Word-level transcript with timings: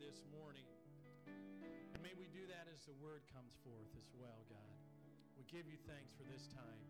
this 0.00 0.24
morning. 0.32 0.64
And 1.28 2.00
may 2.00 2.16
we 2.16 2.24
do 2.32 2.48
that 2.48 2.64
as 2.72 2.88
the 2.88 2.96
word 3.04 3.20
comes 3.36 3.52
forth 3.60 3.92
as 4.00 4.08
well, 4.16 4.48
God. 4.48 4.76
We 5.36 5.44
give 5.44 5.68
you 5.68 5.76
thanks 5.84 6.16
for 6.16 6.24
this 6.24 6.48
time 6.56 6.80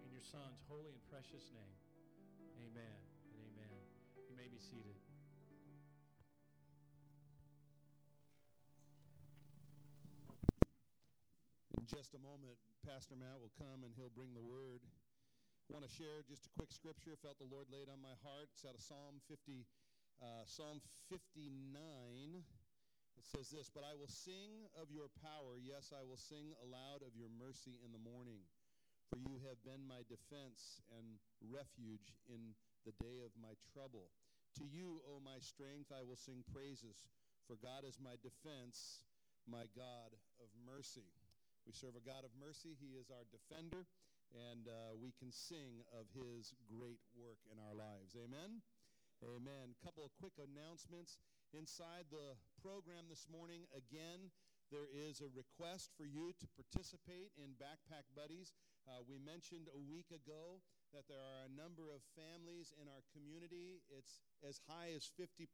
in 0.00 0.08
your 0.08 0.24
Son's 0.24 0.64
holy 0.64 0.96
and 0.96 1.04
precious 1.12 1.52
name. 1.52 1.78
Amen 2.64 2.98
and 3.36 3.38
amen. 3.52 3.80
You 4.32 4.34
may 4.40 4.48
be 4.48 4.56
seated. 4.56 4.96
In 11.76 11.84
just 11.84 12.16
a 12.16 12.20
moment, 12.24 12.56
Pastor 12.80 13.12
Matt 13.12 13.44
will 13.44 13.52
come 13.60 13.84
and 13.84 13.92
he'll 13.92 14.12
bring 14.16 14.32
the 14.32 14.40
word. 14.40 14.80
I 15.68 15.76
want 15.76 15.84
to 15.84 15.92
share 15.92 16.24
just 16.24 16.48
a 16.48 16.52
quick 16.56 16.72
scripture. 16.72 17.12
Felt 17.20 17.36
the 17.36 17.52
Lord 17.52 17.68
laid 17.68 17.92
on 17.92 18.00
my 18.00 18.16
heart. 18.24 18.48
It's 18.56 18.64
out 18.64 18.72
of 18.72 18.80
Psalm 18.80 19.20
50, 19.28 19.68
uh, 20.22 20.44
Psalm 20.46 20.82
59. 21.10 22.42
It 23.18 23.26
says 23.26 23.50
this, 23.50 23.70
But 23.70 23.82
I 23.86 23.94
will 23.94 24.10
sing 24.10 24.66
of 24.78 24.90
your 24.90 25.10
power. 25.22 25.58
Yes, 25.58 25.90
I 25.94 26.02
will 26.06 26.18
sing 26.18 26.54
aloud 26.62 27.02
of 27.02 27.14
your 27.18 27.30
mercy 27.34 27.78
in 27.82 27.90
the 27.90 28.02
morning. 28.02 28.42
For 29.10 29.16
you 29.18 29.40
have 29.48 29.58
been 29.64 29.88
my 29.88 30.04
defense 30.04 30.84
and 30.92 31.16
refuge 31.40 32.12
in 32.28 32.52
the 32.84 32.92
day 33.00 33.24
of 33.24 33.32
my 33.40 33.56
trouble. 33.72 34.12
To 34.60 34.64
you, 34.68 35.00
O 35.08 35.22
my 35.22 35.40
strength, 35.40 35.88
I 35.94 36.04
will 36.04 36.18
sing 36.18 36.44
praises. 36.52 37.08
For 37.48 37.56
God 37.56 37.88
is 37.88 37.96
my 37.96 38.20
defense, 38.20 39.06
my 39.48 39.64
God 39.72 40.12
of 40.42 40.48
mercy. 40.68 41.08
We 41.64 41.72
serve 41.72 41.96
a 41.96 42.04
God 42.04 42.24
of 42.24 42.32
mercy. 42.36 42.76
He 42.76 42.96
is 43.00 43.08
our 43.08 43.24
defender, 43.28 43.88
and 44.32 44.68
uh, 44.68 44.96
we 44.96 45.16
can 45.16 45.32
sing 45.32 45.84
of 45.92 46.08
his 46.12 46.52
great 46.68 47.00
work 47.16 47.40
in 47.48 47.56
our 47.56 47.72
lives. 47.76 48.12
Amen? 48.16 48.60
Amen. 49.18 49.74
Couple 49.82 50.06
of 50.06 50.14
quick 50.14 50.38
announcements. 50.38 51.18
Inside 51.50 52.06
the 52.06 52.38
program 52.62 53.10
this 53.10 53.26
morning, 53.26 53.66
again, 53.74 54.30
there 54.70 54.86
is 54.86 55.18
a 55.18 55.32
request 55.34 55.90
for 55.98 56.06
you 56.06 56.30
to 56.38 56.46
participate 56.54 57.34
in 57.34 57.58
Backpack 57.58 58.06
Buddies. 58.14 58.54
Uh, 58.86 59.02
we 59.10 59.18
mentioned 59.18 59.66
a 59.74 59.80
week 59.90 60.14
ago 60.14 60.62
that 60.94 61.10
there 61.10 61.18
are 61.18 61.50
a 61.50 61.56
number 61.58 61.90
of 61.90 62.04
families 62.14 62.70
in 62.78 62.86
our 62.86 63.02
community. 63.10 63.82
It's 63.90 64.22
as 64.46 64.62
high 64.70 64.94
as 64.94 65.10
50% 65.18 65.50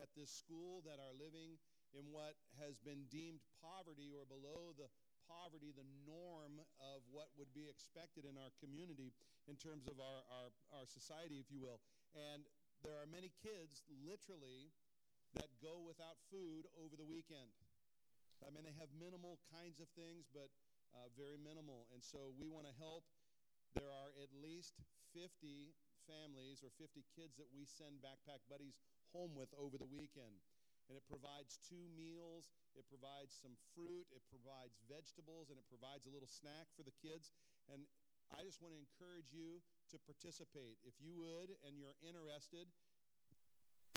at 0.00 0.08
this 0.16 0.32
school 0.32 0.80
that 0.88 0.96
are 0.96 1.12
living 1.12 1.60
in 1.92 2.08
what 2.08 2.40
has 2.56 2.80
been 2.80 3.04
deemed 3.12 3.44
poverty 3.60 4.16
or 4.16 4.24
below 4.24 4.72
the 4.80 4.88
poverty, 5.28 5.76
the 5.76 5.86
norm 6.08 6.56
of 6.80 7.04
what 7.12 7.28
would 7.36 7.52
be 7.52 7.68
expected 7.68 8.24
in 8.24 8.40
our 8.40 8.50
community 8.64 9.12
in 9.44 9.60
terms 9.60 9.84
of 9.86 10.00
our, 10.00 10.20
our, 10.32 10.48
our 10.72 10.86
society, 10.88 11.36
if 11.36 11.52
you 11.52 11.60
will. 11.60 11.78
And 12.16 12.44
there 12.82 12.98
are 12.98 13.06
many 13.06 13.30
kids, 13.42 13.86
literally, 14.02 14.74
that 15.38 15.48
go 15.62 15.80
without 15.80 16.20
food 16.28 16.68
over 16.76 16.98
the 16.98 17.06
weekend. 17.06 17.54
I 18.42 18.50
mean, 18.50 18.66
they 18.66 18.74
have 18.76 18.90
minimal 18.98 19.38
kinds 19.54 19.78
of 19.78 19.86
things, 19.94 20.26
but 20.28 20.50
uh, 20.92 21.08
very 21.14 21.38
minimal. 21.38 21.86
And 21.94 22.02
so 22.02 22.34
we 22.36 22.50
want 22.50 22.66
to 22.66 22.74
help. 22.76 23.06
There 23.72 23.88
are 23.88 24.12
at 24.18 24.28
least 24.34 24.82
50 25.14 25.72
families 26.04 26.60
or 26.60 26.74
50 26.76 27.06
kids 27.14 27.38
that 27.38 27.48
we 27.54 27.64
send 27.64 28.02
backpack 28.02 28.42
buddies 28.50 28.76
home 29.14 29.32
with 29.38 29.48
over 29.56 29.78
the 29.78 29.88
weekend. 29.88 30.42
And 30.90 30.98
it 30.98 31.06
provides 31.06 31.62
two 31.62 31.86
meals, 31.94 32.50
it 32.74 32.84
provides 32.90 33.32
some 33.32 33.54
fruit, 33.72 34.04
it 34.10 34.20
provides 34.28 34.82
vegetables, 34.90 35.48
and 35.48 35.56
it 35.56 35.64
provides 35.70 36.04
a 36.04 36.12
little 36.12 36.28
snack 36.28 36.68
for 36.74 36.82
the 36.82 36.92
kids. 36.98 37.30
And 37.70 37.86
I 38.34 38.42
just 38.42 38.60
want 38.60 38.74
to 38.74 38.80
encourage 38.82 39.30
you 39.30 39.62
to 39.92 40.00
participate. 40.08 40.80
If 40.88 40.96
you 40.98 41.12
would 41.20 41.52
and 41.68 41.76
you're 41.76 41.96
interested, 42.00 42.66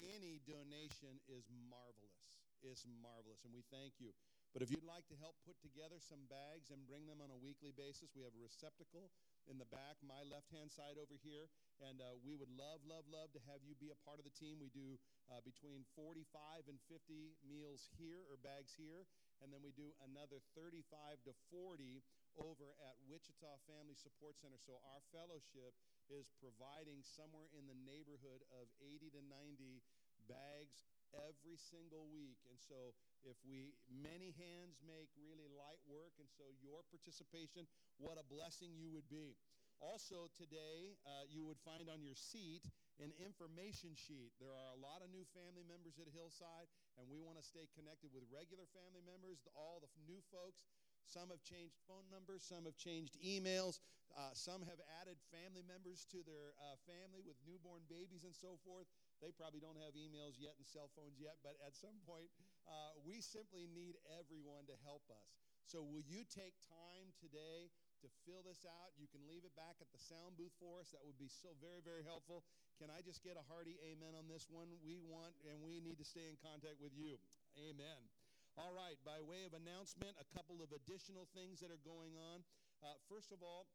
any 0.03 0.43
donation 0.43 1.17
is 1.31 1.47
marvelous. 1.71 2.35
It's 2.63 2.83
marvelous, 2.99 3.45
and 3.47 3.53
we 3.53 3.63
thank 3.71 4.01
you. 4.01 4.11
But 4.55 4.63
if 4.63 4.71
you'd 4.71 4.87
like 4.87 5.03
to 5.11 5.19
help 5.19 5.35
put 5.43 5.59
together 5.59 5.99
some 5.99 6.31
bags 6.31 6.71
and 6.71 6.87
bring 6.87 7.03
them 7.03 7.19
on 7.19 7.27
a 7.27 7.35
weekly 7.35 7.75
basis, 7.75 8.15
we 8.15 8.23
have 8.23 8.31
a 8.31 8.39
receptacle 8.39 9.11
in 9.51 9.59
the 9.59 9.67
back, 9.67 9.99
my 9.99 10.23
left 10.25 10.47
hand 10.49 10.71
side 10.71 10.95
over 10.95 11.19
here. 11.19 11.51
And 11.83 11.99
uh, 11.99 12.15
we 12.23 12.39
would 12.39 12.49
love, 12.55 12.79
love, 12.87 13.03
love 13.11 13.35
to 13.35 13.41
have 13.51 13.59
you 13.67 13.75
be 13.75 13.91
a 13.91 13.99
part 14.07 14.17
of 14.17 14.25
the 14.25 14.31
team. 14.31 14.63
We 14.63 14.71
do 14.71 14.95
uh, 15.27 15.43
between 15.43 15.83
45 15.99 16.71
and 16.71 16.79
50 16.87 17.35
meals 17.43 17.91
here 17.99 18.23
or 18.31 18.39
bags 18.39 18.71
here. 18.73 19.03
And 19.43 19.51
then 19.51 19.59
we 19.59 19.75
do 19.75 19.91
another 20.07 20.39
35 20.55 20.87
to 21.27 21.35
40 21.51 21.99
over 22.39 22.71
at 22.79 22.95
Wichita 23.11 23.59
Family 23.67 23.95
Support 23.99 24.39
Center. 24.39 24.59
So 24.63 24.79
our 24.87 25.03
fellowship 25.11 25.75
is 26.09 26.29
providing 26.37 27.01
somewhere 27.01 27.49
in 27.53 27.65
the 27.65 27.77
neighborhood 27.85 28.45
of 28.53 28.69
80 28.81 29.13
to 29.17 29.21
90 29.25 29.81
bags 30.27 30.85
every 31.13 31.55
single 31.55 32.09
week. 32.11 32.39
And 32.49 32.59
so 32.59 32.95
if 33.23 33.37
we 33.45 33.77
many 33.87 34.35
hands 34.35 34.81
make 34.83 35.09
really 35.15 35.47
light 35.47 35.81
work 35.87 36.17
and 36.19 36.27
so 36.27 36.51
your 36.59 36.83
participation 36.91 37.65
what 37.97 38.19
a 38.19 38.25
blessing 38.25 38.75
you 38.75 38.91
would 38.91 39.07
be. 39.07 39.37
Also 39.83 40.31
today 40.35 40.95
uh, 41.03 41.27
you 41.27 41.43
would 41.43 41.59
find 41.63 41.87
on 41.91 41.99
your 41.99 42.15
seat 42.15 42.63
an 43.03 43.11
information 43.19 43.91
sheet. 43.91 44.31
There 44.39 44.55
are 44.55 44.71
a 44.71 44.79
lot 44.79 45.03
of 45.03 45.11
new 45.11 45.27
family 45.35 45.67
members 45.67 45.99
at 45.99 46.07
hillside 46.11 46.71
and 46.95 47.07
we 47.11 47.19
want 47.19 47.35
to 47.39 47.45
stay 47.45 47.67
connected 47.75 48.11
with 48.15 48.23
regular 48.31 48.67
family 48.71 49.03
members 49.03 49.43
all 49.55 49.83
the 49.83 49.91
new 50.07 50.23
folks 50.31 50.63
some 51.05 51.29
have 51.29 51.41
changed 51.45 51.77
phone 51.87 52.05
numbers, 52.11 52.43
some 52.43 52.65
have 52.65 52.77
changed 52.77 53.15
emails, 53.21 53.79
uh, 54.15 54.31
some 54.33 54.63
have 54.63 54.79
added 55.01 55.19
family 55.31 55.63
members 55.65 56.07
to 56.11 56.23
their 56.23 56.55
uh, 56.59 56.75
family 56.87 57.19
with 57.23 57.35
newborn 57.43 57.83
babies 57.91 58.23
and 58.23 58.35
so 58.35 58.55
forth. 58.63 58.87
They 59.19 59.31
probably 59.31 59.59
don't 59.63 59.79
have 59.79 59.95
emails 59.95 60.39
yet 60.39 60.55
and 60.59 60.65
cell 60.67 60.91
phones 60.95 61.19
yet, 61.19 61.39
but 61.43 61.55
at 61.63 61.75
some 61.75 61.99
point, 62.03 62.31
uh, 62.67 62.95
we 63.03 63.19
simply 63.19 63.67
need 63.71 63.95
everyone 64.15 64.67
to 64.67 64.75
help 64.83 65.03
us. 65.11 65.39
So, 65.65 65.81
will 65.81 66.05
you 66.05 66.21
take 66.29 66.53
time 66.69 67.09
today 67.17 67.73
to 68.05 68.07
fill 68.23 68.45
this 68.45 68.61
out? 68.69 68.93
You 69.01 69.09
can 69.09 69.25
leave 69.25 69.43
it 69.43 69.55
back 69.57 69.81
at 69.81 69.89
the 69.89 69.97
sound 69.97 70.37
booth 70.37 70.53
for 70.61 70.77
us. 70.77 70.93
That 70.93 71.01
would 71.01 71.17
be 71.17 71.29
so 71.29 71.57
very, 71.57 71.81
very 71.81 72.05
helpful. 72.05 72.45
Can 72.77 72.93
I 72.93 73.01
just 73.01 73.25
get 73.25 73.33
a 73.33 73.45
hearty 73.49 73.81
amen 73.81 74.13
on 74.13 74.29
this 74.29 74.45
one? 74.45 74.69
We 74.85 75.01
want 75.01 75.33
and 75.43 75.57
we 75.65 75.81
need 75.81 75.97
to 75.97 76.07
stay 76.07 76.29
in 76.29 76.37
contact 76.37 76.77
with 76.77 76.93
you. 76.93 77.17
Amen. 77.57 78.14
All 78.55 78.71
right, 78.71 78.95
by 79.03 79.19
way 79.19 79.43
of 79.43 79.51
announcement, 79.51 80.15
a 80.15 80.27
couple 80.31 80.63
of 80.63 80.71
additional 80.71 81.27
things 81.35 81.59
that 81.59 81.71
are 81.71 81.83
going 81.83 82.15
on. 82.15 82.39
Uh, 82.79 82.95
first 83.11 83.35
of 83.35 83.43
all, 83.43 83.67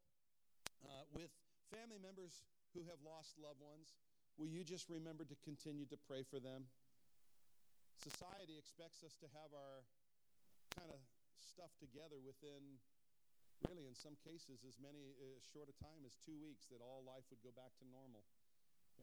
uh, 0.81 1.05
with 1.13 1.29
family 1.69 2.01
members 2.01 2.41
who 2.73 2.81
have 2.89 2.97
lost 3.05 3.37
loved 3.37 3.61
ones, 3.61 3.93
Will 4.39 4.47
you 4.47 4.63
just 4.63 4.87
remember 4.87 5.27
to 5.27 5.37
continue 5.43 5.83
to 5.91 5.99
pray 6.07 6.23
for 6.23 6.39
them? 6.39 6.65
Society 7.99 8.55
expects 8.55 9.03
us 9.03 9.13
to 9.19 9.27
have 9.35 9.51
our 9.51 9.83
kind 10.73 10.89
of 10.89 10.97
stuff 11.37 11.69
together 11.77 12.17
within, 12.17 12.79
really, 13.67 13.85
in 13.85 13.93
some 13.93 14.15
cases, 14.23 14.63
as 14.63 14.79
many 14.79 15.13
as 15.19 15.45
uh, 15.45 15.51
short 15.51 15.67
a 15.67 15.75
time 15.77 16.07
as 16.07 16.15
two 16.15 16.39
weeks, 16.39 16.65
that 16.71 16.79
all 16.79 17.03
life 17.03 17.27
would 17.29 17.43
go 17.43 17.51
back 17.53 17.75
to 17.77 17.85
normal. 17.91 18.23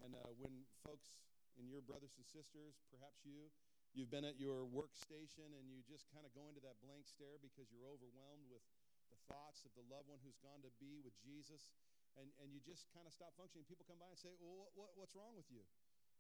And 0.01 0.17
uh, 0.17 0.33
when 0.41 0.65
folks 0.83 1.13
and 1.61 1.69
your 1.69 1.85
brothers 1.85 2.17
and 2.17 2.25
sisters, 2.25 2.81
perhaps 2.89 3.23
you, 3.23 3.53
you've 3.97 4.13
been 4.13 4.27
at 4.27 4.37
your 4.37 4.69
workstation 4.69 5.53
and 5.57 5.69
you 5.69 5.81
just 5.85 6.09
kind 6.13 6.25
of 6.25 6.33
go 6.37 6.49
into 6.49 6.61
that 6.65 6.77
blank 6.85 7.09
stare 7.09 7.41
because 7.41 7.73
you're 7.73 7.89
overwhelmed 7.89 8.47
with 8.49 8.65
the 9.09 9.19
thoughts 9.29 9.65
of 9.65 9.73
the 9.73 9.85
loved 9.89 10.09
one 10.09 10.21
who's 10.21 10.37
gone 10.41 10.61
to 10.61 10.73
be 10.77 11.01
with 11.01 11.17
Jesus 11.21 11.73
and, 12.19 12.29
and 12.43 12.51
you 12.51 12.59
just 12.61 12.91
kind 12.91 13.07
of 13.07 13.13
stop 13.15 13.33
functioning. 13.39 13.65
People 13.65 13.87
come 13.87 14.01
by 14.01 14.11
and 14.11 14.19
say, 14.19 14.35
Well, 14.43 14.69
what, 14.75 14.91
what's 14.99 15.15
wrong 15.15 15.39
with 15.39 15.49
you? 15.49 15.63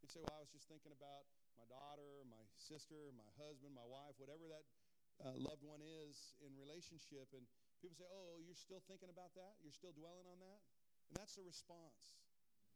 You 0.00 0.08
say, 0.08 0.22
Well, 0.22 0.38
I 0.38 0.42
was 0.42 0.52
just 0.52 0.70
thinking 0.70 0.94
about 0.94 1.26
my 1.58 1.66
daughter, 1.66 2.22
my 2.30 2.44
sister, 2.56 3.10
my 3.18 3.28
husband, 3.36 3.74
my 3.74 3.86
wife, 3.86 4.14
whatever 4.22 4.46
that 4.46 4.64
uh, 5.18 5.34
loved 5.34 5.66
one 5.66 5.82
is 5.82 6.38
in 6.38 6.54
relationship. 6.54 7.26
And 7.34 7.42
people 7.82 7.98
say, 7.98 8.06
Oh, 8.08 8.38
you're 8.38 8.58
still 8.58 8.80
thinking 8.86 9.10
about 9.10 9.34
that? 9.34 9.58
You're 9.60 9.74
still 9.74 9.92
dwelling 9.92 10.26
on 10.30 10.38
that? 10.38 10.60
And 11.10 11.18
that's 11.18 11.34
the 11.34 11.44
response. 11.44 12.14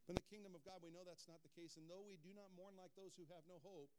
But 0.08 0.18
in 0.18 0.22
the 0.26 0.30
kingdom 0.34 0.58
of 0.58 0.66
God, 0.66 0.82
we 0.82 0.90
know 0.90 1.06
that's 1.06 1.30
not 1.30 1.38
the 1.46 1.52
case. 1.54 1.78
And 1.78 1.86
though 1.86 2.02
we 2.02 2.18
do 2.18 2.34
not 2.34 2.50
mourn 2.58 2.74
like 2.74 2.90
those 2.98 3.14
who 3.14 3.22
have 3.30 3.46
no 3.46 3.62
hope, 3.62 3.92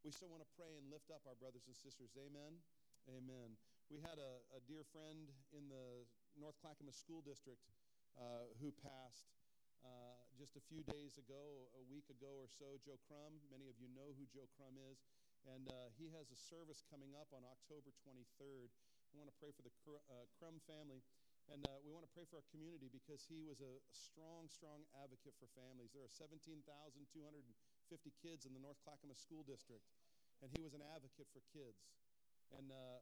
we 0.00 0.08
still 0.08 0.32
want 0.32 0.40
to 0.40 0.52
pray 0.56 0.72
and 0.80 0.88
lift 0.88 1.12
up 1.12 1.20
our 1.28 1.36
brothers 1.36 1.68
and 1.68 1.76
sisters. 1.76 2.16
Amen. 2.16 2.56
Amen. 3.04 3.52
We 3.92 4.00
had 4.00 4.16
a, 4.16 4.40
a 4.56 4.60
dear 4.64 4.86
friend 4.88 5.28
in 5.52 5.68
the 5.68 6.08
North 6.40 6.56
Clackamas 6.64 6.96
School 6.96 7.20
District 7.20 7.60
uh, 8.16 8.48
who 8.64 8.72
passed 8.80 9.28
uh, 9.84 10.16
just 10.40 10.56
a 10.56 10.64
few 10.72 10.80
days 10.88 11.20
ago, 11.20 11.68
a 11.76 11.84
week 11.92 12.08
ago 12.08 12.32
or 12.40 12.48
so, 12.48 12.80
Joe 12.80 12.96
Crum. 13.08 13.44
Many 13.52 13.68
of 13.68 13.76
you 13.76 13.92
know 13.92 14.16
who 14.16 14.24
Joe 14.32 14.48
Crum 14.56 14.80
is. 14.80 15.04
And 15.48 15.68
uh, 15.68 15.92
he 15.96 16.12
has 16.16 16.28
a 16.32 16.38
service 16.38 16.84
coming 16.88 17.12
up 17.16 17.28
on 17.36 17.44
October 17.44 17.92
23rd. 18.04 18.72
I 19.12 19.14
want 19.20 19.28
to 19.28 19.36
pray 19.36 19.52
for 19.52 19.64
the 19.64 19.72
uh, 20.08 20.24
Crum 20.36 20.60
family. 20.64 21.04
And 21.50 21.66
uh, 21.66 21.82
we 21.82 21.90
want 21.90 22.06
to 22.06 22.12
pray 22.14 22.22
for 22.30 22.38
our 22.38 22.46
community 22.54 22.86
because 22.86 23.26
he 23.26 23.42
was 23.42 23.58
a 23.58 23.82
strong, 23.90 24.46
strong 24.46 24.86
advocate 24.94 25.34
for 25.42 25.50
families. 25.58 25.90
There 25.90 26.06
are 26.06 26.12
17,250 26.14 26.62
kids 28.22 28.46
in 28.46 28.54
the 28.54 28.62
North 28.62 28.78
Clackamas 28.86 29.18
School 29.18 29.42
District, 29.42 29.82
and 30.40 30.48
he 30.52 30.60
was 30.60 30.72
an 30.72 30.84
advocate 30.84 31.28
for 31.32 31.40
kids. 31.52 31.88
And 32.56 32.72
uh, 32.72 32.98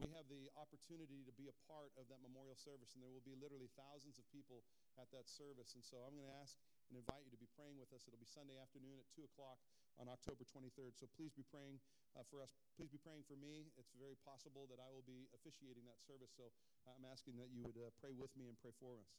we 0.00 0.08
have 0.16 0.26
the 0.32 0.48
opportunity 0.56 1.22
to 1.28 1.34
be 1.36 1.52
a 1.52 1.56
part 1.68 1.92
of 2.00 2.08
that 2.08 2.24
memorial 2.24 2.56
service, 2.56 2.96
and 2.96 3.04
there 3.04 3.12
will 3.12 3.24
be 3.24 3.36
literally 3.36 3.68
thousands 3.76 4.16
of 4.16 4.24
people 4.32 4.64
at 4.96 5.12
that 5.12 5.28
service. 5.28 5.76
And 5.76 5.84
so 5.84 6.00
I'm 6.02 6.16
going 6.16 6.26
to 6.26 6.38
ask 6.40 6.56
and 6.88 6.96
invite 6.98 7.22
you 7.22 7.32
to 7.36 7.40
be 7.40 7.50
praying 7.52 7.76
with 7.76 7.92
us. 7.92 8.08
It'll 8.08 8.18
be 8.20 8.28
Sunday 8.28 8.58
afternoon 8.58 8.98
at 8.98 9.06
2 9.12 9.28
o'clock 9.28 9.60
on 10.00 10.08
October 10.08 10.42
23rd. 10.48 10.96
So 10.96 11.04
please 11.12 11.36
be 11.36 11.44
praying 11.44 11.78
uh, 12.16 12.24
for 12.32 12.40
us. 12.40 12.56
Please 12.74 12.90
be 12.90 12.98
praying 12.98 13.28
for 13.28 13.36
me. 13.36 13.70
It's 13.76 13.92
very 13.94 14.16
possible 14.24 14.64
that 14.72 14.80
I 14.80 14.88
will 14.88 15.04
be 15.04 15.28
officiating 15.36 15.84
that 15.86 16.00
service. 16.00 16.32
So 16.32 16.48
I'm 16.88 17.06
asking 17.06 17.36
that 17.38 17.52
you 17.52 17.60
would 17.62 17.76
uh, 17.76 17.92
pray 18.00 18.16
with 18.16 18.32
me 18.34 18.48
and 18.48 18.56
pray 18.58 18.72
for 18.80 18.96
us. 18.96 19.12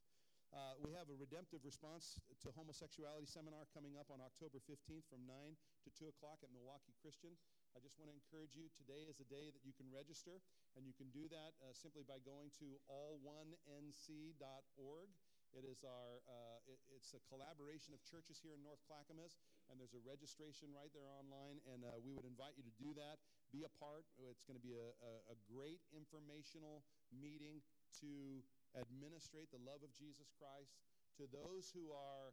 Uh, 0.52 0.76
we 0.84 0.92
have 0.92 1.08
a 1.08 1.16
redemptive 1.16 1.64
response 1.64 2.20
to 2.44 2.52
homosexuality 2.52 3.24
seminar 3.24 3.64
coming 3.72 3.96
up 3.96 4.12
on 4.12 4.20
October 4.20 4.60
15th 4.60 5.08
from 5.08 5.24
9 5.24 5.56
to 5.88 5.90
2 5.96 6.12
o'clock 6.12 6.44
at 6.44 6.52
Milwaukie 6.52 6.92
Christian. 7.00 7.40
I 7.72 7.80
just 7.80 7.96
want 7.96 8.12
to 8.12 8.16
encourage 8.20 8.52
you 8.52 8.68
today 8.76 9.08
is 9.08 9.24
a 9.24 9.28
day 9.32 9.48
that 9.48 9.64
you 9.64 9.72
can 9.72 9.88
register, 9.88 10.44
and 10.76 10.84
you 10.84 10.92
can 10.92 11.08
do 11.16 11.32
that 11.32 11.56
uh, 11.64 11.72
simply 11.72 12.04
by 12.04 12.20
going 12.28 12.52
to 12.60 12.76
all1nc.org. 12.92 15.08
It 15.56 15.64
is 15.64 15.88
our, 15.88 16.20
uh, 16.28 16.60
it, 16.68 16.84
it's 16.92 17.16
a 17.16 17.24
collaboration 17.32 17.96
of 17.96 18.04
churches 18.04 18.44
here 18.44 18.52
in 18.52 18.60
North 18.60 18.84
Clackamas, 18.92 19.40
and 19.72 19.80
there's 19.80 19.96
a 19.96 20.04
registration 20.04 20.68
right 20.76 20.92
there 20.92 21.08
online, 21.16 21.64
and 21.72 21.88
uh, 21.88 21.96
we 22.04 22.12
would 22.12 22.28
invite 22.28 22.60
you 22.60 22.68
to 22.68 22.76
do 22.76 22.92
that. 23.00 23.24
Be 23.56 23.64
a 23.64 23.72
part. 23.80 24.04
It's 24.20 24.44
going 24.44 24.60
to 24.60 24.64
be 24.64 24.76
a, 24.76 24.92
a, 25.00 25.32
a 25.32 25.40
great 25.48 25.80
informational 25.96 26.84
meeting 27.16 27.64
to 28.04 28.44
administrate 28.78 29.52
the 29.52 29.62
love 29.62 29.84
of 29.84 29.92
Jesus 29.96 30.32
Christ 30.40 30.72
to 31.20 31.28
those 31.28 31.72
who 31.76 31.92
are 31.92 32.32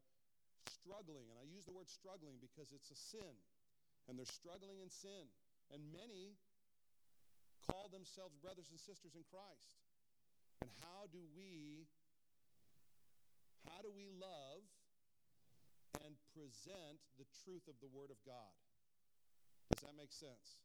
struggling. 0.70 1.26
And 1.32 1.38
I 1.40 1.46
use 1.49 1.67
the 1.67 1.75
word 1.75 1.90
struggling 1.90 2.38
because 2.38 2.70
it's 2.70 2.93
a 2.93 2.99
sin, 2.99 3.35
and 4.06 4.14
they're 4.17 4.29
struggling 4.29 4.79
in 4.79 4.90
sin. 4.90 5.26
And 5.73 5.85
many 5.93 6.38
call 7.69 7.93
themselves 7.93 8.32
brothers 8.40 8.73
and 8.73 8.81
sisters 8.81 9.12
in 9.12 9.25
Christ. 9.29 9.76
And 10.64 10.70
how 10.81 11.06
do 11.12 11.20
we 11.37 11.87
how 13.69 13.85
do 13.85 13.93
we 13.93 14.08
love 14.17 14.64
and 16.00 16.17
present 16.32 16.99
the 17.20 17.29
truth 17.44 17.69
of 17.69 17.76
the 17.85 17.90
word 17.90 18.08
of 18.08 18.17
God? 18.25 18.55
Does 19.75 19.85
that 19.85 19.93
make 19.99 20.14
sense? 20.14 20.56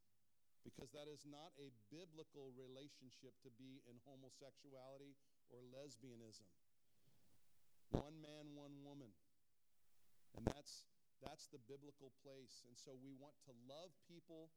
Because 0.64 0.96
that 0.96 1.12
is 1.12 1.28
not 1.28 1.52
a 1.60 1.68
biblical 1.92 2.56
relationship 2.56 3.36
to 3.44 3.52
be 3.60 3.84
in 3.84 4.00
homosexuality 4.08 5.20
or 5.54 5.62
lesbianism. 5.70 6.50
One 7.94 8.18
man, 8.26 8.58
one 8.58 8.74
woman. 8.82 9.14
And 10.34 10.50
that's 10.50 10.90
that's 11.22 11.48
the 11.54 11.62
biblical 11.70 12.12
place. 12.26 12.66
And 12.68 12.76
so 12.76 12.98
we 13.00 13.14
want 13.16 13.38
to 13.48 13.54
love 13.70 13.94
people 14.10 14.50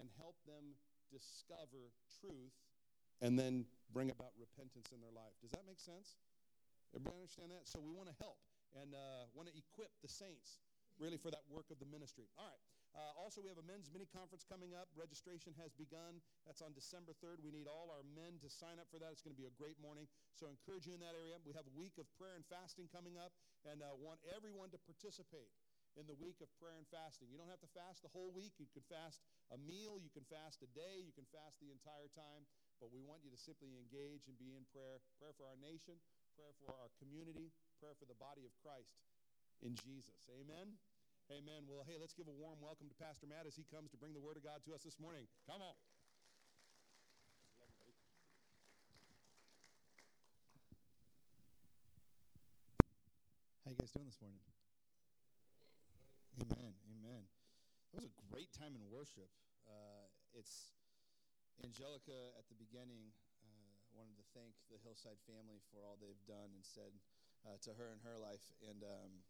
and 0.00 0.08
help 0.18 0.34
them 0.48 0.74
discover 1.12 1.94
truth 2.18 2.56
and 3.22 3.38
then 3.38 3.68
bring 3.92 4.10
about 4.10 4.34
repentance 4.34 4.90
in 4.90 4.98
their 4.98 5.14
life. 5.14 5.36
Does 5.38 5.52
that 5.54 5.62
make 5.68 5.78
sense? 5.78 6.18
Everybody 6.96 7.20
understand 7.20 7.52
that? 7.52 7.68
So 7.68 7.78
we 7.78 7.92
want 7.92 8.08
to 8.08 8.16
help 8.18 8.40
and 8.74 8.96
uh, 8.96 9.28
want 9.36 9.48
to 9.48 9.54
equip 9.54 9.92
the 10.00 10.10
saints 10.10 10.58
really 10.98 11.20
for 11.20 11.30
that 11.30 11.44
work 11.46 11.70
of 11.70 11.78
the 11.78 11.88
ministry. 11.88 12.26
All 12.36 12.48
right. 12.48 12.64
Uh, 12.98 13.14
also, 13.14 13.38
we 13.38 13.46
have 13.46 13.62
a 13.62 13.68
men's 13.70 13.86
mini 13.94 14.10
conference 14.10 14.42
coming 14.42 14.74
up. 14.74 14.90
Registration 14.98 15.54
has 15.62 15.70
begun. 15.78 16.18
That's 16.50 16.58
on 16.58 16.74
December 16.74 17.14
3rd. 17.22 17.46
We 17.46 17.54
need 17.54 17.70
all 17.70 17.94
our 17.94 18.02
men 18.02 18.42
to 18.42 18.50
sign 18.50 18.82
up 18.82 18.90
for 18.90 18.98
that. 18.98 19.14
It's 19.14 19.22
going 19.22 19.38
to 19.38 19.38
be 19.38 19.46
a 19.46 19.54
great 19.54 19.78
morning. 19.78 20.10
So, 20.34 20.50
I 20.50 20.58
encourage 20.58 20.90
you 20.90 20.98
in 20.98 21.02
that 21.06 21.14
area. 21.14 21.38
We 21.46 21.54
have 21.54 21.62
a 21.70 21.74
week 21.78 21.94
of 22.02 22.10
prayer 22.18 22.34
and 22.34 22.42
fasting 22.50 22.90
coming 22.90 23.14
up 23.14 23.30
and 23.62 23.86
uh, 23.86 23.94
want 24.02 24.18
everyone 24.34 24.74
to 24.74 24.80
participate 24.82 25.54
in 25.94 26.10
the 26.10 26.18
week 26.18 26.42
of 26.42 26.50
prayer 26.58 26.74
and 26.74 26.86
fasting. 26.90 27.30
You 27.30 27.38
don't 27.38 27.50
have 27.50 27.62
to 27.62 27.70
fast 27.70 28.02
the 28.02 28.10
whole 28.10 28.34
week. 28.34 28.58
You 28.58 28.66
can 28.74 28.82
fast 28.90 29.22
a 29.54 29.58
meal, 29.62 30.02
you 30.02 30.10
can 30.10 30.26
fast 30.26 30.62
a 30.66 30.70
day, 30.74 30.98
you 31.02 31.14
can 31.14 31.26
fast 31.30 31.62
the 31.62 31.70
entire 31.70 32.10
time. 32.18 32.46
But 32.82 32.90
we 32.90 33.02
want 33.02 33.22
you 33.22 33.30
to 33.30 33.38
simply 33.38 33.74
engage 33.78 34.26
and 34.26 34.38
be 34.38 34.54
in 34.54 34.62
prayer 34.74 35.02
prayer 35.18 35.34
for 35.34 35.46
our 35.46 35.58
nation, 35.58 35.98
prayer 36.34 36.54
for 36.62 36.74
our 36.78 36.90
community, 36.98 37.50
prayer 37.78 37.94
for 37.98 38.06
the 38.06 38.18
body 38.18 38.46
of 38.46 38.54
Christ 38.62 38.94
in 39.62 39.74
Jesus. 39.74 40.22
Amen. 40.30 40.78
Amen. 41.30 41.66
Well, 41.68 41.84
hey, 41.84 41.98
let's 41.98 42.14
give 42.14 42.26
a 42.28 42.32
warm 42.32 42.62
welcome 42.62 42.88
to 42.88 42.94
Pastor 42.94 43.26
Matt 43.26 43.46
as 43.46 43.56
he 43.56 43.64
comes 43.64 43.90
to 43.90 43.98
bring 43.98 44.14
the 44.14 44.20
Word 44.20 44.38
of 44.38 44.42
God 44.44 44.64
to 44.64 44.74
us 44.74 44.82
this 44.82 44.98
morning. 44.98 45.28
Come 45.44 45.60
on. 45.60 45.76
How 53.64 53.70
you 53.70 53.76
guys 53.76 53.92
doing 53.92 54.06
this 54.06 54.22
morning? 54.22 54.40
Amen. 56.40 56.80
Amen. 56.88 57.28
That 57.92 58.00
was 58.00 58.04
a 58.06 58.08
great 58.08 58.52
time 58.52 58.74
in 58.74 58.88
worship. 58.88 59.28
Uh, 59.68 60.08
it's 60.32 60.72
Angelica 61.62 62.32
at 62.38 62.48
the 62.48 62.54
beginning 62.54 63.12
uh, 63.44 63.76
wanted 63.92 64.16
to 64.16 64.24
thank 64.24 64.56
the 64.68 64.78
Hillside 64.78 65.20
family 65.20 65.60
for 65.60 65.84
all 65.84 65.96
they've 65.98 66.24
done 66.24 66.54
and 66.54 66.64
said 66.64 67.00
uh, 67.44 67.58
to 67.58 67.74
her 67.74 67.92
in 67.92 68.00
her 68.00 68.16
life. 68.18 68.62
And 68.62 68.82
um, 68.82 69.27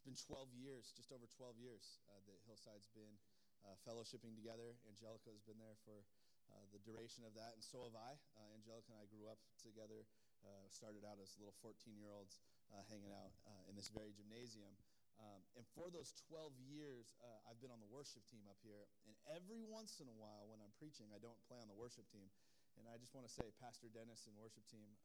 it's 0.00 0.08
been 0.08 0.32
12 0.32 0.48
years, 0.56 0.96
just 0.96 1.12
over 1.12 1.28
12 1.28 1.60
years, 1.60 2.00
uh, 2.08 2.16
that 2.24 2.40
Hillside's 2.48 2.88
been 2.96 3.20
uh, 3.68 3.76
fellowshipping 3.84 4.32
together. 4.32 4.72
Angelica 4.88 5.28
has 5.28 5.44
been 5.44 5.60
there 5.60 5.76
for 5.84 6.00
uh, 6.48 6.64
the 6.72 6.80
duration 6.88 7.20
of 7.28 7.36
that, 7.36 7.52
and 7.52 7.60
so 7.60 7.84
have 7.84 7.92
I. 7.92 8.16
Uh, 8.32 8.56
Angelica 8.56 8.96
and 8.96 9.00
I 9.04 9.04
grew 9.12 9.28
up 9.28 9.36
together, 9.60 10.08
uh, 10.40 10.64
started 10.72 11.04
out 11.04 11.20
as 11.20 11.36
little 11.36 11.52
14 11.60 12.00
year 12.00 12.08
olds 12.16 12.40
uh, 12.72 12.80
hanging 12.88 13.12
out 13.12 13.28
in 13.68 13.76
this 13.76 13.92
very 13.92 14.16
gymnasium. 14.16 14.72
Um, 15.20 15.44
and 15.52 15.68
for 15.76 15.92
those 15.92 16.16
12 16.32 16.56
years, 16.64 17.12
I've 17.44 17.60
been 17.60 17.68
on 17.68 17.84
the 17.84 17.92
worship 17.92 18.24
team 18.24 18.48
up 18.48 18.56
here. 18.64 18.88
And 19.04 19.12
every 19.36 19.60
once 19.60 20.00
in 20.00 20.08
a 20.08 20.16
while, 20.16 20.48
when 20.48 20.64
I'm 20.64 20.72
preaching, 20.80 21.12
I 21.12 21.20
don't 21.20 21.36
play 21.44 21.60
on 21.60 21.68
the 21.68 21.76
worship 21.76 22.08
team. 22.08 22.32
And 22.80 22.88
I 22.88 22.96
just 22.96 23.12
want 23.12 23.28
to 23.28 23.32
say, 23.36 23.52
Pastor 23.60 23.92
Dennis 23.92 24.24
and 24.24 24.32
worship 24.40 24.64
team, 24.64 24.96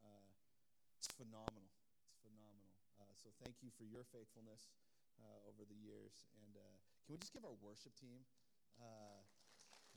it's 0.96 1.12
phenomenal. 1.20 1.68
It's 2.08 2.16
phenomenal. 2.24 2.72
so 3.20 3.28
thank 3.44 3.60
you 3.60 3.76
for 3.76 3.84
your 3.84 4.08
faithfulness 4.16 4.72
uh, 5.22 5.50
over 5.50 5.64
the 5.66 5.78
years. 5.78 6.28
And 6.44 6.52
uh, 6.56 6.76
can 7.06 7.16
we 7.16 7.20
just 7.20 7.32
give 7.32 7.44
our 7.46 7.56
worship 7.62 7.96
team? 7.96 8.24
Uh, 8.80 9.22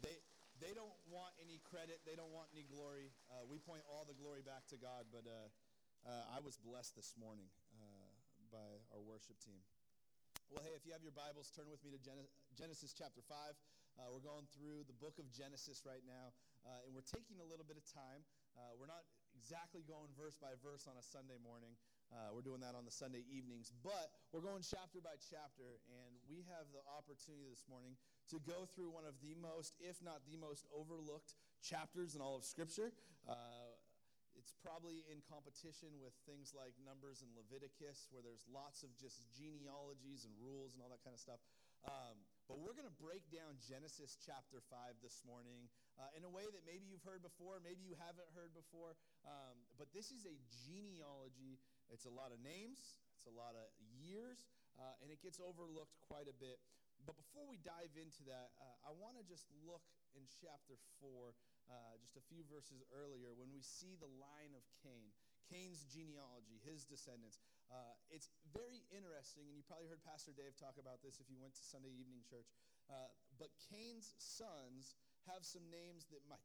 they 0.02 0.18
they 0.58 0.74
don't 0.74 0.94
want 1.06 1.30
any 1.38 1.62
credit. 1.62 2.02
They 2.02 2.18
don't 2.18 2.34
want 2.34 2.50
any 2.50 2.66
glory. 2.66 3.14
Uh, 3.30 3.46
we 3.46 3.62
point 3.62 3.86
all 3.86 4.02
the 4.02 4.18
glory 4.18 4.42
back 4.42 4.66
to 4.74 4.76
God. 4.78 5.06
But 5.14 5.26
uh, 5.26 5.50
uh, 6.02 6.34
I 6.34 6.42
was 6.42 6.58
blessed 6.58 6.98
this 6.98 7.14
morning 7.14 7.46
by 8.50 8.80
our 8.96 9.02
worship 9.04 9.36
team. 9.44 9.60
Well, 10.48 10.64
hey, 10.64 10.72
if 10.72 10.88
you 10.88 10.96
have 10.96 11.04
your 11.04 11.12
Bibles, 11.12 11.52
turn 11.52 11.68
with 11.68 11.84
me 11.84 11.92
to 11.92 12.00
Genesis 12.56 12.96
chapter 12.96 13.20
5. 13.20 13.36
we're 14.08 14.24
going 14.24 14.48
through 14.56 14.88
the 14.88 14.96
book 14.96 15.20
of 15.20 15.28
Genesis 15.28 15.84
right 15.84 16.00
now, 16.08 16.32
and 16.88 16.96
we're 16.96 17.04
taking 17.04 17.44
a 17.44 17.46
little 17.46 17.68
bit 17.68 17.76
of 17.76 17.84
time. 17.84 18.24
we're 18.80 18.88
not 18.88 19.04
exactly 19.36 19.84
going 19.84 20.08
verse 20.16 20.40
by 20.40 20.56
verse 20.64 20.88
on 20.88 20.96
a 20.96 21.04
Sunday 21.04 21.36
morning, 21.44 21.76
uh, 22.08 22.32
we're 22.32 22.44
doing 22.44 22.64
that 22.64 22.72
on 22.72 22.88
the 22.88 22.94
Sunday 22.94 23.24
evenings, 23.28 23.72
but 23.84 24.12
we're 24.32 24.44
going 24.44 24.64
chapter 24.64 25.00
by 25.04 25.20
chapter, 25.20 25.80
and 25.92 26.12
we 26.24 26.40
have 26.48 26.64
the 26.72 26.80
opportunity 26.88 27.44
this 27.48 27.68
morning 27.68 27.96
to 28.32 28.40
go 28.48 28.64
through 28.64 28.88
one 28.88 29.04
of 29.04 29.16
the 29.20 29.36
most, 29.36 29.76
if 29.80 30.00
not 30.00 30.24
the 30.24 30.40
most, 30.40 30.64
overlooked 30.72 31.36
chapters 31.60 32.16
in 32.16 32.24
all 32.24 32.36
of 32.36 32.44
Scripture. 32.48 32.92
Uh, 33.28 33.76
it's 34.38 34.54
probably 34.62 35.02
in 35.10 35.18
competition 35.26 35.90
with 35.98 36.14
things 36.22 36.54
like 36.54 36.72
Numbers 36.80 37.26
and 37.26 37.28
Leviticus, 37.34 38.06
where 38.14 38.22
there's 38.22 38.46
lots 38.46 38.86
of 38.86 38.94
just 38.94 39.26
genealogies 39.34 40.24
and 40.24 40.32
rules 40.38 40.72
and 40.72 40.80
all 40.80 40.88
that 40.94 41.02
kind 41.02 41.12
of 41.12 41.20
stuff. 41.20 41.42
Um, 41.84 42.16
but 42.46 42.62
we're 42.62 42.72
going 42.72 42.88
to 42.88 42.98
break 43.02 43.26
down 43.28 43.60
Genesis 43.60 44.16
chapter 44.16 44.64
5 44.72 44.98
this 45.04 45.20
morning 45.28 45.68
uh, 46.00 46.08
in 46.16 46.24
a 46.24 46.32
way 46.32 46.48
that 46.48 46.64
maybe 46.64 46.88
you've 46.88 47.04
heard 47.04 47.20
before, 47.20 47.60
maybe 47.60 47.84
you 47.84 47.92
haven't 48.00 48.30
heard 48.32 48.56
before. 48.56 48.96
Um, 49.28 49.58
but 49.76 49.92
this 49.92 50.08
is 50.14 50.24
a 50.24 50.36
genealogy 50.64 51.60
it's 51.92 52.06
a 52.06 52.12
lot 52.12 52.30
of 52.30 52.38
names, 52.40 52.96
it's 53.18 53.28
a 53.28 53.34
lot 53.34 53.56
of 53.58 53.66
years, 53.80 54.46
uh, 54.78 54.94
and 55.02 55.10
it 55.10 55.20
gets 55.20 55.42
overlooked 55.42 55.96
quite 56.06 56.30
a 56.30 56.36
bit. 56.36 56.60
But 57.06 57.14
before 57.14 57.46
we 57.46 57.62
dive 57.62 57.94
into 57.94 58.26
that, 58.26 58.52
uh, 58.58 58.90
I 58.90 58.92
want 58.94 59.14
to 59.18 59.24
just 59.24 59.46
look 59.62 59.86
in 60.18 60.26
chapter 60.42 60.74
4, 60.98 61.30
uh, 61.70 61.94
just 62.02 62.18
a 62.18 62.24
few 62.26 62.42
verses 62.50 62.82
earlier, 62.90 63.30
when 63.38 63.54
we 63.54 63.62
see 63.62 63.94
the 63.94 64.10
line 64.18 64.52
of 64.58 64.66
Cain, 64.82 65.14
Cain's 65.46 65.86
genealogy, 65.86 66.58
his 66.66 66.84
descendants. 66.84 67.38
Uh, 67.70 67.94
it's 68.10 68.28
very 68.50 68.82
interesting, 68.90 69.46
and 69.48 69.54
you 69.54 69.64
probably 69.64 69.86
heard 69.86 70.02
Pastor 70.02 70.34
Dave 70.34 70.58
talk 70.58 70.76
about 70.80 71.00
this 71.00 71.22
if 71.22 71.30
you 71.30 71.38
went 71.38 71.54
to 71.56 71.64
Sunday 71.64 71.92
evening 71.94 72.20
church. 72.26 72.50
Uh, 72.90 73.08
but 73.38 73.52
Cain's 73.70 74.16
sons 74.18 74.96
have 75.28 75.44
some 75.44 75.64
names 75.68 76.08
that 76.10 76.24
might 76.26 76.42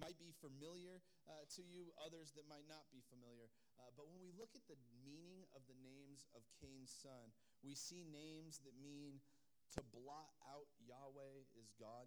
might 0.00 0.16
be 0.16 0.32
familiar 0.40 1.04
uh, 1.28 1.44
to 1.52 1.60
you, 1.60 1.92
others 2.00 2.32
that 2.32 2.48
might 2.48 2.64
not 2.64 2.88
be 2.88 3.04
familiar. 3.12 3.52
Uh, 3.82 3.90
but 3.98 4.06
when 4.06 4.22
we 4.22 4.30
look 4.38 4.54
at 4.54 4.62
the 4.70 4.78
meaning 5.02 5.42
of 5.58 5.66
the 5.66 5.74
names 5.82 6.22
of 6.38 6.46
Cain's 6.62 6.94
son, 6.94 7.34
we 7.66 7.74
see 7.74 8.06
names 8.06 8.62
that 8.62 8.78
mean 8.78 9.18
to 9.74 9.82
blot 9.90 10.30
out 10.46 10.70
Yahweh 10.78 11.50
is 11.58 11.74
God. 11.82 12.06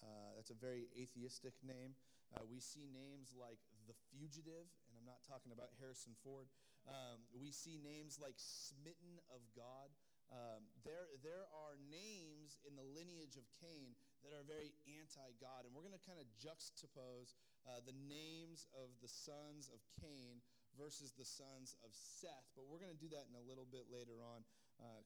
Uh, 0.00 0.32
that's 0.34 0.48
a 0.48 0.56
very 0.56 0.88
atheistic 0.96 1.52
name. 1.60 1.92
Uh, 2.32 2.48
we 2.48 2.64
see 2.64 2.88
names 2.88 3.36
like 3.36 3.60
the 3.84 3.94
fugitive, 4.08 4.72
and 4.88 4.96
I'm 4.96 5.04
not 5.04 5.20
talking 5.28 5.52
about 5.52 5.76
Harrison 5.76 6.16
Ford. 6.24 6.48
Um, 6.88 7.20
we 7.36 7.52
see 7.52 7.76
names 7.76 8.16
like 8.16 8.40
smitten 8.40 9.20
of 9.28 9.44
God. 9.52 9.92
Um, 10.32 10.64
there, 10.80 11.12
there 11.20 11.44
are 11.52 11.76
names 11.92 12.56
in 12.64 12.72
the 12.72 12.82
lineage 12.82 13.36
of 13.36 13.44
Cain 13.60 13.92
that 14.24 14.32
are 14.32 14.42
very 14.48 14.72
anti 14.88 15.28
God. 15.38 15.68
And 15.68 15.76
we're 15.76 15.84
going 15.84 15.98
to 15.98 16.08
kind 16.08 16.18
of 16.18 16.26
juxtapose 16.40 17.36
uh, 17.68 17.84
the 17.84 17.94
names 18.08 18.64
of 18.72 18.96
the 19.04 19.12
sons 19.12 19.68
of 19.68 19.78
Cain 20.00 20.40
versus 20.82 21.14
the 21.14 21.22
sons 21.22 21.78
of 21.86 21.94
Seth. 21.94 22.50
But 22.58 22.66
we're 22.66 22.82
going 22.82 22.90
to 22.90 22.98
do 22.98 23.06
that 23.14 23.30
in 23.30 23.38
a 23.38 23.44
little 23.46 23.70
bit 23.70 23.86
later 23.86 24.18
on 24.18 24.42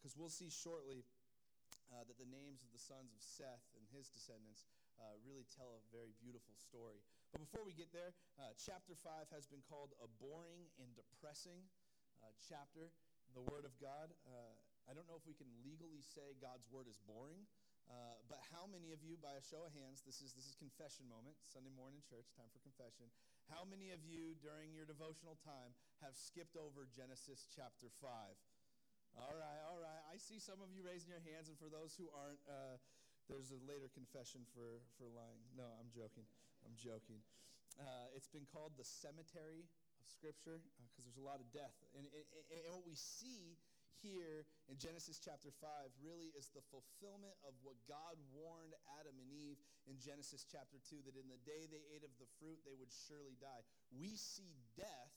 because 0.00 0.16
uh, 0.16 0.20
we'll 0.24 0.32
see 0.32 0.48
shortly 0.48 1.04
uh, 1.92 2.08
that 2.08 2.16
the 2.16 2.24
names 2.32 2.64
of 2.64 2.72
the 2.72 2.80
sons 2.80 3.12
of 3.12 3.20
Seth 3.20 3.68
and 3.76 3.84
his 3.92 4.08
descendants 4.08 4.64
uh, 4.96 5.20
really 5.20 5.44
tell 5.52 5.76
a 5.76 5.82
very 5.92 6.16
beautiful 6.16 6.56
story. 6.56 7.04
But 7.28 7.44
before 7.44 7.60
we 7.60 7.76
get 7.76 7.92
there, 7.92 8.16
uh, 8.40 8.56
chapter 8.56 8.96
5 8.96 9.28
has 9.36 9.44
been 9.44 9.60
called 9.68 9.92
a 10.00 10.08
boring 10.16 10.64
and 10.80 10.88
depressing 10.96 11.60
uh, 12.24 12.32
chapter, 12.40 12.88
the 13.36 13.44
Word 13.52 13.68
of 13.68 13.76
God. 13.76 14.16
Uh, 14.24 14.56
I 14.88 14.96
don't 14.96 15.04
know 15.04 15.20
if 15.20 15.28
we 15.28 15.36
can 15.36 15.50
legally 15.60 16.00
say 16.00 16.40
God's 16.40 16.64
Word 16.72 16.88
is 16.88 16.96
boring. 17.04 17.44
Uh, 17.86 18.18
but 18.26 18.42
how 18.50 18.66
many 18.66 18.90
of 18.90 18.98
you, 19.04 19.14
by 19.20 19.38
a 19.38 19.44
show 19.44 19.62
of 19.62 19.70
hands, 19.70 20.02
this 20.02 20.18
is 20.18 20.34
this 20.34 20.50
is 20.50 20.58
confession 20.58 21.06
moment, 21.06 21.38
Sunday 21.46 21.70
morning 21.70 22.02
church, 22.02 22.26
time 22.34 22.50
for 22.50 22.58
confession. 22.58 23.06
How 23.46 23.62
many 23.62 23.94
of 23.94 24.02
you 24.02 24.34
during 24.42 24.74
your 24.74 24.86
devotional 24.86 25.38
time 25.46 25.70
have 26.02 26.18
skipped 26.18 26.58
over 26.58 26.90
Genesis 26.90 27.46
chapter 27.54 27.86
five? 28.02 28.34
All 29.14 29.38
right, 29.38 29.62
all 29.70 29.78
right. 29.78 30.02
I 30.10 30.18
see 30.18 30.42
some 30.42 30.58
of 30.60 30.74
you 30.74 30.82
raising 30.82 31.08
your 31.14 31.22
hands, 31.22 31.48
and 31.48 31.56
for 31.56 31.70
those 31.70 31.94
who 31.94 32.10
aren't, 32.10 32.42
uh, 32.50 32.76
there's 33.30 33.54
a 33.54 33.60
later 33.64 33.86
confession 33.94 34.42
for 34.50 34.82
for 34.98 35.06
lying. 35.14 35.40
No, 35.54 35.70
I'm 35.78 35.88
joking. 35.94 36.26
I'm 36.66 36.74
joking. 36.74 37.22
Uh, 37.78 38.10
it's 38.18 38.28
been 38.28 38.48
called 38.50 38.74
the 38.74 38.84
cemetery 38.84 39.62
of 39.94 40.04
Scripture 40.10 40.58
because 40.90 41.06
uh, 41.06 41.08
there's 41.08 41.22
a 41.22 41.26
lot 41.26 41.38
of 41.38 41.46
death, 41.54 41.76
and, 41.94 42.04
and, 42.10 42.26
and 42.50 42.72
what 42.74 42.82
we 42.82 42.98
see 42.98 43.54
here 44.02 44.44
in 44.68 44.76
Genesis 44.76 45.20
chapter 45.22 45.48
5 45.48 45.92
really 46.02 46.34
is 46.36 46.52
the 46.52 46.64
fulfillment 46.68 47.34
of 47.46 47.56
what 47.62 47.78
God 47.86 48.18
warned 48.34 48.76
Adam 49.00 49.16
and 49.16 49.30
Eve 49.32 49.60
in 49.88 49.96
Genesis 50.00 50.44
chapter 50.44 50.76
2 50.82 51.04
that 51.06 51.16
in 51.16 51.28
the 51.30 51.40
day 51.46 51.68
they 51.68 51.84
ate 51.94 52.04
of 52.04 52.12
the 52.18 52.28
fruit, 52.36 52.60
they 52.66 52.76
would 52.76 52.90
surely 52.90 53.38
die. 53.38 53.62
We 53.94 54.18
see 54.18 54.56
death 54.76 55.14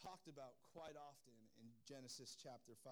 talked 0.00 0.32
about 0.32 0.56
quite 0.72 0.96
often 0.96 1.36
in 1.60 1.68
Genesis 1.84 2.34
chapter 2.34 2.72
5. 2.82 2.90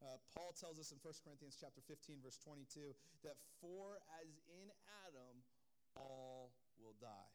Uh, 0.00 0.16
Paul 0.32 0.56
tells 0.56 0.80
us 0.80 0.90
in 0.90 0.98
1 0.98 1.22
Corinthians 1.22 1.60
chapter 1.60 1.84
15 1.84 2.24
verse 2.24 2.40
22 2.40 2.96
that 3.22 3.36
for 3.60 4.00
as 4.16 4.40
in 4.48 4.72
Adam 5.06 5.44
all 5.94 6.56
will 6.80 6.96
die. 6.98 7.30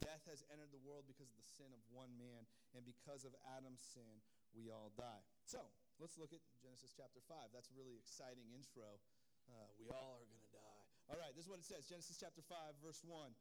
Death 0.00 0.24
has 0.26 0.42
entered 0.50 0.74
the 0.74 0.82
world 0.82 1.06
because 1.06 1.30
of 1.30 1.38
the 1.38 1.50
sin 1.58 1.70
of 1.70 1.82
one 1.94 2.10
man, 2.18 2.42
and 2.74 2.82
because 2.82 3.22
of 3.22 3.36
Adam's 3.54 3.82
sin, 3.82 4.18
we 4.56 4.68
all 4.68 4.92
die. 4.96 5.22
So 5.44 5.60
let's 6.00 6.16
look 6.20 6.32
at 6.32 6.40
Genesis 6.60 6.92
chapter 6.96 7.20
5. 7.24 7.52
That's 7.52 7.68
a 7.72 7.76
really 7.76 7.96
exciting 7.96 8.48
intro. 8.52 9.00
Uh, 9.48 9.68
we 9.80 9.90
all 9.90 10.22
are 10.22 10.28
going 10.28 10.44
to 10.44 10.54
die. 10.54 10.80
All 11.10 11.18
right, 11.18 11.34
this 11.34 11.44
is 11.44 11.50
what 11.50 11.58
it 11.58 11.66
says 11.66 11.90
Genesis 11.90 12.16
chapter 12.16 12.44
5, 12.46 12.78
verse 12.80 13.02
1. 13.02 13.34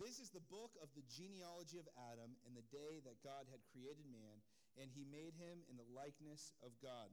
This 0.00 0.16
is 0.16 0.32
the 0.32 0.42
book 0.48 0.72
of 0.80 0.88
the 0.96 1.04
genealogy 1.04 1.76
of 1.76 1.84
Adam 2.08 2.32
in 2.48 2.56
the 2.56 2.64
day 2.72 3.04
that 3.04 3.20
God 3.20 3.44
had 3.52 3.60
created 3.68 4.08
man, 4.08 4.40
and 4.80 4.88
he 4.88 5.04
made 5.04 5.36
him 5.36 5.60
in 5.68 5.76
the 5.76 5.84
likeness 5.92 6.56
of 6.64 6.72
God. 6.80 7.12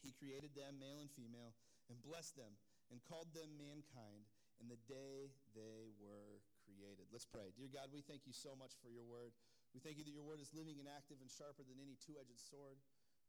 He 0.00 0.16
created 0.16 0.56
them, 0.56 0.80
male 0.80 1.04
and 1.04 1.12
female, 1.12 1.52
and 1.92 2.00
blessed 2.00 2.40
them, 2.40 2.56
and 2.88 3.04
called 3.04 3.28
them 3.36 3.52
mankind 3.60 4.24
in 4.64 4.72
the 4.72 4.80
day 4.88 5.28
they 5.52 5.92
were 6.00 6.40
created. 6.64 7.08
Let's 7.12 7.28
pray. 7.28 7.52
Dear 7.52 7.68
God, 7.68 7.92
we 7.92 8.00
thank 8.00 8.24
you 8.24 8.32
so 8.32 8.56
much 8.56 8.72
for 8.80 8.88
your 8.88 9.04
word. 9.04 9.36
We 9.72 9.78
thank 9.78 9.98
you 9.98 10.04
that 10.04 10.14
your 10.14 10.26
word 10.26 10.42
is 10.42 10.50
living 10.50 10.82
and 10.82 10.90
active 10.90 11.22
and 11.22 11.30
sharper 11.30 11.62
than 11.62 11.78
any 11.78 11.94
two 12.02 12.18
edged 12.18 12.38
sword. 12.38 12.78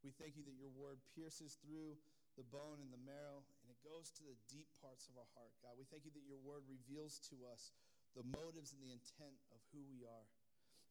We 0.02 0.10
thank 0.10 0.34
you 0.34 0.42
that 0.42 0.58
your 0.58 0.74
word 0.74 0.98
pierces 1.14 1.54
through 1.62 1.94
the 2.34 2.42
bone 2.42 2.82
and 2.82 2.90
the 2.90 2.98
marrow 2.98 3.46
and 3.62 3.70
it 3.70 3.78
goes 3.86 4.10
to 4.18 4.22
the 4.26 4.34
deep 4.50 4.66
parts 4.82 5.06
of 5.06 5.14
our 5.14 5.28
heart. 5.38 5.54
God, 5.62 5.78
we 5.78 5.86
thank 5.86 6.02
you 6.02 6.10
that 6.18 6.26
your 6.26 6.42
word 6.42 6.66
reveals 6.66 7.22
to 7.30 7.46
us 7.46 7.70
the 8.18 8.26
motives 8.26 8.74
and 8.74 8.82
the 8.82 8.90
intent 8.90 9.38
of 9.54 9.62
who 9.70 9.86
we 9.86 10.02
are. 10.02 10.26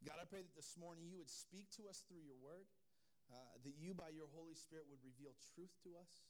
God, 0.02 0.18
I 0.18 0.26
pray 0.26 0.42
that 0.42 0.56
this 0.56 0.74
morning 0.80 1.06
you 1.06 1.22
would 1.22 1.30
speak 1.30 1.70
to 1.78 1.86
us 1.86 2.02
through 2.08 2.26
your 2.26 2.40
word, 2.42 2.66
uh, 3.30 3.54
that 3.62 3.78
you, 3.78 3.94
by 3.94 4.10
your 4.10 4.26
Holy 4.34 4.58
Spirit, 4.58 4.90
would 4.90 5.04
reveal 5.06 5.36
truth 5.54 5.70
to 5.86 5.94
us. 6.02 6.26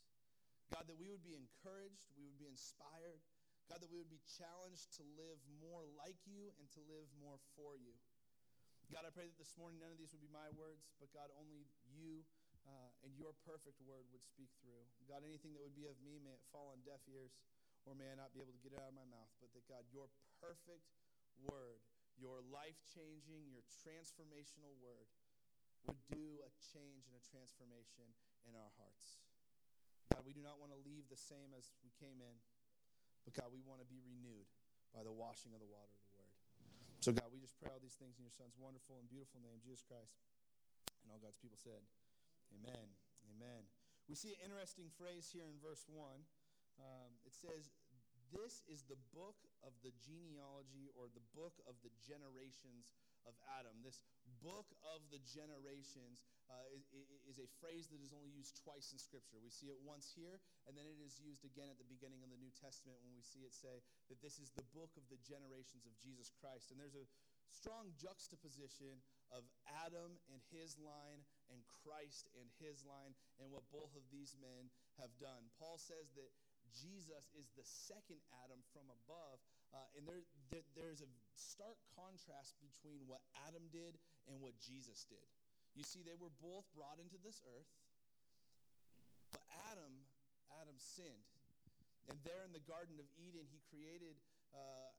God, 0.73 0.87
that 0.91 0.99
we 0.99 1.07
would 1.07 1.23
be 1.23 1.39
encouraged, 1.39 2.11
we 2.19 2.27
would 2.27 2.39
be 2.39 2.51
inspired. 2.51 3.23
God, 3.71 3.79
that 3.79 3.87
we 3.87 3.95
would 3.99 4.11
be 4.11 4.19
challenged 4.27 4.91
to 4.99 5.03
live 5.15 5.39
more 5.63 5.87
like 5.95 6.19
you 6.27 6.51
and 6.59 6.67
to 6.75 6.81
live 6.91 7.07
more 7.23 7.39
for 7.55 7.79
you. 7.79 7.95
God, 8.91 9.07
I 9.07 9.15
pray 9.15 9.23
that 9.23 9.39
this 9.39 9.55
morning 9.55 9.79
none 9.79 9.95
of 9.95 9.95
these 9.95 10.11
would 10.11 10.19
be 10.19 10.27
my 10.27 10.51
words, 10.51 10.83
but 10.99 11.07
God, 11.15 11.31
only 11.39 11.63
you 11.95 12.27
uh, 12.67 12.91
and 13.07 13.15
your 13.15 13.31
perfect 13.47 13.79
word 13.79 14.03
would 14.11 14.19
speak 14.19 14.51
through. 14.59 14.83
God, 15.07 15.23
anything 15.23 15.55
that 15.55 15.63
would 15.63 15.79
be 15.79 15.87
of 15.87 15.95
me, 16.03 16.19
may 16.19 16.35
it 16.35 16.43
fall 16.51 16.75
on 16.75 16.83
deaf 16.83 16.99
ears, 17.07 17.39
or 17.87 17.95
may 17.95 18.11
I 18.11 18.19
not 18.19 18.35
be 18.35 18.43
able 18.43 18.51
to 18.51 18.59
get 18.59 18.75
it 18.75 18.83
out 18.83 18.91
of 18.91 18.99
my 18.99 19.07
mouth, 19.07 19.31
but 19.39 19.47
that 19.55 19.63
God, 19.71 19.87
your 19.95 20.11
perfect 20.43 20.91
word, 21.39 21.79
your 22.19 22.43
life 22.51 22.75
changing, 22.91 23.47
your 23.47 23.63
transformational 23.79 24.75
word, 24.83 25.07
would 25.87 26.03
do 26.11 26.43
a 26.43 26.51
change 26.59 27.07
and 27.07 27.15
a 27.15 27.23
transformation 27.23 28.11
in 28.43 28.59
our 28.59 28.75
hearts. 28.75 29.23
God, 30.11 30.27
we 30.27 30.35
do 30.35 30.43
not 30.43 30.59
want 30.59 30.75
to 30.75 30.79
leave 30.83 31.07
the 31.07 31.15
same 31.15 31.55
as 31.55 31.71
we 31.79 31.95
came 31.95 32.19
in, 32.19 32.35
but 33.23 33.39
God, 33.39 33.55
we 33.55 33.63
want 33.63 33.79
to 33.79 33.87
be 33.87 34.03
renewed 34.03 34.51
by 34.91 35.07
the 35.07 35.15
washing 35.15 35.55
of 35.55 35.63
the 35.63 35.71
water 35.71 36.00
so, 37.01 37.09
God, 37.09 37.33
we 37.33 37.41
just 37.41 37.57
pray 37.57 37.73
all 37.73 37.81
these 37.81 37.97
things 37.97 38.21
in 38.21 38.29
your 38.29 38.33
Son's 38.33 38.53
wonderful 38.61 39.01
and 39.01 39.09
beautiful 39.09 39.41
name, 39.41 39.57
Jesus 39.57 39.81
Christ. 39.81 40.21
And 41.01 41.09
all 41.09 41.17
God's 41.17 41.41
people 41.41 41.57
said, 41.57 41.81
Amen. 42.53 42.93
Amen. 43.25 43.65
We 44.05 44.13
see 44.13 44.37
an 44.37 44.45
interesting 44.45 44.93
phrase 45.01 45.25
here 45.33 45.49
in 45.49 45.57
verse 45.57 45.81
1. 45.89 45.97
Um, 46.77 47.11
it 47.25 47.33
says, 47.33 47.73
This 48.29 48.61
is 48.69 48.85
the 48.85 49.01
book 49.17 49.49
of 49.65 49.73
the 49.81 49.89
genealogy 49.97 50.93
or 50.93 51.09
the 51.09 51.25
book 51.33 51.57
of 51.65 51.73
the 51.81 51.89
generations 52.05 52.93
of 53.25 53.33
Adam. 53.57 53.81
This 53.81 54.05
book 54.45 54.69
of 54.85 55.01
the 55.09 55.21
generations 55.25 56.21
uh, 56.51 56.67
is, 56.75 56.83
is, 57.31 57.39
a 57.39 57.47
phrase 57.63 57.87
that 57.87 58.03
is 58.03 58.11
only 58.11 58.27
used 58.27 58.59
twice 58.59 58.91
in 58.91 58.99
Scripture. 58.99 59.39
We 59.39 59.49
see 59.49 59.71
it 59.71 59.79
once 59.79 60.11
here, 60.11 60.43
and 60.67 60.75
then 60.75 60.83
it 60.83 60.99
is 60.99 61.15
used 61.23 61.47
again 61.47 61.71
at 61.71 61.79
the 61.79 61.87
beginning 61.87 62.19
of 62.21 62.29
the 62.29 62.39
New 62.39 62.51
Testament 62.59 62.99
when 62.99 63.15
we 63.15 63.23
see 63.23 63.47
it 63.47 63.55
say 63.55 63.79
that 64.11 64.19
this 64.19 64.35
is 64.35 64.51
the 64.51 64.67
book 64.75 64.91
of 64.99 65.07
the 65.07 65.19
generations 65.23 65.87
of 65.87 65.95
Jesus 66.03 66.27
Christ. 66.43 66.69
And 66.69 66.77
there's 66.77 66.99
a 66.99 67.07
strong 67.47 67.95
juxtaposition 67.95 68.99
of 69.31 69.47
Adam 69.87 70.19
and 70.27 70.39
his 70.51 70.75
line 70.75 71.23
and 71.47 71.63
Christ 71.83 72.27
and 72.35 72.47
his 72.59 72.83
line 72.83 73.15
and 73.39 73.47
what 73.47 73.63
both 73.71 73.95
of 73.95 74.03
these 74.11 74.35
men 74.39 74.67
have 74.99 75.11
done. 75.19 75.47
Paul 75.55 75.79
says 75.79 76.11
that 76.19 76.31
Jesus 76.71 77.31
is 77.35 77.51
the 77.55 77.65
second 77.65 78.19
Adam 78.43 78.59
from 78.71 78.87
above. 79.03 79.39
Uh, 79.71 79.87
and 79.95 80.03
there, 80.07 80.23
there, 80.51 80.67
there's 80.75 81.03
a 81.03 81.09
stark 81.35 81.79
contrast 81.95 82.55
between 82.59 83.03
what 83.07 83.23
Adam 83.47 83.63
did 83.71 83.99
and 84.27 84.39
what 84.39 84.55
Jesus 84.59 85.07
did. 85.07 85.23
You 85.75 85.87
see, 85.87 86.03
they 86.03 86.17
were 86.19 86.33
both 86.43 86.67
brought 86.75 86.99
into 86.99 87.15
this 87.23 87.39
earth, 87.47 87.71
but 89.31 89.41
Adam, 89.71 89.93
Adam 90.59 90.75
sinned. 90.75 91.27
And 92.11 92.19
there 92.27 92.43
in 92.43 92.51
the 92.51 92.63
Garden 92.67 92.99
of 92.99 93.07
Eden, 93.15 93.47
he 93.47 93.63
created, 93.71 94.19
uh, 94.51 94.91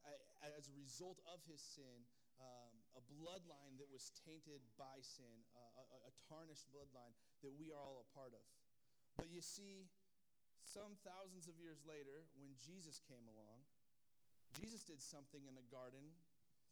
as 0.57 0.65
a 0.65 0.73
result 0.73 1.21
of 1.29 1.43
his 1.45 1.61
sin, 1.61 2.07
um, 2.41 2.73
a 2.97 3.01
bloodline 3.05 3.77
that 3.77 3.89
was 3.93 4.09
tainted 4.25 4.65
by 4.79 4.97
sin, 5.05 5.45
uh, 5.53 5.83
a, 5.83 6.09
a 6.09 6.11
tarnished 6.25 6.65
bloodline 6.73 7.13
that 7.45 7.53
we 7.53 7.69
are 7.69 7.77
all 7.77 8.01
a 8.01 8.09
part 8.17 8.33
of. 8.33 8.45
But 9.13 9.29
you 9.29 9.45
see, 9.45 9.85
some 10.65 10.97
thousands 11.05 11.45
of 11.45 11.53
years 11.61 11.85
later, 11.85 12.25
when 12.41 12.57
Jesus 12.57 12.97
came 13.05 13.29
along, 13.29 13.61
Jesus 14.57 14.81
did 14.81 15.01
something 15.01 15.45
in 15.45 15.53
a 15.53 15.65
garden, 15.69 16.01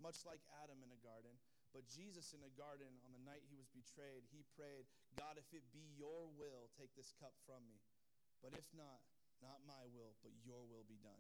much 0.01 0.25
like 0.25 0.41
Adam 0.65 0.81
in 0.81 0.89
a 0.89 1.01
garden, 1.05 1.37
but 1.71 1.87
Jesus 1.87 2.35
in 2.35 2.43
the 2.43 2.51
garden 2.59 2.91
on 3.07 3.15
the 3.15 3.23
night 3.23 3.43
he 3.47 3.55
was 3.55 3.71
betrayed, 3.71 4.27
he 4.27 4.43
prayed, 4.55 4.83
God, 5.15 5.39
if 5.39 5.47
it 5.55 5.63
be 5.71 5.83
your 5.95 6.27
will, 6.35 6.67
take 6.75 6.91
this 6.99 7.15
cup 7.15 7.35
from 7.47 7.63
me. 7.71 7.79
But 8.43 8.55
if 8.59 8.67
not, 8.75 8.99
not 9.39 9.63
my 9.63 9.87
will, 9.95 10.13
but 10.21 10.35
your 10.43 10.61
will 10.67 10.83
be 10.85 10.99
done. 10.99 11.19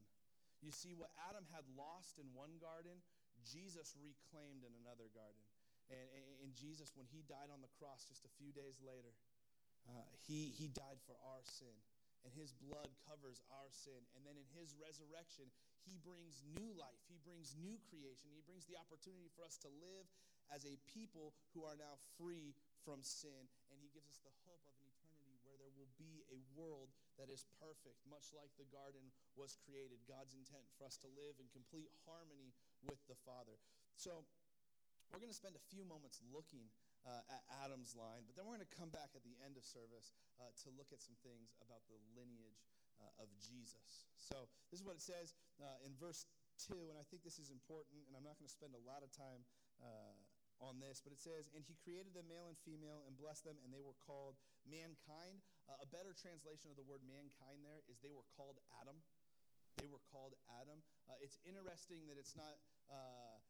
You 0.61 0.69
see, 0.69 0.93
what 0.93 1.09
Adam 1.25 1.47
had 1.49 1.65
lost 1.73 2.21
in 2.21 2.27
one 2.37 2.61
garden, 2.61 3.01
Jesus 3.41 3.97
reclaimed 3.97 4.61
in 4.61 4.73
another 4.85 5.09
garden. 5.09 5.41
And, 5.89 6.47
and, 6.47 6.51
Jesus, 6.55 6.95
when 6.95 7.03
he 7.11 7.19
died 7.27 7.51
on 7.51 7.59
the 7.59 7.71
cross 7.75 8.07
just 8.07 8.23
a 8.23 8.31
few 8.39 8.55
days 8.55 8.79
later, 8.79 9.11
uh, 9.91 10.07
he, 10.23 10.47
he 10.55 10.71
died 10.71 11.03
for 11.03 11.19
our 11.19 11.43
sin. 11.43 11.75
And 12.23 12.31
his 12.31 12.55
blood 12.55 12.87
covers 13.03 13.43
our 13.51 13.67
sin. 13.73 13.99
And 14.15 14.23
then 14.23 14.39
in 14.39 14.47
his 14.55 14.71
resurrection, 14.77 15.51
he 15.83 15.99
brings 15.99 16.45
new 16.55 16.71
life. 16.77 17.01
He 17.11 17.19
brings 17.25 17.57
new 17.59 17.75
creation. 17.91 18.31
He 18.31 18.45
brings 18.45 18.63
the 18.69 18.79
opportunity 18.79 19.27
for 19.35 19.43
us 19.43 19.59
to 19.65 19.69
live 19.83 20.07
as 20.51 20.67
a 20.67 20.75
people 20.87 21.33
who 21.55 21.63
are 21.63 21.79
now 21.79 21.95
free 22.19 22.53
from 22.83 23.01
sin. 23.01 23.47
And 23.71 23.79
he 23.79 23.89
gives 23.95 24.11
us 24.11 24.19
the 24.21 24.35
hope 24.45 24.61
of 24.67 24.75
an 24.77 24.85
eternity 24.85 25.39
where 25.47 25.57
there 25.57 25.73
will 25.73 25.89
be 25.95 26.21
a 26.29 26.43
world 26.53 26.91
that 27.15 27.31
is 27.31 27.47
perfect, 27.59 27.97
much 28.07 28.35
like 28.35 28.51
the 28.59 28.67
garden 28.69 29.11
was 29.39 29.55
created. 29.63 30.03
God's 30.05 30.35
intent 30.35 30.67
for 30.75 30.83
us 30.83 30.99
to 31.01 31.09
live 31.15 31.39
in 31.39 31.47
complete 31.51 31.89
harmony 32.03 32.51
with 32.83 32.99
the 33.07 33.17
Father. 33.23 33.55
So, 33.95 34.27
we're 35.11 35.19
going 35.19 35.33
to 35.33 35.35
spend 35.35 35.59
a 35.59 35.65
few 35.67 35.83
moments 35.83 36.23
looking 36.31 36.71
uh, 37.03 37.19
at 37.27 37.43
Adam's 37.67 37.99
line, 37.99 38.23
but 38.23 38.39
then 38.39 38.47
we're 38.47 38.55
going 38.55 38.67
to 38.67 38.77
come 38.79 38.93
back 38.95 39.11
at 39.11 39.27
the 39.27 39.35
end 39.43 39.59
of 39.59 39.67
service 39.67 40.15
uh, 40.39 40.47
to 40.63 40.71
look 40.79 40.95
at 40.95 41.03
some 41.03 41.19
things 41.19 41.51
about 41.59 41.83
the 41.91 41.99
lineage 42.15 42.63
uh, 42.95 43.23
of 43.23 43.27
Jesus. 43.43 44.07
So, 44.15 44.47
this 44.71 44.79
is 44.79 44.85
what 44.87 44.95
it 44.95 45.03
says 45.03 45.35
uh, 45.59 45.83
in 45.83 45.91
verse 45.99 46.23
2, 46.69 46.93
and 46.93 46.95
I 46.95 47.03
think 47.11 47.27
this 47.27 47.41
is 47.41 47.51
important, 47.51 48.07
and 48.07 48.13
I'm 48.15 48.23
not 48.23 48.39
going 48.39 48.47
to 48.47 48.53
spend 48.55 48.71
a 48.77 48.83
lot 48.87 49.03
of 49.03 49.11
time 49.11 49.43
uh, 49.83 50.15
on 50.61 50.77
this, 50.77 51.01
but 51.01 51.09
it 51.11 51.19
says, 51.19 51.49
And 51.51 51.65
he 51.65 51.73
created 51.81 52.13
them 52.13 52.29
male 52.29 52.47
and 52.47 52.57
female 52.61 53.01
and 53.09 53.17
blessed 53.17 53.43
them, 53.43 53.57
and 53.65 53.73
they 53.73 53.81
were 53.81 53.97
called 54.05 54.37
mankind. 54.63 55.41
Uh, 55.65 55.81
a 55.81 55.89
better 55.89 56.13
translation 56.13 56.69
of 56.69 56.77
the 56.77 56.85
word 56.85 57.01
mankind 57.03 57.65
there 57.65 57.81
is 57.89 57.97
they 57.99 58.13
were 58.13 58.25
called 58.37 58.61
Adam. 58.79 59.01
They 59.81 59.89
were 59.89 60.01
called 60.13 60.37
Adam. 60.61 60.79
Uh, 61.09 61.17
it's 61.19 61.41
interesting 61.41 62.05
that 62.07 62.21
it's 62.21 62.37
not 62.37 62.61
uh, 62.93 63.41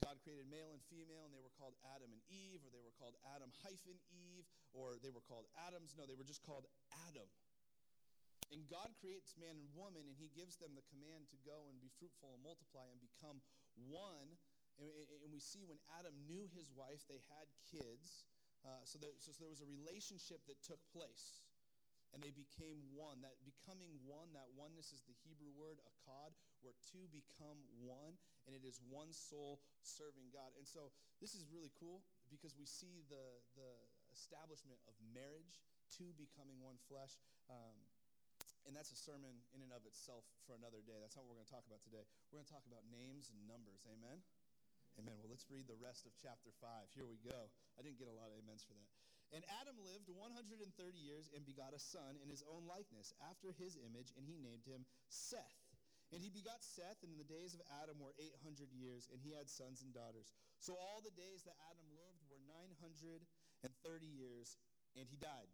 God 0.00 0.16
created 0.24 0.48
male 0.48 0.72
and 0.72 0.80
female, 0.88 1.28
and 1.28 1.32
they 1.36 1.44
were 1.44 1.52
called 1.60 1.76
Adam 1.92 2.08
and 2.08 2.22
Eve, 2.32 2.64
or 2.64 2.72
they 2.72 2.80
were 2.80 2.96
called 2.96 3.14
Adam 3.36 3.52
hyphen 3.60 4.00
Eve, 4.08 4.48
or 4.72 4.96
they 5.04 5.12
were 5.12 5.22
called 5.28 5.44
Adams. 5.68 5.92
No, 5.94 6.08
they 6.08 6.16
were 6.16 6.26
just 6.26 6.40
called 6.40 6.64
Adam. 7.08 7.28
And 8.50 8.66
God 8.66 8.90
creates 8.98 9.38
man 9.38 9.54
and 9.54 9.70
woman, 9.76 10.02
and 10.08 10.16
He 10.18 10.32
gives 10.34 10.58
them 10.58 10.74
the 10.74 10.82
command 10.90 11.30
to 11.30 11.38
go 11.46 11.70
and 11.70 11.78
be 11.78 11.92
fruitful 12.00 12.34
and 12.34 12.42
multiply 12.42 12.88
and 12.90 12.98
become 12.98 13.38
one. 13.86 14.34
And, 14.80 14.88
and 14.88 15.30
we 15.30 15.38
see 15.38 15.62
when 15.68 15.78
Adam 16.00 16.16
knew 16.24 16.48
his 16.56 16.72
wife, 16.72 17.04
they 17.04 17.20
had 17.36 17.46
kids. 17.68 18.24
Uh, 18.64 18.80
so, 18.84 18.96
there, 18.96 19.12
so, 19.20 19.32
so 19.32 19.40
there 19.44 19.52
was 19.52 19.60
a 19.60 19.68
relationship 19.68 20.40
that 20.48 20.60
took 20.64 20.80
place 20.92 21.44
and 22.10 22.18
they 22.18 22.34
became 22.34 22.82
one. 22.90 23.22
That 23.22 23.38
becoming 23.46 23.94
one, 24.02 24.34
that 24.34 24.50
oneness 24.58 24.90
is 24.90 25.02
the 25.06 25.14
Hebrew 25.22 25.54
word 25.54 25.78
echad, 25.86 26.34
where 26.62 26.74
two 26.82 27.06
become 27.14 27.62
one, 27.78 28.18
and 28.46 28.52
it 28.54 28.66
is 28.66 28.82
one 28.90 29.14
soul 29.14 29.62
serving 29.82 30.34
God. 30.34 30.50
And 30.58 30.66
so 30.66 30.90
this 31.22 31.38
is 31.38 31.46
really 31.46 31.70
cool 31.78 32.02
because 32.26 32.58
we 32.58 32.66
see 32.66 33.06
the, 33.06 33.38
the 33.54 33.70
establishment 34.10 34.82
of 34.90 34.94
marriage, 35.14 35.62
two 35.94 36.10
becoming 36.18 36.58
one 36.58 36.78
flesh. 36.90 37.14
Um, 37.46 37.78
and 38.68 38.76
that's 38.76 38.92
a 38.92 38.98
sermon 38.98 39.40
in 39.56 39.64
and 39.64 39.72
of 39.72 39.86
itself 39.88 40.26
for 40.44 40.52
another 40.52 40.84
day. 40.84 40.98
That's 41.00 41.16
not 41.16 41.24
what 41.24 41.32
we're 41.32 41.40
going 41.40 41.48
to 41.48 41.56
talk 41.56 41.66
about 41.70 41.80
today. 41.80 42.04
We're 42.28 42.42
going 42.42 42.50
to 42.50 42.54
talk 42.54 42.66
about 42.68 42.84
names 42.92 43.32
and 43.32 43.40
numbers. 43.48 43.86
Amen? 43.88 44.20
Let's 45.40 45.56
read 45.56 45.72
the 45.72 45.80
rest 45.80 46.04
of 46.04 46.12
chapter 46.20 46.52
5. 46.60 46.92
Here 46.92 47.08
we 47.08 47.16
go. 47.24 47.48
I 47.72 47.80
didn't 47.80 47.96
get 47.96 48.12
a 48.12 48.18
lot 48.20 48.28
of 48.28 48.36
amens 48.36 48.60
for 48.60 48.76
that. 48.76 48.92
And 49.32 49.40
Adam 49.56 49.72
lived 49.80 50.12
130 50.12 50.52
years 51.00 51.32
and 51.32 51.48
begot 51.48 51.72
a 51.72 51.80
son 51.80 52.20
in 52.20 52.28
his 52.28 52.44
own 52.44 52.68
likeness, 52.68 53.16
after 53.24 53.56
his 53.56 53.80
image, 53.80 54.12
and 54.20 54.28
he 54.28 54.36
named 54.36 54.68
him 54.68 54.84
Seth. 55.08 55.64
And 56.12 56.20
he 56.20 56.28
begot 56.28 56.60
Seth, 56.60 57.00
and 57.00 57.16
the 57.16 57.24
days 57.24 57.56
of 57.56 57.64
Adam 57.80 57.96
were 57.96 58.12
800 58.20 58.68
years, 58.68 59.08
and 59.08 59.16
he 59.16 59.32
had 59.32 59.48
sons 59.48 59.80
and 59.80 59.96
daughters. 59.96 60.28
So 60.60 60.76
all 60.76 61.00
the 61.00 61.16
days 61.16 61.40
that 61.48 61.56
Adam 61.72 61.88
lived 61.96 62.20
were 62.28 62.44
930 62.44 63.24
years, 64.12 64.60
and 64.92 65.08
he 65.08 65.16
died. 65.16 65.48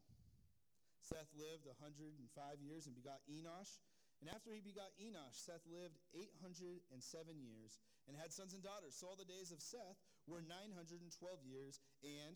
Seth 0.99 1.31
lived 1.39 1.71
105 1.71 2.11
years 2.59 2.91
and 2.91 2.99
begot 2.99 3.23
Enosh. 3.31 3.79
And 4.21 4.33
after 4.33 4.49
he 4.53 4.65
begot 4.65 4.97
Enosh, 4.97 5.37
Seth 5.37 5.65
lived 5.69 6.01
807 6.17 6.89
years 7.37 7.79
and 8.09 8.17
had 8.17 8.33
sons 8.33 8.57
and 8.57 8.65
daughters. 8.65 8.97
So 8.97 9.13
all 9.13 9.19
the 9.19 9.29
days 9.29 9.53
of 9.53 9.61
Seth 9.61 10.01
were 10.25 10.41
912 10.41 11.13
years, 11.45 11.79
and 12.03 12.35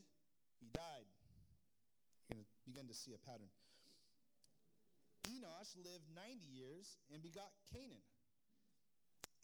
he 0.61 0.69
died 0.77 1.09
You're 2.29 2.37
going 2.37 2.47
to 2.47 2.69
begin 2.69 2.87
to 2.87 2.95
see 2.95 3.17
a 3.17 3.21
pattern. 3.25 3.49
Enosh 5.33 5.73
lived 5.81 6.05
90 6.13 6.45
years 6.53 7.01
and 7.13 7.23
begot 7.25 7.49
Cainan. 7.73 8.05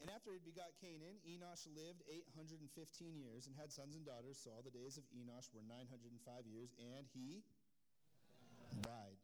And 0.00 0.12
after 0.12 0.28
he 0.28 0.40
begot 0.44 0.76
Cainan, 0.76 1.16
Enosh 1.24 1.64
lived 1.72 2.04
815 2.36 3.16
years 3.16 3.48
and 3.48 3.56
had 3.56 3.72
sons 3.72 3.96
and 3.96 4.04
daughters. 4.04 4.36
So 4.36 4.52
all 4.52 4.60
the 4.60 4.74
days 4.74 5.00
of 5.00 5.04
Enosh 5.08 5.48
were 5.56 5.64
905 5.64 6.44
years, 6.44 6.68
and 6.76 7.08
he 7.16 7.40
died. 8.84 9.15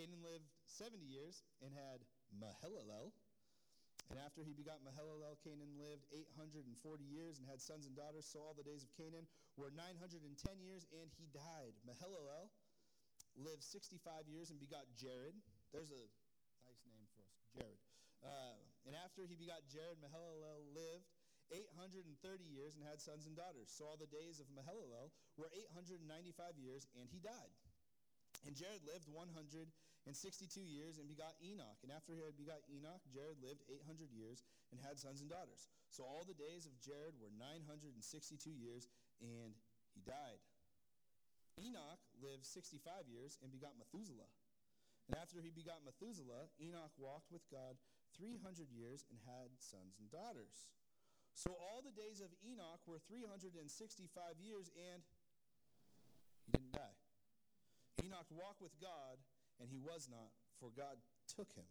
Cainan 0.00 0.24
lived 0.24 0.48
70 0.64 0.96
years 1.04 1.44
and 1.60 1.76
had 1.76 2.00
Mahalalel. 2.32 3.12
And 4.08 4.16
after 4.16 4.40
he 4.40 4.56
begot 4.56 4.80
Mahalalel, 4.80 5.36
Cainan 5.44 5.76
lived 5.76 6.08
840 6.08 6.72
years 7.04 7.36
and 7.36 7.44
had 7.44 7.60
sons 7.60 7.84
and 7.84 7.92
daughters. 7.92 8.24
So 8.24 8.40
all 8.40 8.56
the 8.56 8.64
days 8.64 8.80
of 8.80 8.88
Cainan 8.96 9.28
were 9.60 9.68
910 9.68 10.24
years, 10.64 10.88
and 10.88 11.12
he 11.20 11.28
died. 11.36 11.76
Mahalalel 11.84 12.48
lived 13.36 13.60
65 13.60 14.24
years 14.24 14.48
and 14.48 14.56
begot 14.56 14.88
Jared. 14.96 15.36
There's 15.68 15.92
a 15.92 16.02
nice 16.64 16.80
name 16.88 17.04
for 17.12 17.20
us, 17.28 17.44
Jared. 17.52 17.80
Uh, 18.24 18.56
and 18.88 18.96
after 18.96 19.28
he 19.28 19.36
begot 19.36 19.68
Jared, 19.68 20.00
Mahalalel 20.00 20.64
lived 20.72 21.12
830 21.52 22.08
years 22.48 22.80
and 22.80 22.82
had 22.88 23.04
sons 23.04 23.28
and 23.28 23.36
daughters. 23.36 23.68
So 23.68 23.84
all 23.84 24.00
the 24.00 24.08
days 24.08 24.40
of 24.40 24.48
Mahalalel 24.48 25.12
were 25.36 25.52
895 25.52 26.56
years, 26.56 26.88
and 26.96 27.04
he 27.12 27.20
died. 27.20 27.52
And 28.48 28.56
Jared 28.56 28.80
lived 28.88 29.04
162 30.08 30.64
years 30.64 30.96
and 30.96 31.04
begot 31.04 31.36
Enoch. 31.44 31.76
And 31.84 31.92
after 31.92 32.16
he 32.16 32.24
had 32.24 32.36
begot 32.40 32.64
Enoch, 32.72 33.04
Jared 33.12 33.36
lived 33.44 33.60
800 33.68 34.08
years 34.10 34.42
and 34.72 34.80
had 34.80 34.96
sons 34.96 35.20
and 35.20 35.28
daughters. 35.28 35.68
So 35.92 36.02
all 36.08 36.24
the 36.24 36.36
days 36.36 36.64
of 36.64 36.72
Jared 36.80 37.18
were 37.20 37.28
962 37.36 38.00
years, 38.50 38.88
and 39.20 39.52
he 39.92 40.00
died. 40.00 40.40
Enoch 41.60 42.00
lived 42.24 42.48
65 42.48 43.10
years 43.12 43.36
and 43.44 43.52
begot 43.52 43.76
Methuselah. 43.76 44.30
And 45.10 45.18
after 45.18 45.42
he 45.44 45.52
begot 45.52 45.84
Methuselah, 45.84 46.48
Enoch 46.62 46.94
walked 46.96 47.28
with 47.28 47.44
God 47.52 47.76
300 48.16 48.70
years 48.72 49.04
and 49.10 49.18
had 49.26 49.52
sons 49.58 49.98
and 49.98 50.08
daughters. 50.08 50.70
So 51.34 51.52
all 51.52 51.82
the 51.84 51.94
days 51.94 52.22
of 52.22 52.32
Enoch 52.46 52.82
were 52.86 53.02
365 53.10 53.68
years, 54.40 54.70
and 54.74 55.02
he 56.46 56.50
didn't 56.52 56.72
die. 56.72 56.98
Enoch 58.06 58.28
walked 58.32 58.62
with 58.62 58.74
God, 58.80 59.20
and 59.60 59.68
he 59.68 59.78
was 59.78 60.08
not, 60.08 60.32
for 60.56 60.72
God 60.72 60.96
took 61.28 61.52
him. 61.52 61.68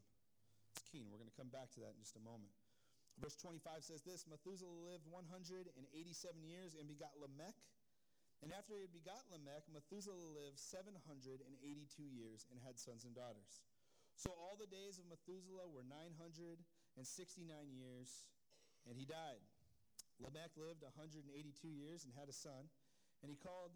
It's 0.71 0.85
keen. 0.85 1.09
We're 1.09 1.17
going 1.17 1.33
to 1.33 1.39
come 1.39 1.49
back 1.49 1.73
to 1.75 1.81
that 1.81 1.97
in 1.97 2.01
just 2.05 2.15
a 2.15 2.23
moment. 2.23 2.53
Verse 3.17 3.35
25 3.35 3.83
says 3.83 4.05
this 4.05 4.29
Methuselah 4.29 4.71
lived 4.85 5.09
187 5.09 5.67
years 6.45 6.77
and 6.77 6.87
begot 6.87 7.17
Lamech. 7.19 7.57
And 8.39 8.55
after 8.55 8.79
he 8.79 8.87
had 8.87 8.95
begot 8.95 9.27
Lamech, 9.27 9.67
Methuselah 9.67 10.15
lived 10.31 10.55
782 10.55 11.43
years 12.07 12.47
and 12.47 12.61
had 12.63 12.79
sons 12.79 13.03
and 13.03 13.11
daughters. 13.11 13.59
So 14.15 14.31
all 14.31 14.55
the 14.55 14.71
days 14.71 14.95
of 14.95 15.11
Methuselah 15.11 15.67
were 15.67 15.83
969 15.83 16.63
years, 17.75 18.09
and 18.87 18.95
he 18.95 19.03
died. 19.03 19.43
Lamech 20.23 20.55
lived 20.55 20.83
182 20.83 21.27
years 21.67 22.07
and 22.07 22.15
had 22.15 22.31
a 22.31 22.35
son, 22.35 22.71
and 23.19 23.27
he 23.27 23.35
called 23.35 23.75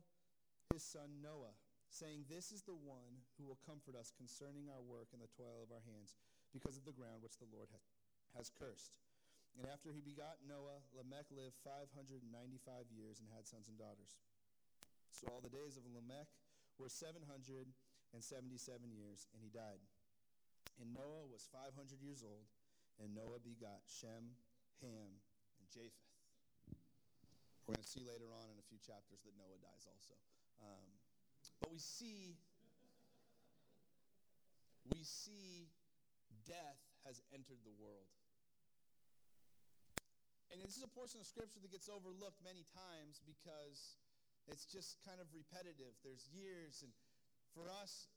his 0.71 0.83
son 0.83 1.19
Noah 1.19 1.55
saying, 1.93 2.25
This 2.25 2.49
is 2.49 2.65
the 2.65 2.75
one 2.75 3.21
who 3.37 3.45
will 3.45 3.61
comfort 3.61 3.93
us 3.93 4.09
concerning 4.09 4.65
our 4.67 4.81
work 4.81 5.13
and 5.13 5.21
the 5.21 5.29
toil 5.37 5.61
of 5.61 5.69
our 5.69 5.85
hands, 5.85 6.17
because 6.49 6.75
of 6.75 6.85
the 6.89 6.97
ground 6.97 7.21
which 7.21 7.37
the 7.37 7.49
Lord 7.53 7.69
ha- 7.69 7.85
has 8.33 8.49
cursed. 8.49 8.97
And 9.53 9.69
after 9.69 9.93
he 9.93 10.01
begot 10.01 10.41
Noah, 10.41 10.81
Lamech 10.97 11.29
lived 11.29 11.61
595 11.61 12.25
years 12.89 13.21
and 13.21 13.29
had 13.29 13.45
sons 13.45 13.69
and 13.69 13.77
daughters. 13.77 14.17
So 15.13 15.29
all 15.29 15.45
the 15.45 15.53
days 15.53 15.77
of 15.77 15.85
Lamech 15.85 16.25
were 16.81 16.89
777 16.89 17.69
years, 18.89 19.29
and 19.29 19.45
he 19.45 19.53
died. 19.53 19.77
And 20.81 20.89
Noah 20.89 21.29
was 21.29 21.45
500 21.53 22.01
years 22.01 22.25
old, 22.25 22.49
and 22.97 23.13
Noah 23.13 23.37
begot 23.45 23.85
Shem, 23.85 24.33
Ham, 24.81 25.21
and 25.61 25.69
Japheth. 25.69 26.09
We're 27.69 27.77
going 27.77 27.85
to 27.85 27.93
see 27.93 28.01
later 28.01 28.33
on 28.33 28.49
in 28.49 28.57
a 28.57 28.65
few 28.65 28.81
chapters 28.81 29.21
that 29.21 29.37
Noah 29.37 29.61
dies 29.61 29.85
also. 29.85 30.17
Um, 30.65 31.02
but 31.63 31.71
we 31.71 31.79
see 31.79 32.35
we 34.91 34.99
see 35.07 35.71
death 36.43 36.83
has 37.07 37.23
entered 37.31 37.63
the 37.63 37.71
world. 37.79 38.11
And 40.51 40.59
this 40.59 40.75
is 40.75 40.83
a 40.83 40.91
portion 40.91 41.23
of 41.23 41.25
scripture 41.25 41.63
that 41.63 41.71
gets 41.71 41.87
overlooked 41.87 42.43
many 42.43 42.67
times 42.75 43.23
because 43.23 43.95
it's 44.51 44.67
just 44.67 44.99
kind 45.07 45.23
of 45.23 45.31
repetitive. 45.31 45.95
There's 46.03 46.27
years 46.35 46.83
and 46.83 46.91
for 47.55 47.71
us 47.71 48.11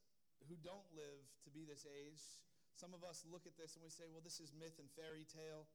who 0.51 0.59
don't 0.67 0.85
live 0.93 1.23
to 1.47 1.51
be 1.55 1.63
this 1.63 1.87
age, 1.87 2.21
some 2.75 2.93
of 2.93 3.07
us 3.07 3.23
look 3.31 3.47
at 3.47 3.55
this 3.55 3.79
and 3.79 3.83
we 3.87 3.95
say, 3.95 4.11
well, 4.11 4.21
this 4.27 4.43
is 4.43 4.51
myth 4.59 4.77
and 4.83 4.91
fairy 4.99 5.25
tale. 5.25 5.71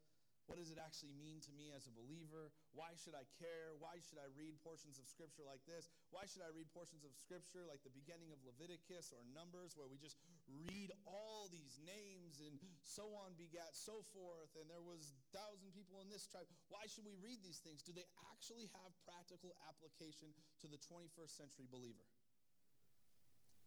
What 0.51 0.59
does 0.59 0.67
it 0.67 0.83
actually 0.83 1.15
mean 1.15 1.39
to 1.47 1.51
me 1.55 1.71
as 1.71 1.87
a 1.87 1.95
believer? 1.95 2.51
Why 2.75 2.91
should 2.99 3.15
I 3.15 3.23
care? 3.39 3.71
Why 3.79 4.03
should 4.03 4.19
I 4.19 4.27
read 4.35 4.59
portions 4.59 4.99
of 4.99 5.07
Scripture 5.07 5.47
like 5.47 5.63
this? 5.63 5.87
Why 6.11 6.27
should 6.27 6.43
I 6.43 6.51
read 6.51 6.67
portions 6.75 7.07
of 7.07 7.15
Scripture 7.15 7.63
like 7.63 7.79
the 7.87 7.95
beginning 7.95 8.35
of 8.35 8.43
Leviticus 8.43 9.15
or 9.15 9.23
Numbers, 9.31 9.79
where 9.79 9.87
we 9.87 9.95
just 9.95 10.19
read 10.67 10.91
all 11.07 11.47
these 11.47 11.79
names 11.79 12.43
and 12.43 12.59
so 12.83 13.15
on 13.23 13.31
begat, 13.39 13.71
so 13.71 14.03
forth, 14.11 14.51
and 14.59 14.67
there 14.67 14.83
was 14.83 15.15
thousand 15.31 15.71
people 15.71 16.03
in 16.03 16.11
this 16.11 16.27
tribe? 16.27 16.51
Why 16.67 16.83
should 16.83 17.07
we 17.07 17.15
read 17.23 17.39
these 17.39 17.63
things? 17.63 17.79
Do 17.79 17.95
they 17.95 18.11
actually 18.35 18.67
have 18.75 18.91
practical 19.07 19.55
application 19.71 20.35
to 20.59 20.67
the 20.67 20.83
21st 20.83 21.31
century 21.31 21.71
believer? 21.71 22.03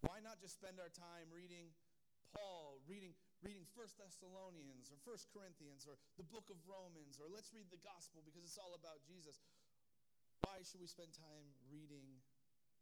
Why 0.04 0.20
not 0.20 0.36
just 0.36 0.60
spend 0.60 0.76
our 0.76 0.92
time 0.92 1.32
reading 1.32 1.72
Paul, 2.36 2.84
reading 2.84 3.16
reading 3.44 3.68
First 3.76 4.00
Thessalonians 4.00 4.88
or 4.88 4.96
First 5.04 5.28
Corinthians 5.28 5.84
or 5.84 6.00
the 6.16 6.24
book 6.24 6.48
of 6.48 6.56
Romans 6.64 7.20
or 7.20 7.28
let's 7.28 7.52
read 7.52 7.68
the 7.68 7.80
gospel 7.84 8.24
because 8.24 8.40
it's 8.40 8.56
all 8.56 8.72
about 8.72 9.04
Jesus. 9.04 9.44
Why 10.48 10.64
should 10.64 10.80
we 10.80 10.88
spend 10.88 11.12
time 11.12 11.44
reading 11.68 12.04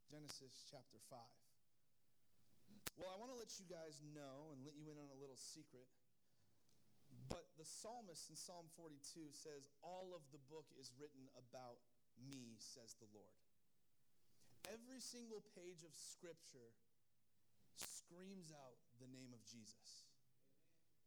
Genesis 0.07 0.63
chapter 0.71 1.03
5? 1.11 1.19
Well, 2.95 3.11
I 3.11 3.19
want 3.19 3.35
to 3.35 3.39
let 3.39 3.51
you 3.59 3.67
guys 3.67 3.99
know 4.15 4.55
and 4.55 4.63
let 4.63 4.79
you 4.79 4.87
in 4.87 4.95
on 4.95 5.11
a 5.11 5.19
little 5.19 5.39
secret. 5.39 5.91
But 7.27 7.49
the 7.59 7.67
psalmist 7.67 8.31
in 8.31 8.37
Psalm 8.39 8.71
42 8.79 9.35
says, 9.35 9.67
All 9.83 10.15
of 10.15 10.23
the 10.31 10.43
book 10.53 10.69
is 10.79 10.95
written 11.01 11.27
about 11.35 11.83
me, 12.21 12.61
says 12.61 12.95
the 13.01 13.09
Lord. 13.11 13.35
Every 14.71 15.03
single 15.03 15.43
page 15.59 15.83
of 15.83 15.91
Scripture 15.97 16.71
screams 17.75 18.53
out 18.55 18.79
the 19.01 19.11
name 19.11 19.35
of 19.35 19.43
Jesus. 19.49 20.12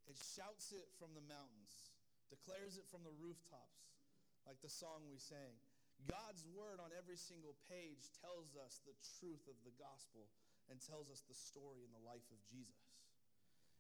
It 0.06 0.18
shouts 0.22 0.72
it 0.72 0.86
from 1.02 1.14
the 1.18 1.26
mountains, 1.26 1.94
declares 2.30 2.78
it 2.78 2.86
from 2.90 3.02
the 3.02 3.16
rooftops, 3.18 3.98
like 4.46 4.62
the 4.62 4.70
song 4.70 5.10
we 5.10 5.18
sang. 5.18 5.58
God's 6.06 6.46
word 6.54 6.78
on 6.78 6.94
every 6.94 7.18
single 7.18 7.58
page 7.72 8.12
tells 8.22 8.54
us 8.60 8.84
the 8.86 8.94
truth 9.18 9.48
of 9.50 9.58
the 9.66 9.74
gospel 9.80 10.30
and 10.70 10.78
tells 10.78 11.10
us 11.10 11.26
the 11.26 11.38
story 11.38 11.82
and 11.82 11.94
the 11.94 12.06
life 12.06 12.26
of 12.30 12.40
Jesus. 12.46 12.86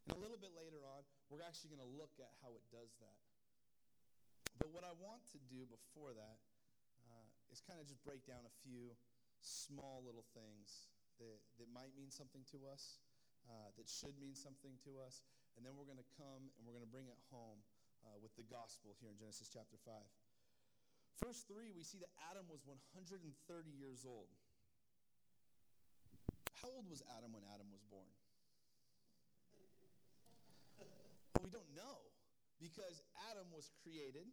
And 0.06 0.18
a 0.18 0.22
little 0.22 0.38
bit 0.38 0.54
later 0.54 0.82
on, 0.86 1.02
we're 1.30 1.46
actually 1.46 1.74
going 1.74 1.86
to 1.86 1.94
look 1.98 2.14
at 2.22 2.30
how 2.46 2.54
it 2.54 2.66
does 2.70 2.94
that. 3.02 3.20
But 4.62 4.70
what 4.72 4.86
I 4.86 4.94
want 5.02 5.26
to 5.34 5.40
do 5.50 5.66
before 5.68 6.14
that 6.14 6.40
uh, 7.10 7.26
is 7.52 7.60
kind 7.66 7.82
of 7.82 7.86
just 7.90 8.02
break 8.06 8.24
down 8.26 8.46
a 8.46 8.54
few 8.64 8.94
small 9.42 10.02
little 10.06 10.26
things 10.34 10.90
that, 11.20 11.42
that 11.62 11.70
might 11.74 11.94
mean 11.98 12.10
something 12.10 12.46
to 12.54 12.70
us, 12.70 13.02
uh, 13.50 13.70
that 13.78 13.90
should 13.90 14.16
mean 14.18 14.34
something 14.38 14.78
to 14.86 15.02
us, 15.02 15.26
and 15.56 15.63
then 15.63 15.74
we're 15.76 15.88
going 15.88 16.00
to 16.00 16.12
come 16.20 16.52
and 16.56 16.62
we're 16.68 16.76
going 16.76 16.86
to 16.86 16.94
bring 16.94 17.08
it 17.08 17.20
home 17.32 17.60
uh, 18.06 18.20
with 18.22 18.36
the 18.36 18.46
gospel 18.48 18.94
here 19.00 19.10
in 19.10 19.18
Genesis 19.18 19.50
chapter 19.52 19.80
5. 19.82 19.96
Verse 21.24 21.48
3, 21.48 21.72
we 21.72 21.84
see 21.84 21.98
that 22.04 22.12
Adam 22.28 22.44
was 22.52 22.60
130 22.68 23.24
years 23.72 24.04
old. 24.04 24.28
How 26.60 26.68
old 26.76 26.88
was 26.91 27.00
Adam 27.15 27.32
when 27.32 27.44
Adam 27.56 27.72
was 27.72 27.84
born? 27.88 28.12
Well, 30.76 30.91
we 31.39 31.52
don't 31.54 31.72
know 31.72 32.04
because 32.60 33.00
Adam 33.32 33.48
was 33.54 33.72
created. 33.84 34.28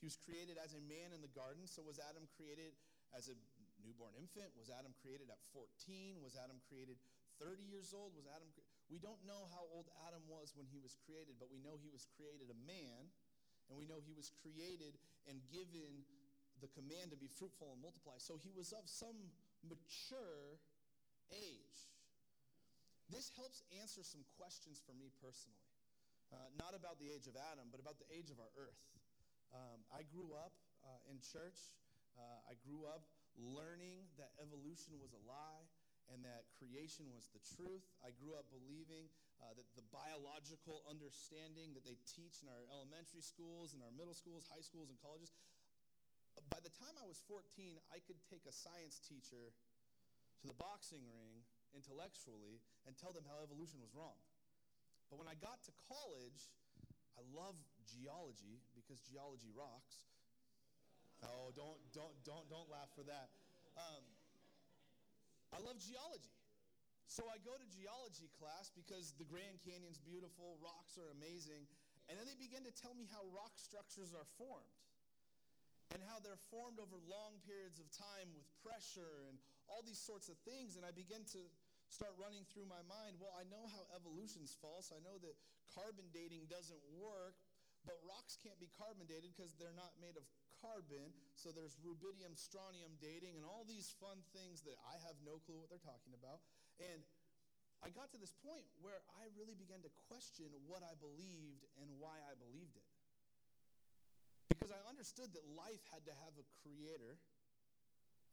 He 0.00 0.06
was 0.08 0.16
created 0.16 0.56
as 0.60 0.76
a 0.76 0.82
man 0.88 1.12
in 1.12 1.20
the 1.20 1.32
garden. 1.32 1.64
So, 1.68 1.84
was 1.84 2.00
Adam 2.00 2.24
created 2.36 2.76
as 3.16 3.28
a 3.32 3.36
newborn 3.80 4.12
infant? 4.16 4.52
Was 4.56 4.68
Adam 4.68 4.92
created 5.00 5.32
at 5.32 5.40
14? 5.52 6.20
Was 6.20 6.36
Adam 6.36 6.60
created 6.68 7.00
30 7.40 7.64
years 7.64 7.92
old? 7.96 8.12
Was 8.16 8.28
Adam 8.28 8.48
cre- 8.52 8.65
We 8.86 9.02
don't 9.02 9.18
know 9.26 9.50
how 9.50 9.66
old 9.74 9.90
Adam 10.06 10.22
was 10.30 10.54
when 10.54 10.66
he 10.70 10.78
was 10.78 10.94
created, 11.02 11.36
but 11.42 11.50
we 11.50 11.58
know 11.58 11.74
he 11.82 11.90
was 11.90 12.06
created 12.14 12.50
a 12.54 12.58
man 12.70 13.10
and 13.66 13.74
we 13.74 13.82
know 13.86 13.98
he 13.98 14.14
was 14.14 14.30
created 14.42 14.94
and 15.26 15.42
given 15.50 16.06
the 16.62 16.70
command 16.70 17.10
to 17.10 17.18
be 17.18 17.26
fruitful 17.26 17.74
and 17.74 17.82
multiply. 17.82 18.16
So 18.22 18.38
he 18.38 18.54
was 18.54 18.70
of 18.70 18.86
some 18.86 19.18
mature 19.66 20.62
age. 21.34 21.78
This 23.10 23.30
helps 23.34 23.62
answer 23.74 24.06
some 24.06 24.22
questions 24.38 24.78
for 24.82 24.94
me 24.94 25.10
personally. 25.18 25.66
Uh, 26.30 26.50
not 26.58 26.74
about 26.74 26.98
the 26.98 27.06
age 27.06 27.30
of 27.30 27.38
Adam, 27.38 27.70
but 27.70 27.78
about 27.78 27.98
the 28.02 28.08
age 28.10 28.34
of 28.34 28.38
our 28.42 28.50
earth. 28.58 28.82
Um, 29.54 29.78
I 29.94 30.02
grew 30.10 30.34
up 30.34 30.54
uh, 30.82 31.10
in 31.10 31.22
church. 31.22 31.58
Uh, 32.18 32.50
I 32.50 32.58
grew 32.66 32.82
up 32.86 33.06
learning 33.38 34.10
that 34.18 34.34
evolution 34.42 34.98
was 34.98 35.14
a 35.14 35.22
lie 35.22 35.66
and 36.12 36.22
that 36.22 36.46
creation 36.54 37.10
was 37.10 37.26
the 37.34 37.42
truth. 37.42 37.82
I 38.02 38.14
grew 38.14 38.38
up 38.38 38.46
believing 38.52 39.10
uh, 39.42 39.52
that 39.58 39.68
the 39.74 39.84
biological 39.90 40.86
understanding 40.86 41.74
that 41.74 41.84
they 41.84 41.98
teach 42.06 42.40
in 42.40 42.48
our 42.48 42.64
elementary 42.70 43.22
schools, 43.22 43.74
in 43.74 43.82
our 43.82 43.92
middle 43.92 44.14
schools, 44.14 44.46
high 44.48 44.62
schools, 44.62 44.88
and 44.88 44.98
colleges. 45.02 45.34
By 46.52 46.60
the 46.62 46.72
time 46.72 46.94
I 47.00 47.06
was 47.08 47.18
14, 47.26 47.42
I 47.90 47.98
could 48.04 48.20
take 48.28 48.44
a 48.46 48.54
science 48.54 49.00
teacher 49.02 49.50
to 49.50 50.44
the 50.46 50.56
boxing 50.56 51.02
ring 51.10 51.42
intellectually 51.74 52.62
and 52.86 52.94
tell 52.96 53.12
them 53.12 53.24
how 53.26 53.40
evolution 53.42 53.80
was 53.82 53.92
wrong. 53.96 54.16
But 55.08 55.18
when 55.18 55.28
I 55.30 55.36
got 55.38 55.62
to 55.66 55.72
college, 55.86 56.52
I 57.16 57.22
love 57.32 57.56
geology 57.88 58.60
because 58.76 59.00
geology 59.00 59.48
rocks. 59.54 60.08
Oh, 61.24 61.50
don't, 61.56 61.80
don't, 61.96 62.12
don't, 62.28 62.44
don't 62.52 62.68
laugh 62.68 62.92
for 62.92 63.04
that. 63.08 63.32
Um, 63.76 64.04
I 65.56 65.64
love 65.64 65.80
geology. 65.80 66.36
So 67.08 67.24
I 67.32 67.40
go 67.40 67.56
to 67.56 67.66
geology 67.72 68.28
class 68.36 68.68
because 68.76 69.16
the 69.16 69.24
Grand 69.24 69.56
Canyon's 69.64 69.96
beautiful, 69.96 70.60
rocks 70.60 71.00
are 71.00 71.08
amazing, 71.16 71.64
and 72.12 72.20
then 72.20 72.28
they 72.28 72.36
begin 72.36 72.60
to 72.68 72.74
tell 72.76 72.92
me 72.92 73.08
how 73.08 73.24
rock 73.32 73.56
structures 73.56 74.12
are 74.12 74.28
formed 74.36 74.76
and 75.94 76.04
how 76.04 76.20
they're 76.20 76.42
formed 76.52 76.76
over 76.76 77.00
long 77.08 77.40
periods 77.48 77.80
of 77.80 77.88
time 77.88 78.28
with 78.36 78.44
pressure 78.60 79.24
and 79.32 79.40
all 79.64 79.80
these 79.80 80.02
sorts 80.02 80.28
of 80.28 80.36
things. 80.44 80.76
And 80.76 80.84
I 80.84 80.92
begin 80.92 81.24
to 81.32 81.40
start 81.88 82.12
running 82.20 82.44
through 82.52 82.68
my 82.68 82.82
mind 82.84 83.16
well, 83.16 83.32
I 83.32 83.48
know 83.48 83.64
how 83.72 83.88
evolution's 83.96 84.52
false. 84.60 84.92
I 84.92 85.00
know 85.00 85.16
that 85.24 85.38
carbon 85.72 86.10
dating 86.12 86.52
doesn't 86.52 86.82
work, 87.00 87.38
but 87.88 87.96
rocks 88.04 88.36
can't 88.36 88.58
be 88.60 88.68
carbon 88.76 89.08
dated 89.08 89.32
because 89.32 89.56
they're 89.56 89.78
not 89.78 89.94
made 90.02 90.20
of 90.20 90.26
carbon. 90.62 91.12
So 91.36 91.52
there's 91.52 91.76
rubidium, 91.80 92.32
strontium 92.36 92.96
dating, 93.00 93.36
and 93.36 93.44
all 93.44 93.64
these 93.68 93.92
fun 94.00 94.20
things 94.32 94.64
that 94.64 94.76
I 94.86 94.96
have 95.04 95.16
no 95.22 95.40
clue 95.44 95.60
what 95.60 95.68
they're 95.68 95.82
talking 95.82 96.16
about. 96.16 96.40
And 96.80 97.04
I 97.84 97.92
got 97.92 98.08
to 98.16 98.18
this 98.20 98.32
point 98.40 98.64
where 98.80 99.00
I 99.20 99.28
really 99.36 99.56
began 99.56 99.84
to 99.84 99.92
question 100.08 100.48
what 100.64 100.80
I 100.80 100.96
believed 100.96 101.68
and 101.80 101.88
why 102.00 102.16
I 102.24 102.32
believed 102.40 102.76
it. 102.76 102.88
Because 104.48 104.72
I 104.72 104.80
understood 104.88 105.32
that 105.36 105.44
life 105.52 105.84
had 105.92 106.04
to 106.08 106.14
have 106.24 106.34
a 106.40 106.46
creator, 106.64 107.20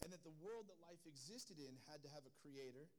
and 0.03 0.11
that 0.11 0.23
the 0.27 0.35
world 0.43 0.67
that 0.67 0.79
life 0.83 0.99
existed 1.07 1.59
in 1.59 1.75
had 1.87 2.03
to 2.03 2.09
have 2.11 2.23
a 2.27 2.33
creator. 2.43 2.91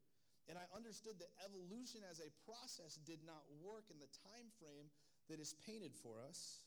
And 0.49 0.57
I 0.57 0.65
understood 0.77 1.17
that 1.21 1.33
evolution 1.41 2.05
as 2.05 2.21
a 2.21 2.29
process 2.45 3.01
did 3.05 3.21
not 3.25 3.41
work 3.61 3.89
in 3.89 3.97
the 3.97 4.09
time 4.25 4.49
frame 4.61 4.89
that 5.29 5.41
is 5.41 5.57
painted 5.65 5.93
for 5.97 6.21
us. 6.21 6.64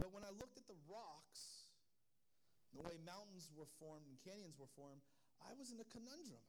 But 0.00 0.16
when 0.16 0.24
I 0.24 0.32
looked 0.32 0.56
at 0.56 0.64
the 0.64 0.80
rocks, 0.88 1.68
the 2.72 2.80
way 2.80 2.96
mountains 3.04 3.52
were 3.52 3.68
formed 3.76 4.08
and 4.08 4.16
canyons 4.24 4.56
were 4.56 4.72
formed, 4.72 5.04
I 5.44 5.52
was 5.60 5.68
in 5.68 5.76
a 5.76 5.88
conundrum. 5.92 6.40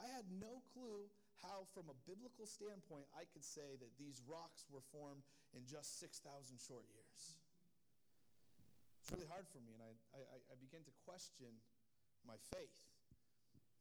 I 0.00 0.08
had 0.08 0.24
no 0.32 0.64
clue 0.72 1.12
how, 1.44 1.68
from 1.76 1.92
a 1.92 1.96
biblical 2.08 2.48
standpoint, 2.48 3.04
I 3.12 3.28
could 3.28 3.44
say 3.44 3.76
that 3.76 3.92
these 4.00 4.24
rocks 4.24 4.64
were 4.72 4.82
formed 4.88 5.22
in 5.52 5.68
just 5.68 6.00
6,000 6.00 6.24
short 6.56 6.88
years. 6.88 7.36
It's 9.04 9.12
really 9.12 9.28
hard 9.28 9.44
for 9.52 9.60
me, 9.60 9.76
and 9.76 9.84
I, 9.84 9.92
I, 10.16 10.40
I 10.48 10.56
began 10.56 10.80
to 10.88 10.94
question 11.04 11.52
my 12.24 12.40
faith. 12.56 12.80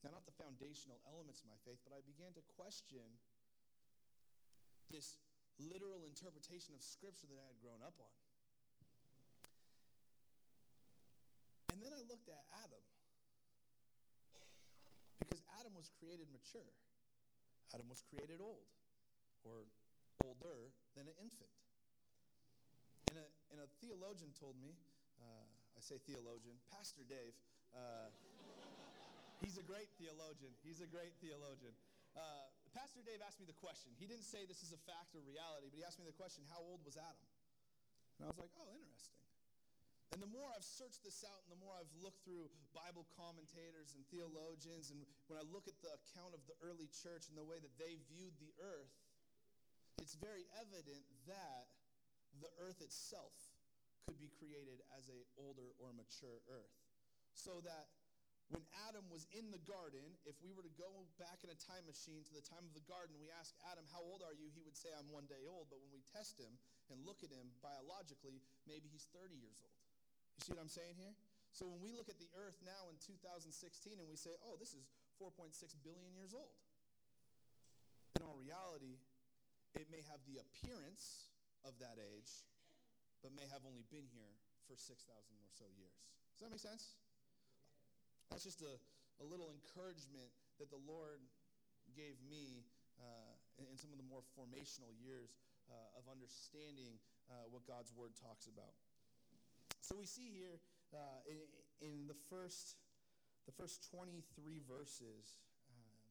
Now, 0.03 0.11
not 0.11 0.27
the 0.27 0.35
foundational 0.35 0.99
elements 1.07 1.39
of 1.39 1.47
my 1.47 1.55
faith, 1.63 1.79
but 1.87 1.95
I 1.95 2.03
began 2.03 2.35
to 2.35 2.43
question 2.59 3.07
this 4.91 5.15
literal 5.55 6.03
interpretation 6.03 6.75
of 6.75 6.83
Scripture 6.83 7.31
that 7.31 7.39
I 7.39 7.47
had 7.47 7.59
grown 7.63 7.79
up 7.79 7.95
on. 8.03 8.11
Then 11.83 11.93
I 11.93 12.03
looked 12.07 12.31
at 12.31 12.43
Adam. 12.63 12.83
Because 15.19 15.43
Adam 15.59 15.75
was 15.75 15.87
created 15.99 16.27
mature, 16.31 16.67
Adam 17.71 17.87
was 17.87 18.03
created 18.11 18.43
old, 18.43 18.67
or 19.43 19.67
older 20.23 20.71
than 20.95 21.07
an 21.07 21.17
infant. 21.19 21.51
And 23.11 23.19
a, 23.19 23.27
and 23.53 23.59
a 23.63 23.67
theologian 23.79 24.31
told 24.35 24.57
me, 24.59 24.75
uh, 25.19 25.45
I 25.77 25.79
say 25.79 25.99
theologian, 26.03 26.59
Pastor 26.71 27.03
Dave, 27.07 27.35
uh, 27.73 28.09
he's 29.43 29.57
a 29.57 29.65
great 29.65 29.89
theologian. 29.97 30.53
He's 30.61 30.81
a 30.81 30.89
great 30.89 31.13
theologian. 31.23 31.73
Uh, 32.13 32.45
Pastor 32.73 33.01
Dave 33.05 33.21
asked 33.21 33.41
me 33.41 33.45
the 33.45 33.57
question. 33.57 33.93
He 33.97 34.09
didn't 34.09 34.25
say 34.25 34.45
this 34.45 34.65
is 34.65 34.73
a 34.73 34.81
fact 34.89 35.13
or 35.13 35.21
reality, 35.25 35.69
but 35.69 35.77
he 35.77 35.85
asked 35.85 36.01
me 36.01 36.05
the 36.09 36.17
question, 36.17 36.45
how 36.49 36.61
old 36.61 36.81
was 36.85 36.97
Adam? 36.97 37.27
And 38.17 38.25
I 38.25 38.27
was 38.29 38.37
like, 38.37 38.53
oh, 38.57 38.69
interesting. 38.73 39.17
And 40.13 40.21
the 40.21 40.29
more 40.29 40.45
I've 40.53 40.61
searched 40.61 41.01
this 41.01 41.25
out 41.25 41.41
and 41.41 41.49
the 41.49 41.57
more 41.57 41.73
I've 41.73 41.89
looked 41.97 42.21
through 42.21 42.45
Bible 42.69 43.09
commentators 43.17 43.97
and 43.97 44.05
theologians, 44.13 44.93
and 44.93 45.01
when 45.25 45.41
I 45.41 45.45
look 45.49 45.65
at 45.65 45.73
the 45.81 45.89
account 45.89 46.37
of 46.37 46.45
the 46.45 46.53
early 46.61 46.85
church 47.01 47.33
and 47.33 47.35
the 47.35 47.43
way 47.43 47.57
that 47.57 47.73
they 47.81 47.97
viewed 48.13 48.37
the 48.37 48.53
earth, 48.61 48.93
it's 49.97 50.13
very 50.13 50.45
evident 50.61 51.01
that 51.25 51.65
the 52.37 52.49
earth 52.61 52.77
itself 52.85 53.33
could 54.05 54.21
be 54.21 54.29
created 54.37 54.85
as 54.93 55.09
a 55.09 55.17
older 55.41 55.73
or 55.81 55.89
mature 55.97 56.45
earth. 56.45 56.77
So 57.33 57.65
that 57.65 57.89
when 58.53 58.61
Adam 58.85 59.09
was 59.09 59.25
in 59.33 59.49
the 59.49 59.61
garden, 59.65 60.03
if 60.29 60.37
we 60.45 60.53
were 60.53 60.61
to 60.61 60.75
go 60.77 61.09
back 61.17 61.41
in 61.41 61.49
a 61.49 61.57
time 61.57 61.89
machine 61.89 62.21
to 62.29 62.33
the 62.37 62.45
time 62.45 62.61
of 62.61 62.77
the 62.77 62.85
garden, 62.85 63.17
we 63.17 63.33
ask 63.33 63.57
Adam, 63.65 63.81
How 63.89 64.05
old 64.05 64.21
are 64.21 64.37
you? 64.37 64.53
He 64.53 64.61
would 64.61 64.77
say, 64.77 64.93
I'm 64.93 65.09
one 65.09 65.25
day 65.25 65.41
old. 65.49 65.73
But 65.73 65.81
when 65.81 65.89
we 65.89 66.05
test 66.05 66.37
him 66.37 66.53
and 66.93 67.01
look 67.01 67.25
at 67.25 67.33
him 67.33 67.49
biologically, 67.65 68.45
maybe 68.69 68.85
he's 68.93 69.09
30 69.09 69.33
years 69.33 69.57
old. 69.65 69.73
You 70.37 70.41
see 70.41 70.51
what 70.53 70.61
I'm 70.61 70.71
saying 70.71 70.97
here? 70.97 71.13
So 71.53 71.69
when 71.69 71.85
we 71.85 71.93
look 71.93 72.09
at 72.09 72.17
the 72.17 72.29
earth 72.33 72.57
now 72.65 72.89
in 72.89 72.97
2016 72.97 73.53
and 74.01 74.09
we 74.09 74.17
say, 74.17 74.33
oh, 74.41 74.57
this 74.57 74.73
is 74.73 74.89
4.6 75.21 75.53
billion 75.85 76.11
years 76.17 76.33
old. 76.33 76.49
In 78.17 78.25
all 78.25 78.37
reality, 78.37 78.97
it 79.77 79.89
may 79.93 80.01
have 80.09 80.21
the 80.25 80.41
appearance 80.41 81.29
of 81.61 81.77
that 81.77 82.01
age, 82.01 82.45
but 83.21 83.33
may 83.37 83.45
have 83.53 83.61
only 83.65 83.85
been 83.93 84.05
here 84.09 84.33
for 84.65 84.73
6,000 84.73 85.05
or 85.05 85.49
so 85.53 85.69
years. 85.77 85.93
Does 86.33 86.41
that 86.45 86.51
make 86.53 86.61
sense? 86.61 86.97
That's 88.33 88.45
just 88.45 88.65
a, 88.65 88.81
a 89.21 89.25
little 89.25 89.53
encouragement 89.53 90.33
that 90.57 90.73
the 90.73 90.81
Lord 90.89 91.21
gave 91.93 92.17
me 92.25 92.65
uh, 92.97 93.33
in, 93.61 93.69
in, 93.69 93.77
some 93.77 93.93
of 93.93 94.01
the 94.01 94.07
more 94.09 94.25
formational 94.33 94.89
years 94.97 95.37
uh, 95.69 95.99
of 95.99 96.09
understanding 96.09 96.97
uh, 97.29 97.45
what 97.53 97.65
God's 97.69 97.93
Word 97.93 98.17
talks 98.17 98.49
about. 98.49 98.73
So 99.93 100.01
we 100.01 100.09
see 100.09 100.33
here 100.33 100.57
uh, 100.89 101.21
in, 101.29 101.37
in, 101.85 102.09
the 102.09 102.17
first 102.33 102.81
the 103.45 103.53
first 103.53 103.85
23 103.93 104.25
verses, 104.65 105.37
um, 105.69 106.01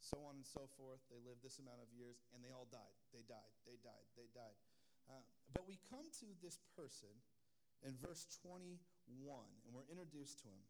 so 0.00 0.24
on 0.24 0.40
and 0.40 0.46
so 0.48 0.64
forth. 0.80 1.04
They 1.12 1.20
lived 1.20 1.44
this 1.44 1.60
amount 1.60 1.84
of 1.84 1.92
years, 1.92 2.24
and 2.32 2.40
they 2.40 2.48
all 2.48 2.64
died. 2.72 2.96
They 3.12 3.20
died. 3.28 3.52
They 3.68 3.76
died. 3.84 4.08
They 4.16 4.24
died. 4.32 4.56
Uh, 5.04 5.20
but 5.52 5.68
we 5.68 5.76
come 5.92 6.08
to 6.24 6.32
this 6.40 6.64
person 6.72 7.12
in 7.84 7.92
verse 8.00 8.24
21, 8.40 8.80
and 9.20 9.70
we're 9.76 9.84
introduced 9.92 10.40
to 10.40 10.48
him. 10.48 10.64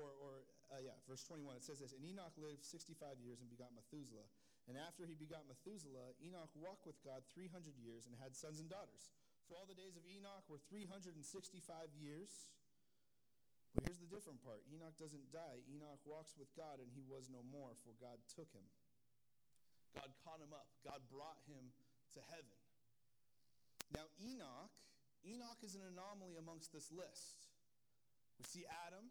Or, 0.00 0.16
or 0.16 0.32
uh, 0.72 0.80
yeah, 0.80 0.96
verse 1.04 1.28
21, 1.28 1.60
it 1.60 1.64
says 1.68 1.84
this 1.84 1.92
And 1.92 2.00
Enoch 2.08 2.32
lived 2.40 2.64
65 2.64 3.20
years 3.20 3.44
and 3.44 3.52
begot 3.52 3.68
Methuselah. 3.76 4.24
And 4.64 4.80
after 4.80 5.04
he 5.04 5.12
begot 5.12 5.44
Methuselah, 5.44 6.16
Enoch 6.24 6.56
walked 6.56 6.88
with 6.88 6.96
God 7.04 7.20
300 7.28 7.76
years 7.76 8.08
and 8.08 8.16
had 8.16 8.32
sons 8.32 8.64
and 8.64 8.72
daughters. 8.72 9.12
So 9.50 9.58
all 9.58 9.66
the 9.66 9.74
days 9.74 9.98
of 9.98 10.06
Enoch 10.06 10.46
were 10.46 10.62
365 10.70 11.18
years. 11.98 12.30
But 13.74 13.82
here's 13.82 13.98
the 13.98 14.06
different 14.06 14.38
part 14.46 14.62
Enoch 14.70 14.94
doesn't 14.94 15.26
die. 15.34 15.66
Enoch 15.66 15.98
walks 16.06 16.38
with 16.38 16.46
God, 16.54 16.78
and 16.78 16.86
he 16.94 17.02
was 17.02 17.26
no 17.26 17.42
more, 17.50 17.74
for 17.82 17.90
God 17.98 18.22
took 18.30 18.46
him. 18.54 18.62
God 19.98 20.06
caught 20.22 20.38
him 20.38 20.54
up. 20.54 20.70
God 20.86 21.02
brought 21.10 21.42
him 21.50 21.74
to 22.14 22.22
heaven. 22.30 22.54
Now, 23.90 24.06
Enoch, 24.22 24.70
Enoch 25.26 25.58
is 25.66 25.74
an 25.74 25.82
anomaly 25.82 26.38
amongst 26.38 26.70
this 26.70 26.94
list. 26.94 27.50
We 28.38 28.46
see 28.46 28.62
Adam, 28.86 29.10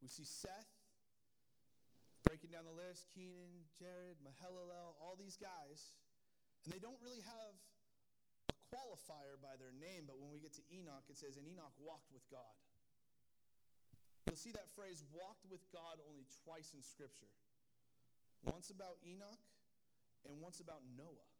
we 0.00 0.08
see 0.08 0.24
Seth, 0.24 0.72
breaking 2.24 2.56
down 2.56 2.64
the 2.64 2.72
list 2.72 3.04
Kenan, 3.12 3.68
Jared, 3.76 4.16
Mahalalel, 4.24 4.96
all 4.96 5.20
these 5.20 5.36
guys. 5.36 5.92
And 6.64 6.72
they 6.72 6.80
don't 6.80 6.96
really 7.04 7.20
have 7.20 7.52
qualifier 8.70 9.40
by 9.40 9.56
their 9.56 9.72
name, 9.76 10.04
but 10.04 10.20
when 10.20 10.32
we 10.32 10.38
get 10.38 10.52
to 10.56 10.64
Enoch, 10.72 11.04
it 11.08 11.16
says, 11.16 11.36
And 11.36 11.48
Enoch 11.48 11.74
walked 11.80 12.12
with 12.12 12.24
God. 12.28 12.56
You'll 14.28 14.40
see 14.40 14.52
that 14.52 14.68
phrase, 14.76 15.00
walked 15.12 15.48
with 15.48 15.64
God, 15.72 16.00
only 16.04 16.28
twice 16.44 16.76
in 16.76 16.84
Scripture 16.84 17.32
once 18.46 18.70
about 18.70 19.00
Enoch 19.02 19.42
and 20.28 20.38
once 20.38 20.60
about 20.60 20.82
Noah. 20.94 21.30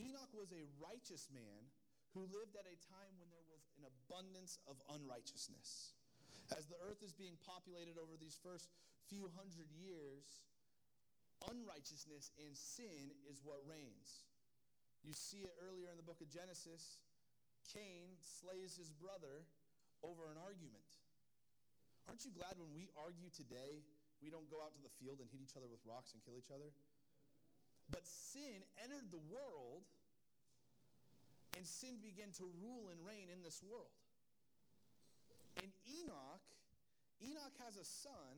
Enoch 0.00 0.32
was 0.32 0.50
a 0.50 0.64
righteous 0.80 1.28
man 1.30 1.68
who 2.14 2.26
lived 2.30 2.54
at 2.54 2.66
a 2.66 2.76
time 2.90 3.14
when 3.18 3.30
there 3.30 3.44
was 3.50 3.66
an 3.78 3.84
abundance 3.86 4.58
of 4.70 4.78
unrighteousness. 4.90 5.94
As 6.54 6.66
the 6.66 6.78
earth 6.82 7.02
is 7.02 7.14
being 7.14 7.38
populated 7.42 7.98
over 7.98 8.14
these 8.18 8.38
first 8.38 8.70
few 9.10 9.30
hundred 9.34 9.70
years, 9.74 10.46
unrighteousness 11.50 12.30
and 12.38 12.54
sin 12.54 13.10
is 13.26 13.42
what 13.42 13.62
reigns. 13.66 14.26
You 15.04 15.12
see 15.12 15.44
it 15.44 15.52
earlier 15.60 15.92
in 15.92 16.00
the 16.00 16.06
book 16.06 16.24
of 16.24 16.32
Genesis. 16.32 16.96
Cain 17.76 18.16
slays 18.40 18.72
his 18.80 18.88
brother 18.88 19.44
over 20.00 20.32
an 20.32 20.40
argument. 20.40 20.88
Aren't 22.08 22.24
you 22.24 22.32
glad 22.32 22.56
when 22.56 22.72
we 22.72 22.88
argue 22.96 23.28
today, 23.32 23.84
we 24.24 24.32
don't 24.32 24.48
go 24.48 24.64
out 24.64 24.72
to 24.76 24.82
the 24.84 24.92
field 25.00 25.20
and 25.20 25.28
hit 25.28 25.44
each 25.44 25.56
other 25.56 25.68
with 25.68 25.80
rocks 25.84 26.16
and 26.16 26.24
kill 26.24 26.40
each 26.40 26.52
other? 26.52 26.72
But 27.92 28.08
sin 28.08 28.64
entered 28.80 29.12
the 29.12 29.20
world, 29.28 29.84
and 31.56 31.68
sin 31.68 32.00
began 32.00 32.32
to 32.40 32.48
rule 32.64 32.88
and 32.88 32.96
reign 33.04 33.28
in 33.28 33.44
this 33.44 33.60
world. 33.60 33.92
And 35.60 35.68
Enoch, 35.84 36.44
Enoch 37.20 37.56
has 37.60 37.76
a 37.76 37.84
son. 37.84 38.32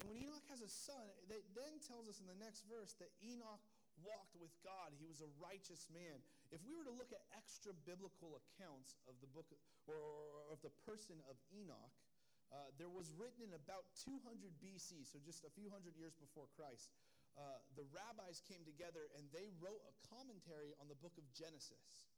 And 0.00 0.08
when 0.08 0.16
Enoch 0.16 0.44
has 0.48 0.64
a 0.64 0.72
son, 0.72 1.04
it 1.28 1.44
then 1.52 1.80
tells 1.84 2.08
us 2.08 2.20
in 2.20 2.26
the 2.28 2.38
next 2.40 2.64
verse 2.64 2.96
that 3.00 3.12
Enoch 3.20 3.60
walked 4.04 4.36
with 4.38 4.52
God. 4.62 4.94
He 4.96 5.06
was 5.06 5.20
a 5.20 5.30
righteous 5.38 5.88
man. 5.90 6.18
If 6.50 6.62
we 6.64 6.72
were 6.74 6.86
to 6.86 6.94
look 6.94 7.10
at 7.10 7.22
extra 7.36 7.74
biblical 7.86 8.38
accounts 8.38 8.98
of 9.10 9.18
the 9.20 9.30
book 9.30 9.48
or, 9.86 9.96
or 9.96 10.48
of 10.52 10.60
the 10.62 10.72
person 10.84 11.18
of 11.28 11.36
Enoch, 11.52 11.94
uh, 12.48 12.72
there 12.80 12.88
was 12.88 13.12
written 13.12 13.44
in 13.44 13.52
about 13.52 13.84
200 14.08 14.24
BC, 14.64 15.04
so 15.04 15.20
just 15.20 15.44
a 15.44 15.52
few 15.52 15.68
hundred 15.68 15.92
years 16.00 16.16
before 16.16 16.48
Christ. 16.56 16.88
Uh, 17.36 17.60
the 17.76 17.84
rabbis 17.92 18.40
came 18.48 18.64
together 18.64 19.12
and 19.14 19.28
they 19.30 19.52
wrote 19.60 19.84
a 19.84 19.94
commentary 20.08 20.72
on 20.80 20.88
the 20.88 20.96
book 20.98 21.14
of 21.20 21.28
Genesis. 21.36 22.08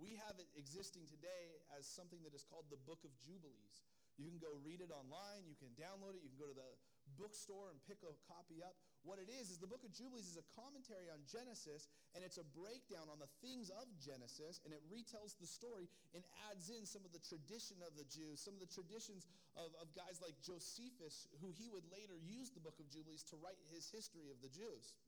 We 0.00 0.16
have 0.26 0.36
it 0.40 0.48
existing 0.56 1.08
today 1.08 1.56
as 1.76 1.88
something 1.88 2.20
that 2.24 2.36
is 2.36 2.44
called 2.44 2.68
the 2.68 2.80
Book 2.84 3.00
of 3.04 3.12
Jubilees. 3.24 3.84
You 4.16 4.28
can 4.32 4.40
go 4.40 4.52
read 4.64 4.80
it 4.80 4.92
online, 4.92 5.44
you 5.44 5.56
can 5.56 5.72
download 5.76 6.16
it, 6.16 6.24
you 6.24 6.32
can 6.32 6.40
go 6.40 6.48
to 6.48 6.56
the 6.56 6.72
bookstore 7.14 7.70
and 7.70 7.78
pick 7.86 8.02
a 8.02 8.12
copy 8.26 8.58
up. 8.60 8.74
What 9.06 9.22
it 9.22 9.30
is, 9.30 9.54
is 9.54 9.62
the 9.62 9.70
book 9.70 9.86
of 9.86 9.94
Jubilees 9.94 10.26
is 10.26 10.34
a 10.34 10.46
commentary 10.58 11.06
on 11.06 11.22
Genesis, 11.30 11.86
and 12.18 12.26
it's 12.26 12.42
a 12.42 12.46
breakdown 12.58 13.06
on 13.06 13.22
the 13.22 13.30
things 13.38 13.70
of 13.70 13.86
Genesis, 14.02 14.58
and 14.66 14.74
it 14.74 14.82
retells 14.90 15.38
the 15.38 15.46
story 15.46 15.86
and 16.10 16.26
adds 16.50 16.66
in 16.74 16.82
some 16.82 17.06
of 17.06 17.14
the 17.14 17.22
tradition 17.22 17.78
of 17.86 17.94
the 17.94 18.06
Jews, 18.10 18.42
some 18.42 18.58
of 18.58 18.62
the 18.62 18.72
traditions 18.74 19.30
of, 19.54 19.70
of 19.78 19.94
guys 19.94 20.18
like 20.18 20.34
Josephus, 20.42 21.30
who 21.38 21.54
he 21.54 21.70
would 21.70 21.86
later 21.94 22.18
use 22.18 22.50
the 22.50 22.62
book 22.62 22.82
of 22.82 22.90
Jubilees 22.90 23.22
to 23.30 23.38
write 23.38 23.62
his 23.70 23.86
history 23.86 24.26
of 24.34 24.42
the 24.42 24.50
Jews. 24.50 24.98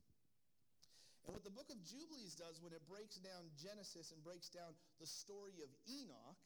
And 1.27 1.35
what 1.35 1.43
the 1.43 1.53
book 1.53 1.69
of 1.69 1.77
Jubilees 1.83 2.33
does 2.33 2.63
when 2.63 2.71
it 2.71 2.81
breaks 2.87 3.19
down 3.19 3.51
Genesis 3.59 4.15
and 4.15 4.23
breaks 4.23 4.49
down 4.49 4.73
the 4.97 5.05
story 5.05 5.59
of 5.59 5.69
Enoch 5.85 6.39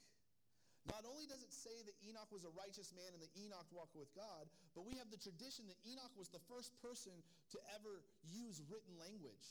not 0.90 1.08
only 1.08 1.24
does 1.24 1.40
it 1.40 1.54
say 1.56 1.74
that 1.88 1.96
Enoch 2.04 2.28
was 2.28 2.44
a 2.44 2.52
righteous 2.60 2.92
man 2.92 3.08
and 3.16 3.24
that 3.24 3.32
Enoch 3.40 3.68
walked 3.72 3.96
with 3.96 4.12
God, 4.12 4.52
but 4.76 4.84
we 4.84 5.00
have 5.00 5.08
the 5.08 5.22
tradition 5.22 5.64
that 5.72 5.80
Enoch 5.88 6.12
was 6.20 6.28
the 6.28 6.44
first 6.52 6.76
person 6.84 7.16
to 7.56 7.58
ever 7.72 8.04
use 8.28 8.60
written 8.68 9.00
language. 9.00 9.48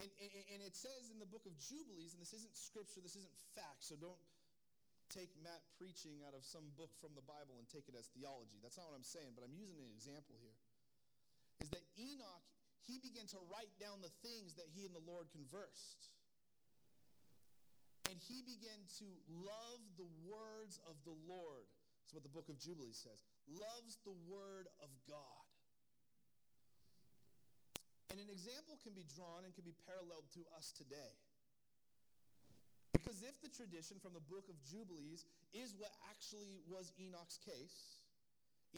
And, 0.00 0.08
and, 0.22 0.44
and, 0.54 0.60
it 0.62 0.78
says 0.78 1.10
in 1.10 1.18
the 1.18 1.26
book 1.26 1.42
of 1.42 1.52
Jubilees, 1.58 2.14
and 2.14 2.22
this 2.22 2.30
isn't 2.30 2.54
scripture, 2.54 3.02
this 3.02 3.18
isn't 3.18 3.34
fact, 3.58 3.82
so 3.82 3.98
don't 3.98 4.22
take 5.10 5.32
Matt 5.42 5.64
preaching 5.80 6.22
out 6.22 6.36
of 6.38 6.46
some 6.46 6.70
book 6.78 6.92
from 7.02 7.16
the 7.18 7.24
Bible 7.24 7.58
and 7.58 7.66
take 7.66 7.90
it 7.90 7.96
as 7.98 8.06
theology. 8.14 8.60
That's 8.62 8.78
not 8.78 8.88
what 8.92 8.96
I'm 8.96 9.04
saying, 9.04 9.34
but 9.34 9.42
I'm 9.42 9.56
using 9.56 9.80
an 9.80 9.90
example 9.90 10.38
here. 10.38 10.54
Is 11.64 11.68
that 11.74 11.82
Enoch, 11.98 12.46
he 12.86 13.02
began 13.02 13.26
to 13.34 13.40
write 13.50 13.72
down 13.82 13.98
the 13.98 14.12
things 14.22 14.54
that 14.54 14.70
he 14.70 14.86
and 14.86 14.94
the 14.94 15.02
Lord 15.02 15.26
conversed. 15.34 16.14
And 18.08 18.16
he 18.24 18.40
began 18.40 18.80
to 19.04 19.06
love 19.28 19.84
the 20.00 20.08
words 20.24 20.80
of 20.88 20.96
the 21.04 21.12
Lord. 21.28 21.68
That's 22.00 22.16
what 22.16 22.24
the 22.24 22.32
book 22.32 22.48
of 22.48 22.56
Jubilee 22.56 22.96
says. 22.96 23.20
Loves 23.44 24.00
the 24.08 24.16
word 24.24 24.64
of 24.80 24.88
God. 25.04 25.44
And 28.08 28.16
an 28.16 28.32
example 28.32 28.80
can 28.80 28.96
be 28.96 29.04
drawn 29.04 29.44
and 29.44 29.52
can 29.52 29.68
be 29.68 29.76
paralleled 29.84 30.24
to 30.32 30.42
us 30.56 30.72
today. 30.72 31.12
Because 32.96 33.20
if 33.20 33.36
the 33.44 33.52
tradition 33.52 34.00
from 34.00 34.16
the 34.16 34.24
book 34.24 34.48
of 34.48 34.56
Jubilees 34.64 35.28
is 35.52 35.76
what 35.76 35.92
actually 36.08 36.64
was 36.64 36.96
Enoch's 36.96 37.36
case, 37.44 38.00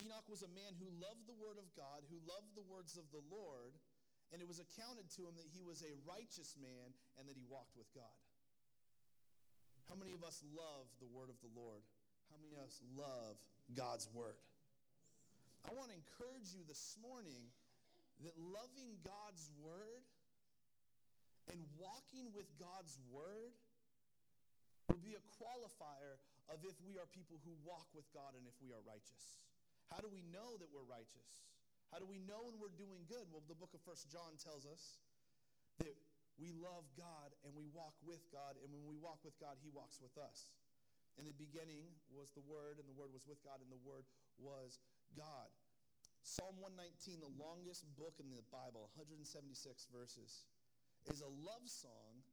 Enoch 0.03 0.27
was 0.27 0.43
a 0.43 0.51
man 0.51 0.75
who 0.75 0.91
loved 0.99 1.31
the 1.31 1.39
word 1.39 1.59
of 1.63 1.71
God, 1.79 2.03
who 2.11 2.19
loved 2.27 2.51
the 2.59 2.67
words 2.67 2.99
of 2.99 3.07
the 3.15 3.23
Lord, 3.31 3.79
and 4.35 4.43
it 4.43 4.47
was 4.51 4.59
accounted 4.59 5.07
to 5.19 5.27
him 5.27 5.35
that 5.39 5.51
he 5.51 5.63
was 5.63 5.83
a 5.87 5.95
righteous 6.03 6.59
man 6.59 6.95
and 7.19 7.31
that 7.31 7.39
he 7.39 7.47
walked 7.47 7.79
with 7.79 7.91
God. 7.95 8.19
How 9.91 9.99
many 9.99 10.15
of 10.15 10.23
us 10.23 10.39
love 10.55 10.87
the 11.03 11.11
word 11.11 11.27
of 11.27 11.35
the 11.43 11.51
Lord? 11.51 11.83
How 12.31 12.39
many 12.39 12.55
of 12.55 12.63
us 12.63 12.79
love 12.95 13.35
God's 13.75 14.07
word? 14.15 14.39
I 15.67 15.75
want 15.75 15.91
to 15.91 15.99
encourage 15.99 16.55
you 16.55 16.63
this 16.71 16.95
morning 17.03 17.43
that 18.23 18.39
loving 18.39 19.03
God's 19.03 19.51
word 19.59 20.07
and 21.51 21.59
walking 21.75 22.31
with 22.31 22.47
God's 22.63 23.03
word 23.11 23.51
will 24.87 25.03
be 25.03 25.19
a 25.19 25.25
qualifier 25.43 26.23
of 26.55 26.63
if 26.63 26.79
we 26.87 26.95
are 26.95 27.11
people 27.11 27.43
who 27.43 27.51
walk 27.67 27.91
with 27.91 28.07
God 28.15 28.39
and 28.39 28.47
if 28.47 28.55
we 28.63 28.71
are 28.71 28.83
righteous. 28.87 29.43
How 29.91 29.99
do 29.99 30.07
we 30.07 30.23
know 30.31 30.55
that 30.63 30.71
we're 30.71 30.87
righteous? 30.87 31.51
How 31.91 31.99
do 31.99 32.07
we 32.07 32.23
know 32.31 32.47
when 32.47 32.63
we're 32.63 32.79
doing 32.79 33.03
good? 33.11 33.27
Well, 33.35 33.43
the 33.51 33.59
book 33.59 33.75
of 33.75 33.83
First 33.83 34.07
John 34.07 34.39
tells 34.39 34.63
us 34.71 35.03
that 35.83 35.99
we 36.41 36.57
love 36.57 36.89
God 36.97 37.37
and 37.45 37.53
we 37.53 37.69
walk 37.77 37.95
with 38.01 38.25
God, 38.33 38.57
and 38.65 38.73
when 38.73 38.89
we 38.89 38.97
walk 38.97 39.21
with 39.21 39.37
God, 39.37 39.61
He 39.61 39.69
walks 39.69 40.01
with 40.01 40.17
us. 40.17 40.57
In 41.21 41.29
the 41.29 41.37
beginning 41.37 41.93
was 42.09 42.33
the 42.33 42.45
Word, 42.49 42.81
and 42.81 42.89
the 42.89 42.97
Word 42.97 43.13
was 43.13 43.29
with 43.29 43.45
God, 43.45 43.61
and 43.61 43.69
the 43.69 43.85
Word 43.85 44.09
was 44.41 44.81
God. 45.13 45.53
Psalm 46.25 46.57
119, 46.61 47.21
the 47.21 47.37
longest 47.37 47.85
book 47.97 48.17
in 48.21 48.33
the 48.33 48.45
Bible, 48.49 48.89
176 48.97 49.53
verses, 49.93 50.49
is 51.09 51.21
a 51.21 51.33
love 51.45 51.65
song 51.69 52.25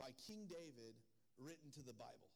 by 0.00 0.12
King 0.28 0.48
David 0.48 0.96
written 1.36 1.72
to 1.76 1.84
the 1.84 1.96
Bible. 1.96 2.32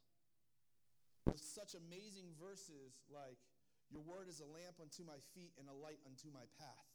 With 1.24 1.40
such 1.40 1.72
amazing 1.76 2.36
verses 2.36 3.00
like, 3.08 3.40
Your 3.88 4.04
word 4.04 4.28
is 4.28 4.40
a 4.40 4.48
lamp 4.48 4.80
unto 4.80 5.04
my 5.04 5.20
feet 5.32 5.52
and 5.56 5.68
a 5.68 5.76
light 5.76 6.00
unto 6.04 6.28
my 6.32 6.44
path. 6.60 6.88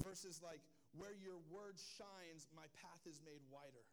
Verses 0.00 0.40
like, 0.40 0.60
where 0.96 1.16
your 1.16 1.40
word 1.48 1.76
shines, 1.96 2.48
my 2.52 2.68
path 2.84 3.02
is 3.08 3.20
made 3.24 3.40
wider. 3.48 3.84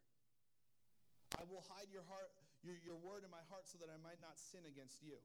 I 1.39 1.47
will 1.47 1.63
hide 1.71 1.87
your 1.93 2.03
heart, 2.09 2.31
your, 2.65 2.75
your 2.83 2.99
word 2.99 3.23
in 3.23 3.31
my 3.31 3.43
heart 3.47 3.69
so 3.69 3.79
that 3.79 3.87
I 3.87 3.97
might 4.03 4.19
not 4.19 4.35
sin 4.35 4.65
against 4.67 4.99
you. 4.99 5.15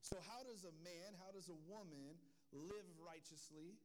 So, 0.00 0.18
how 0.26 0.42
does 0.42 0.64
a 0.64 0.74
man, 0.82 1.14
how 1.22 1.30
does 1.30 1.46
a 1.52 1.58
woman 1.68 2.16
live 2.50 2.88
righteously 2.98 3.76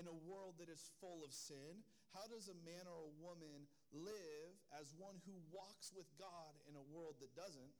in 0.00 0.06
a 0.06 0.16
world 0.24 0.56
that 0.62 0.70
is 0.70 0.80
full 1.02 1.20
of 1.26 1.34
sin? 1.34 1.82
How 2.16 2.24
does 2.30 2.48
a 2.48 2.56
man 2.64 2.88
or 2.88 3.04
a 3.04 3.14
woman 3.20 3.68
live 3.92 4.52
as 4.80 4.88
one 4.96 5.20
who 5.28 5.36
walks 5.52 5.92
with 5.92 6.08
God 6.16 6.56
in 6.64 6.74
a 6.78 6.84
world 6.94 7.20
that 7.20 7.34
doesn't? 7.36 7.72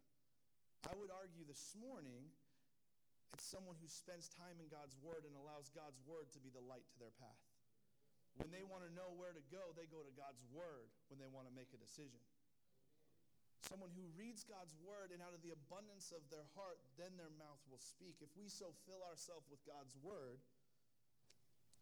I 0.85 0.92
would 1.00 1.11
argue 1.11 1.48
this 1.48 1.72
morning 1.81 2.28
It's 3.35 3.44
someone 3.44 3.76
who 3.81 3.88
spends 3.88 4.28
time 4.28 4.57
in 4.61 4.68
God's 4.68 4.96
Word 5.04 5.24
and 5.24 5.35
allows 5.37 5.68
God's 5.70 6.00
Word 6.09 6.33
to 6.33 6.40
be 6.40 6.48
the 6.50 6.64
light 6.64 6.85
to 6.90 6.98
their 6.98 7.12
path. 7.20 7.48
When 8.38 8.55
they 8.55 8.62
want 8.62 8.87
to 8.87 8.92
know 8.94 9.11
where 9.18 9.35
to 9.35 9.44
go, 9.51 9.74
they 9.74 9.90
go 9.90 10.03
to 10.07 10.14
God's 10.14 10.42
Word 10.55 10.87
when 11.11 11.18
they 11.18 11.27
want 11.27 11.51
to 11.51 11.55
make 11.55 11.74
a 11.74 11.81
decision. 11.81 12.22
Someone 13.66 13.90
who 13.90 14.07
reads 14.14 14.46
God's 14.46 14.79
Word 14.87 15.11
and 15.11 15.18
out 15.18 15.35
of 15.35 15.42
the 15.42 15.51
abundance 15.51 16.14
of 16.14 16.22
their 16.31 16.46
heart, 16.55 16.79
then 16.94 17.18
their 17.18 17.35
mouth 17.35 17.59
will 17.66 17.83
speak. 17.83 18.22
If 18.22 18.31
we 18.38 18.46
so 18.46 18.70
fill 18.87 19.03
ourselves 19.03 19.51
with 19.51 19.59
God's 19.66 19.98
Word, 19.98 20.38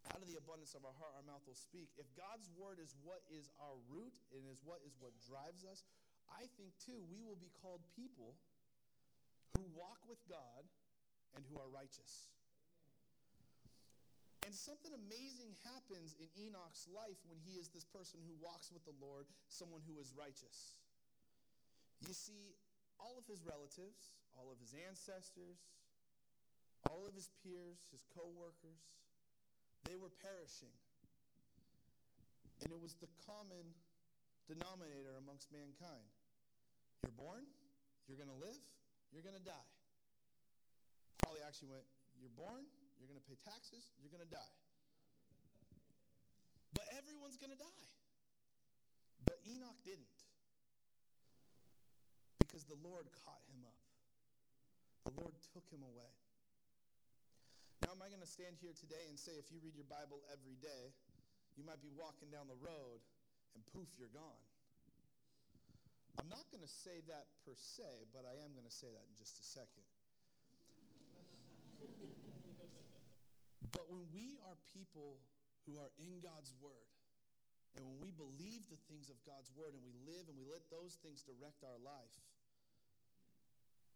out 0.08 0.24
of 0.24 0.28
the 0.30 0.40
abundance 0.40 0.72
of 0.72 0.88
our 0.88 0.96
heart, 0.96 1.12
our 1.18 1.26
mouth 1.28 1.44
will 1.44 1.58
speak. 1.58 1.92
If 2.00 2.08
God's 2.16 2.48
Word 2.56 2.80
is 2.80 2.96
what 3.04 3.20
is 3.28 3.52
our 3.60 3.76
root 3.92 4.16
and 4.32 4.48
is 4.48 4.64
what 4.64 4.80
is 4.88 4.96
what 4.96 5.12
drives 5.28 5.68
us, 5.68 5.84
I 6.32 6.48
think 6.56 6.72
too 6.80 7.04
we 7.12 7.20
will 7.20 7.36
be 7.36 7.52
called 7.60 7.84
people 7.92 8.38
who 9.54 9.68
walk 9.76 10.00
with 10.08 10.18
God 10.24 10.64
and 11.36 11.44
who 11.52 11.60
are 11.60 11.68
righteous. 11.68 12.32
And 14.46 14.54
something 14.54 14.94
amazing 14.94 15.58
happens 15.66 16.14
in 16.22 16.30
Enoch's 16.38 16.86
life 16.86 17.18
when 17.26 17.34
he 17.42 17.58
is 17.58 17.66
this 17.74 17.82
person 17.82 18.22
who 18.22 18.38
walks 18.38 18.70
with 18.70 18.86
the 18.86 18.94
Lord, 19.02 19.26
someone 19.50 19.82
who 19.82 19.98
is 19.98 20.14
righteous. 20.14 20.78
You 22.06 22.14
see, 22.14 22.54
all 23.02 23.18
of 23.18 23.26
his 23.26 23.42
relatives, 23.42 24.14
all 24.38 24.54
of 24.54 24.62
his 24.62 24.70
ancestors, 24.86 25.58
all 26.86 27.02
of 27.10 27.18
his 27.18 27.26
peers, 27.42 27.90
his 27.90 28.06
co 28.14 28.30
workers, 28.38 28.86
they 29.82 29.98
were 29.98 30.14
perishing. 30.22 30.70
And 32.62 32.70
it 32.70 32.78
was 32.78 32.94
the 33.02 33.10
common 33.26 33.66
denominator 34.46 35.18
amongst 35.18 35.50
mankind. 35.50 36.06
You're 37.02 37.18
born, 37.18 37.42
you're 38.06 38.14
going 38.14 38.30
to 38.30 38.38
live, 38.38 38.62
you're 39.10 39.26
going 39.26 39.34
to 39.34 39.42
die. 39.42 39.70
Probably 41.18 41.42
actually 41.42 41.74
went, 41.74 41.86
You're 42.22 42.38
born, 42.38 42.62
you're 42.98 43.08
going 43.08 43.20
to 43.20 43.28
pay 43.28 43.38
taxes, 43.44 43.92
you're 44.00 44.12
going 44.12 44.24
to 44.24 44.32
die. 44.32 44.54
But 46.76 46.86
everyone's 46.96 47.36
going 47.40 47.52
to 47.52 47.60
die. 47.60 47.84
But 49.24 49.40
Enoch 49.48 49.76
didn't. 49.84 50.20
Because 52.40 52.64
the 52.68 52.78
Lord 52.80 53.08
caught 53.24 53.44
him 53.52 53.64
up, 53.64 53.80
the 55.08 55.14
Lord 55.20 55.34
took 55.52 55.66
him 55.68 55.84
away. 55.84 56.12
Now, 57.84 57.92
am 57.92 58.00
I 58.00 58.08
going 58.08 58.24
to 58.24 58.28
stand 58.28 58.56
here 58.56 58.72
today 58.72 59.04
and 59.12 59.20
say, 59.20 59.36
if 59.36 59.52
you 59.52 59.60
read 59.60 59.76
your 59.76 59.88
Bible 59.88 60.24
every 60.32 60.56
day, 60.64 60.96
you 61.56 61.64
might 61.64 61.80
be 61.84 61.92
walking 61.92 62.32
down 62.32 62.48
the 62.48 62.56
road 62.64 63.04
and 63.52 63.60
poof, 63.76 63.88
you're 64.00 64.12
gone? 64.16 64.40
I'm 66.16 66.32
not 66.32 66.48
going 66.48 66.64
to 66.64 66.72
say 66.72 67.04
that 67.12 67.28
per 67.44 67.52
se, 67.52 68.08
but 68.16 68.24
I 68.24 68.32
am 68.40 68.56
going 68.56 68.64
to 68.64 68.72
say 68.72 68.88
that 68.88 69.04
in 69.04 69.14
just 69.20 69.36
a 69.36 69.44
second. 69.44 69.84
But 73.72 73.90
when 73.90 74.06
we 74.12 74.38
are 74.46 74.56
people 74.74 75.18
who 75.66 75.78
are 75.78 75.90
in 75.98 76.20
God's 76.22 76.54
Word, 76.62 76.90
and 77.76 77.84
when 77.84 78.00
we 78.00 78.08
believe 78.14 78.64
the 78.72 78.80
things 78.88 79.12
of 79.12 79.20
God's 79.28 79.52
Word 79.52 79.76
and 79.76 79.84
we 79.84 79.92
live 80.08 80.28
and 80.32 80.36
we 80.38 80.48
let 80.48 80.64
those 80.72 80.96
things 81.04 81.20
direct 81.26 81.60
our 81.66 81.80
life, 81.82 82.16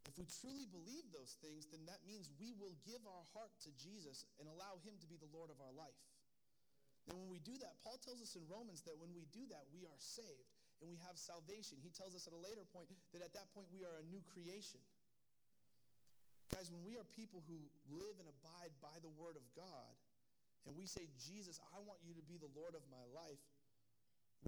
if 0.08 0.16
we 0.18 0.26
truly 0.26 0.66
believe 0.66 1.06
those 1.14 1.38
things, 1.38 1.70
then 1.70 1.86
that 1.86 2.02
means 2.02 2.32
we 2.40 2.50
will 2.56 2.74
give 2.82 3.00
our 3.06 3.24
heart 3.30 3.52
to 3.62 3.70
Jesus 3.78 4.26
and 4.42 4.50
allow 4.50 4.80
Him 4.82 4.98
to 4.98 5.06
be 5.06 5.14
the 5.20 5.30
Lord 5.30 5.54
of 5.54 5.62
our 5.62 5.72
life. 5.72 5.96
And 7.08 7.14
when 7.14 7.30
we 7.30 7.38
do 7.38 7.54
that, 7.62 7.78
Paul 7.86 8.02
tells 8.02 8.18
us 8.18 8.34
in 8.34 8.42
Romans 8.50 8.82
that 8.90 8.98
when 8.98 9.14
we 9.14 9.30
do 9.30 9.46
that, 9.54 9.70
we 9.70 9.86
are 9.86 10.00
saved 10.02 10.50
and 10.82 10.88
we 10.88 10.98
have 11.06 11.14
salvation. 11.14 11.78
He 11.78 11.92
tells 11.92 12.16
us 12.16 12.26
at 12.26 12.34
a 12.34 12.42
later 12.42 12.64
point 12.74 12.90
that 13.12 13.22
at 13.22 13.32
that 13.36 13.52
point 13.54 13.68
we 13.70 13.84
are 13.84 14.00
a 14.00 14.06
new 14.08 14.20
creation. 14.34 14.80
Guys, 16.50 16.66
when 16.70 16.82
we 16.82 16.98
are 16.98 17.06
people 17.14 17.42
who 17.46 17.58
live 17.94 18.18
and 18.18 18.26
abide 18.26 18.74
by 18.82 18.94
the 19.00 19.12
Word 19.14 19.38
of 19.38 19.46
God, 19.54 19.94
and 20.66 20.74
we 20.74 20.84
say, 20.84 21.06
Jesus, 21.16 21.62
I 21.72 21.78
want 21.86 22.02
you 22.02 22.12
to 22.18 22.24
be 22.26 22.36
the 22.36 22.50
Lord 22.58 22.74
of 22.74 22.82
my 22.90 23.02
life, 23.14 23.40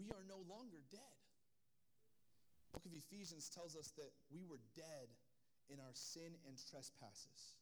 we 0.03 0.11
are 0.11 0.25
no 0.27 0.43
longer 0.51 0.83
dead. 0.91 1.19
The 2.69 2.81
book 2.81 2.87
of 2.91 2.95
Ephesians 2.97 3.49
tells 3.53 3.77
us 3.77 3.93
that 4.01 4.11
we 4.35 4.43
were 4.43 4.61
dead 4.75 5.09
in 5.71 5.79
our 5.79 5.95
sin 5.95 6.35
and 6.49 6.59
trespasses. 6.59 7.57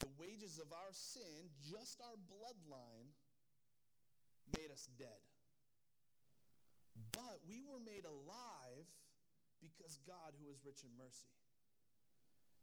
The 0.00 0.12
wages 0.16 0.60
of 0.60 0.72
our 0.72 0.92
sin, 0.92 1.50
just 1.66 2.00
our 2.00 2.16
bloodline, 2.30 3.10
made 4.56 4.70
us 4.70 4.88
dead. 4.96 5.20
But 7.12 7.40
we 7.48 7.60
were 7.64 7.80
made 7.80 8.04
alive 8.04 8.86
because 9.60 9.98
God, 10.06 10.32
who 10.40 10.48
is 10.48 10.60
rich 10.64 10.84
in 10.84 10.92
mercy. 10.96 11.28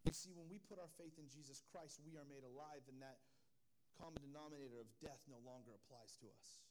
You 0.07 0.15
see, 0.15 0.31
when 0.31 0.47
we 0.47 0.55
put 0.63 0.79
our 0.79 0.87
faith 0.95 1.19
in 1.19 1.27
Jesus 1.27 1.59
Christ, 1.67 1.99
we 1.99 2.15
are 2.15 2.23
made 2.31 2.47
alive, 2.47 2.79
and 2.87 3.03
that 3.03 3.19
common 3.99 4.23
denominator 4.23 4.79
of 4.79 4.87
death 5.03 5.19
no 5.27 5.35
longer 5.43 5.75
applies 5.75 6.15
to 6.23 6.31
us. 6.31 6.63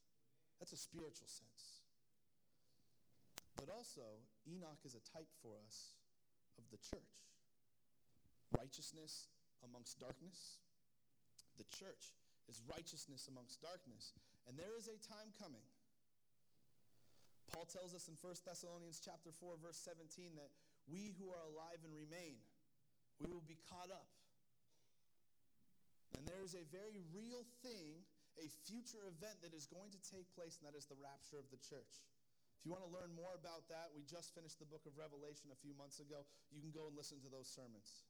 That's 0.57 0.73
a 0.73 0.81
spiritual 0.81 1.29
sense. 1.29 1.85
But 3.61 3.69
also, 3.69 4.25
Enoch 4.49 4.81
is 4.89 4.97
a 4.97 5.05
type 5.05 5.29
for 5.45 5.53
us 5.69 5.93
of 6.57 6.65
the 6.73 6.81
church 6.81 7.29
righteousness 8.57 9.29
amongst 9.69 10.01
darkness. 10.01 10.65
The 11.61 11.69
church 11.69 12.17
is 12.49 12.65
righteousness 12.65 13.29
amongst 13.29 13.61
darkness. 13.61 14.17
And 14.49 14.57
there 14.57 14.73
is 14.81 14.89
a 14.89 14.97
time 15.05 15.29
coming 15.37 15.67
Paul 17.53 17.67
tells 17.67 17.95
us 17.95 18.11
in 18.11 18.19
1 18.19 18.43
Thessalonians 18.43 18.99
chapter 18.99 19.31
4 19.31 19.57
verse 19.63 19.79
17 19.79 20.35
that 20.37 20.51
we 20.91 21.15
who 21.17 21.31
are 21.31 21.45
alive 21.47 21.79
and 21.87 21.95
remain 21.95 22.43
we 23.21 23.33
will 23.33 23.45
be 23.45 23.59
caught 23.69 23.91
up. 23.93 24.09
And 26.17 26.25
there 26.25 26.41
is 26.41 26.57
a 26.57 26.65
very 26.73 27.01
real 27.13 27.45
thing, 27.61 28.05
a 28.41 28.49
future 28.65 29.05
event 29.09 29.41
that 29.45 29.53
is 29.53 29.69
going 29.69 29.93
to 29.93 30.01
take 30.01 30.29
place 30.33 30.57
and 30.61 30.65
that 30.69 30.77
is 30.77 30.89
the 30.89 30.97
rapture 30.97 31.37
of 31.37 31.49
the 31.53 31.61
church. 31.61 32.05
If 32.61 32.65
you 32.65 32.73
want 32.73 32.85
to 32.85 32.93
learn 32.93 33.13
more 33.15 33.37
about 33.37 33.69
that, 33.69 33.93
we 33.93 34.03
just 34.03 34.33
finished 34.33 34.59
the 34.59 34.69
book 34.69 34.85
of 34.89 34.97
Revelation 34.97 35.53
a 35.53 35.59
few 35.61 35.77
months 35.77 36.01
ago. 36.01 36.25
You 36.51 36.61
can 36.65 36.73
go 36.73 36.89
and 36.89 36.97
listen 36.97 37.21
to 37.23 37.31
those 37.31 37.47
sermons. 37.47 38.09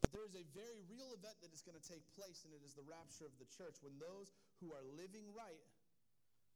But 0.00 0.10
there 0.10 0.24
is 0.26 0.34
a 0.34 0.46
very 0.54 0.82
real 0.90 1.12
event 1.14 1.38
that 1.44 1.54
is 1.54 1.62
going 1.62 1.78
to 1.78 1.86
take 1.86 2.02
place, 2.18 2.42
and 2.42 2.50
it 2.50 2.64
is 2.66 2.74
the 2.74 2.82
rapture 2.82 3.26
of 3.28 3.36
the 3.38 3.46
church 3.46 3.78
when 3.84 3.94
those 4.02 4.34
who 4.58 4.74
are 4.74 4.82
living 4.98 5.30
right 5.30 5.62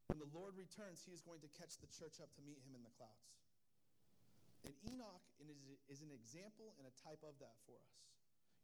when 0.07 0.23
the 0.23 0.31
Lord 0.31 0.55
returns, 0.55 1.03
he 1.03 1.11
is 1.11 1.21
going 1.21 1.43
to 1.43 1.51
catch 1.59 1.79
the 1.83 1.91
church 1.91 2.23
up 2.23 2.31
to 2.39 2.43
meet 2.47 2.63
him 2.63 2.75
in 2.79 2.83
the 2.87 2.95
clouds. 2.95 3.46
And 4.67 4.75
Enoch 4.91 5.23
is 5.87 6.03
an 6.03 6.11
example 6.11 6.75
and 6.77 6.85
a 6.91 6.95
type 7.07 7.23
of 7.23 7.39
that 7.39 7.55
for 7.65 7.79
us. 7.79 8.03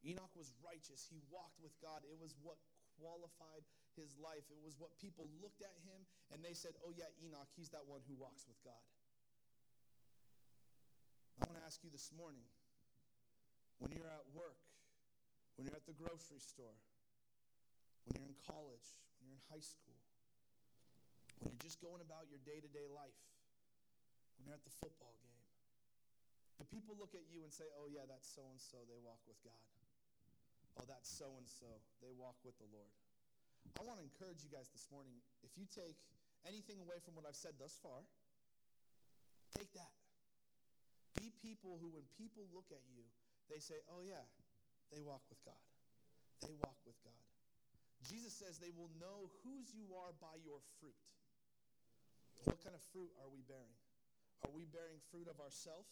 Enoch 0.03 0.35
was 0.35 0.51
righteous. 0.59 1.07
He 1.07 1.23
walked 1.31 1.63
with 1.63 1.71
God. 1.79 2.03
It 2.03 2.19
was 2.19 2.35
what 2.43 2.59
qualified 2.99 3.63
his 3.95 4.19
life. 4.19 4.43
It 4.51 4.59
was 4.59 4.75
what 4.83 4.91
people 4.99 5.31
looked 5.39 5.63
at 5.63 5.79
him 5.87 6.03
and 6.35 6.43
they 6.43 6.59
said, 6.59 6.75
oh, 6.83 6.91
yeah, 6.91 7.07
Enoch, 7.23 7.47
he's 7.55 7.71
that 7.71 7.87
one 7.87 8.03
who 8.11 8.19
walks 8.19 8.43
with 8.51 8.59
God. 8.67 8.83
I 11.39 11.47
want 11.47 11.63
to 11.63 11.67
ask 11.67 11.79
you 11.87 11.91
this 11.95 12.11
morning 12.11 12.43
when 13.79 13.95
you're 13.95 14.11
at 14.11 14.27
work, 14.35 14.59
when 15.55 15.67
you're 15.67 15.79
at 15.79 15.87
the 15.87 15.95
grocery 15.95 16.43
store, 16.43 16.79
when 18.07 18.19
you're 18.19 18.31
in 18.31 18.39
college, 18.43 18.87
when 19.19 19.31
you're 19.31 19.39
in 19.39 19.47
high 19.51 19.63
school, 19.63 19.99
when 21.39 21.55
you're 21.55 21.67
just 21.67 21.79
going 21.79 22.03
about 22.03 22.27
your 22.27 22.43
day 22.43 22.59
to 22.59 22.71
day 22.71 22.87
life, 22.91 23.19
when 24.39 24.47
you're 24.47 24.59
at 24.59 24.67
the 24.67 24.75
football 24.83 25.15
game, 25.23 25.32
people 26.69 26.95
look 26.99 27.17
at 27.17 27.25
you 27.33 27.43
and 27.43 27.53
say, 27.53 27.67
oh, 27.81 27.89
yeah, 27.89 28.05
that's 28.05 28.29
so 28.29 28.45
and 28.51 28.61
so, 28.61 28.83
they 28.87 28.99
walk 29.01 29.21
with 29.25 29.39
God. 29.41 29.63
Oh, 30.79 30.87
that's 30.89 31.09
so 31.09 31.33
and 31.41 31.49
so, 31.49 31.69
they 32.01 32.13
walk 32.13 32.37
with 32.45 32.57
the 32.61 32.69
Lord. 32.69 32.93
I 33.79 33.87
want 33.87 34.03
to 34.03 34.05
encourage 34.05 34.43
you 34.45 34.51
guys 34.53 34.69
this 34.75 34.91
morning 34.93 35.17
if 35.47 35.55
you 35.57 35.65
take 35.71 35.97
anything 36.45 36.83
away 36.83 36.99
from 37.01 37.15
what 37.15 37.25
I've 37.25 37.39
said 37.39 37.57
thus 37.57 37.79
far, 37.81 38.05
take 39.55 39.71
that. 39.79 39.95
Be 41.17 41.31
people 41.45 41.79
who, 41.79 41.93
when 41.93 42.05
people 42.17 42.49
look 42.53 42.69
at 42.73 42.83
you, 42.91 43.05
they 43.53 43.61
say, 43.61 43.79
oh, 43.93 44.03
yeah, 44.03 44.25
they 44.91 45.01
walk 45.01 45.23
with 45.31 45.41
God. 45.45 45.61
They 46.45 46.57
walk 46.59 46.77
with 46.85 46.99
God. 47.07 47.23
Jesus 48.03 48.35
says 48.35 48.59
they 48.59 48.75
will 48.75 48.91
know 48.99 49.31
whose 49.47 49.71
you 49.71 49.87
are 49.95 50.11
by 50.19 50.35
your 50.43 50.59
fruit. 50.83 50.99
What 52.43 52.59
kind 52.59 52.75
of 52.75 52.83
fruit 52.91 53.15
are 53.23 53.31
we 53.31 53.47
bearing? 53.47 53.79
Are 54.43 54.51
we 54.51 54.67
bearing 54.67 54.99
fruit 55.15 55.31
of 55.31 55.39
ourself? 55.39 55.87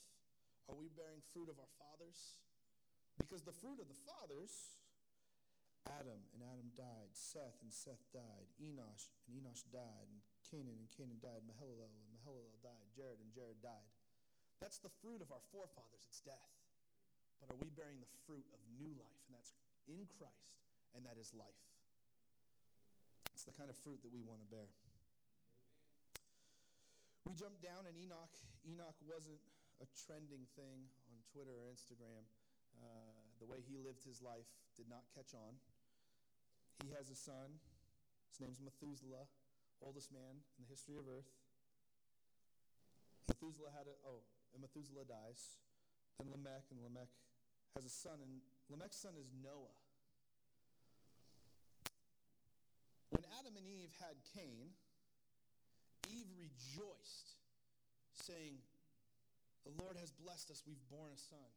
Are 0.70 0.78
we 0.78 0.86
bearing 0.94 1.18
fruit 1.34 1.50
of 1.50 1.58
our 1.58 1.72
fathers? 1.82 2.38
Because 3.18 3.42
the 3.42 3.52
fruit 3.58 3.82
of 3.82 3.90
the 3.90 4.00
fathers, 4.06 4.78
Adam 5.90 6.22
and 6.30 6.46
Adam 6.46 6.70
died, 6.78 7.10
Seth 7.10 7.58
and 7.66 7.74
Seth 7.74 8.06
died, 8.14 8.46
Enosh 8.62 9.10
and 9.26 9.34
Enosh 9.34 9.66
died, 9.74 10.06
and 10.06 10.22
Cainan 10.46 10.78
and 10.78 10.86
Cainan 10.94 11.18
died, 11.18 11.42
Mahalalel 11.42 11.90
and 11.90 12.06
Mahalalel 12.14 12.54
died, 12.62 12.86
Jared 12.94 13.18
and 13.18 13.34
Jared 13.34 13.58
died. 13.58 13.90
That's 14.62 14.78
the 14.78 14.94
fruit 15.02 15.18
of 15.18 15.34
our 15.34 15.42
forefathers, 15.50 16.06
it's 16.06 16.22
death. 16.22 16.54
But 17.42 17.50
are 17.50 17.58
we 17.58 17.74
bearing 17.74 17.98
the 17.98 18.12
fruit 18.30 18.46
of 18.54 18.62
new 18.78 18.94
life? 18.94 19.22
And 19.26 19.34
that's 19.34 19.58
in 19.90 20.06
Christ, 20.06 20.62
and 20.94 21.02
that 21.02 21.18
is 21.18 21.34
life. 21.34 21.66
It's 23.34 23.42
the 23.42 23.56
kind 23.58 23.72
of 23.72 23.76
fruit 23.82 23.98
that 24.06 24.12
we 24.14 24.22
want 24.22 24.38
to 24.44 24.48
bear. 24.52 24.70
We 27.26 27.34
jumped 27.34 27.64
down, 27.64 27.90
and 27.90 27.96
Enoch. 27.98 28.36
Enoch 28.68 28.98
wasn't 29.08 29.40
a 29.80 29.88
trending 29.96 30.44
thing 30.56 30.88
on 31.08 31.16
Twitter 31.32 31.56
or 31.56 31.72
Instagram. 31.72 32.24
Uh, 32.80 33.16
the 33.40 33.48
way 33.48 33.64
he 33.64 33.80
lived 33.80 34.04
his 34.04 34.20
life 34.20 34.48
did 34.76 34.88
not 34.88 35.08
catch 35.16 35.32
on. 35.32 35.56
He 36.84 36.92
has 36.96 37.08
a 37.08 37.16
son. 37.16 37.60
His 38.28 38.40
name's 38.40 38.60
Methuselah, 38.60 39.26
oldest 39.82 40.12
man 40.12 40.44
in 40.56 40.60
the 40.64 40.70
history 40.70 40.96
of 40.96 41.04
earth. 41.08 41.28
Methuselah 43.28 43.72
had 43.74 43.88
a, 43.88 43.96
oh, 44.06 44.22
and 44.54 44.62
Methuselah 44.62 45.04
dies. 45.08 45.60
Then 46.20 46.30
Lamech, 46.30 46.68
and 46.70 46.78
Lamech 46.84 47.10
has 47.74 47.84
a 47.84 47.92
son, 47.92 48.20
and 48.20 48.44
Lamech's 48.68 48.96
son 48.96 49.16
is 49.16 49.32
Noah. 49.32 49.76
When 53.10 53.24
Adam 53.40 53.56
and 53.56 53.66
Eve 53.66 53.90
had 53.98 54.20
Cain, 54.36 54.70
Eve 56.06 56.30
rejoiced, 56.38 57.34
saying, 58.14 58.62
The 59.64 59.74
Lord 59.76 59.96
has 60.00 60.10
blessed 60.10 60.50
us, 60.50 60.64
we've 60.66 60.80
borne 60.88 61.12
a 61.12 61.20
son. 61.20 61.50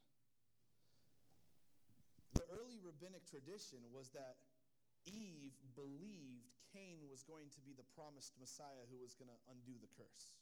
The 2.36 2.45
early 2.49 2.82
rabbinic 2.82 3.24
tradition 3.30 3.80
was 3.93 4.10
that 4.18 4.36
Eve 5.06 5.54
believed 5.78 6.49
Cain 6.74 7.06
was 7.06 7.22
going 7.22 7.54
to 7.54 7.62
be 7.62 7.78
the 7.78 7.86
promised 7.93 8.34
Messiah 8.41 8.88
who 8.89 8.97
was 8.97 9.14
going 9.14 9.30
to 9.30 9.39
undo 9.54 9.78
the 9.78 9.91
curse. 9.93 10.34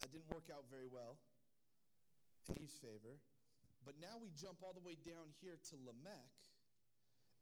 That 0.00 0.10
didn't 0.14 0.30
work 0.32 0.48
out 0.48 0.64
very 0.72 0.88
well 0.88 1.20
in 2.48 2.56
Eve's 2.56 2.80
favor. 2.80 3.20
But 3.84 4.00
now 4.00 4.16
we 4.20 4.32
jump 4.34 4.64
all 4.64 4.72
the 4.72 4.84
way 4.84 4.96
down 5.00 5.30
here 5.40 5.56
to 5.70 5.74
Lamech, 5.84 6.34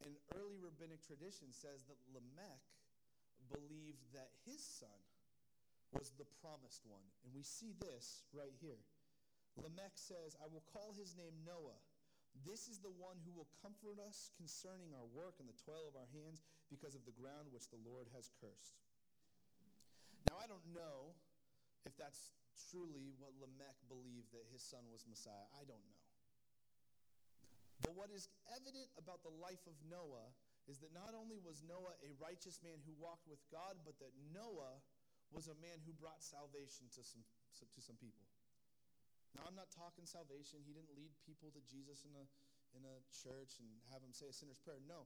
and 0.03 0.13
early 0.35 0.59
rabbinic 0.59 1.01
tradition 1.03 1.49
says 1.51 1.87
that 1.89 1.97
Lamech 2.13 2.63
believed 3.49 4.03
that 4.13 4.29
his 4.45 4.59
son 4.59 4.99
was 5.95 6.11
the 6.19 6.27
promised 6.43 6.83
one. 6.85 7.03
And 7.23 7.31
we 7.31 7.43
see 7.43 7.73
this 7.79 8.27
right 8.35 8.53
here. 8.59 8.83
Lamech 9.57 9.97
says, 9.97 10.37
I 10.37 10.47
will 10.47 10.63
call 10.73 10.93
his 10.93 11.17
name 11.17 11.33
Noah. 11.45 11.77
This 12.45 12.69
is 12.69 12.77
the 12.77 12.93
one 12.93 13.17
who 13.25 13.33
will 13.33 13.49
comfort 13.65 13.97
us 13.97 14.29
concerning 14.37 14.93
our 14.93 15.07
work 15.09 15.41
and 15.41 15.49
the 15.49 15.57
toil 15.57 15.89
of 15.89 15.97
our 15.97 16.05
hands 16.13 16.45
because 16.69 16.93
of 16.93 17.01
the 17.05 17.15
ground 17.17 17.49
which 17.49 17.65
the 17.73 17.81
Lord 17.81 18.05
has 18.13 18.29
cursed. 18.37 18.77
Now, 20.29 20.37
I 20.37 20.45
don't 20.45 20.65
know 20.75 21.17
if 21.87 21.97
that's 21.97 22.29
truly 22.69 23.15
what 23.17 23.33
Lamech 23.41 23.77
believed 23.89 24.29
that 24.35 24.45
his 24.51 24.61
son 24.61 24.85
was 24.91 25.07
Messiah. 25.09 25.47
I 25.57 25.65
don't 25.65 25.81
know. 25.81 26.03
But 27.81 27.95
what 27.95 28.11
is 28.11 28.27
evident 28.51 28.91
about 28.99 29.23
the 29.23 29.31
life 29.31 29.63
of 29.65 29.73
Noah 29.87 30.27
is 30.67 30.83
that 30.83 30.91
not 30.91 31.15
only 31.15 31.39
was 31.39 31.63
Noah 31.63 31.95
a 32.03 32.11
righteous 32.19 32.59
man 32.59 32.83
who 32.83 32.91
walked 32.99 33.25
with 33.31 33.39
God, 33.47 33.79
but 33.87 33.95
that 34.03 34.11
Noah 34.35 34.83
was 35.31 35.47
a 35.47 35.55
man 35.63 35.79
who 35.87 35.95
brought 35.95 36.19
salvation 36.19 36.91
to 36.91 37.01
some, 37.07 37.23
to 37.63 37.79
some 37.79 37.95
people. 37.95 38.26
Now, 39.37 39.45
I'm 39.45 39.53
not 39.53 39.69
talking 39.69 40.09
salvation. 40.09 40.65
He 40.65 40.73
didn't 40.73 40.89
lead 40.97 41.13
people 41.21 41.53
to 41.53 41.61
Jesus 41.69 42.01
in 42.09 42.17
a, 42.17 42.25
in 42.73 42.81
a 42.81 42.97
church 43.13 43.61
and 43.61 43.69
have 43.93 44.01
them 44.01 44.11
say 44.17 44.25
a 44.25 44.33
sinner's 44.33 44.57
prayer. 44.57 44.81
No. 44.81 45.05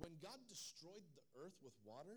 When 0.00 0.16
God 0.24 0.40
destroyed 0.48 1.04
the 1.12 1.24
earth 1.36 1.56
with 1.60 1.76
water, 1.84 2.16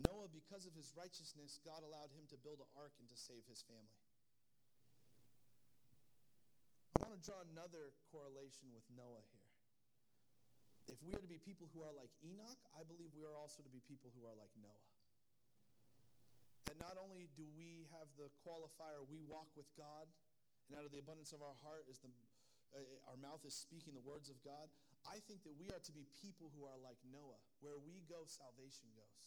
Noah, 0.00 0.32
because 0.32 0.64
of 0.64 0.72
his 0.72 0.94
righteousness, 0.96 1.60
God 1.60 1.84
allowed 1.84 2.14
him 2.16 2.24
to 2.32 2.38
build 2.40 2.64
an 2.64 2.70
ark 2.78 2.96
and 2.96 3.10
to 3.12 3.18
save 3.18 3.44
his 3.44 3.60
family. 3.68 4.00
I 6.96 7.04
want 7.04 7.18
to 7.18 7.22
draw 7.22 7.44
another 7.44 7.92
correlation 8.08 8.72
with 8.72 8.86
Noah 8.94 9.22
here. 9.36 9.52
If 10.88 10.98
we 11.04 11.12
are 11.12 11.20
to 11.20 11.28
be 11.28 11.36
people 11.36 11.68
who 11.76 11.84
are 11.84 11.92
like 11.92 12.08
Enoch, 12.24 12.62
I 12.72 12.86
believe 12.88 13.12
we 13.12 13.26
are 13.28 13.36
also 13.36 13.60
to 13.60 13.68
be 13.68 13.84
people 13.84 14.08
who 14.16 14.24
are 14.24 14.32
like 14.38 14.50
Noah. 14.56 14.88
That 16.70 16.80
not 16.80 16.96
only 16.96 17.28
do 17.36 17.44
we 17.58 17.84
have 17.92 18.08
the 18.16 18.32
qualifier, 18.40 19.04
we 19.04 19.20
walk 19.28 19.52
with 19.52 19.68
God, 19.76 20.08
and 20.68 20.76
out 20.76 20.84
of 20.84 20.92
the 20.92 21.00
abundance 21.00 21.32
of 21.32 21.40
our 21.40 21.56
heart 21.64 21.88
is 21.88 21.98
the, 22.04 22.12
uh, 22.76 23.10
our 23.10 23.18
mouth 23.18 23.40
is 23.48 23.56
speaking 23.56 23.96
the 23.96 24.04
words 24.04 24.28
of 24.28 24.36
God. 24.44 24.68
I 25.08 25.18
think 25.24 25.42
that 25.48 25.56
we 25.56 25.72
are 25.72 25.80
to 25.80 25.94
be 25.96 26.04
people 26.20 26.52
who 26.52 26.68
are 26.68 26.76
like 26.84 27.00
Noah. 27.08 27.40
Where 27.64 27.80
we 27.80 28.04
go, 28.06 28.28
salvation 28.28 28.92
goes. 28.92 29.22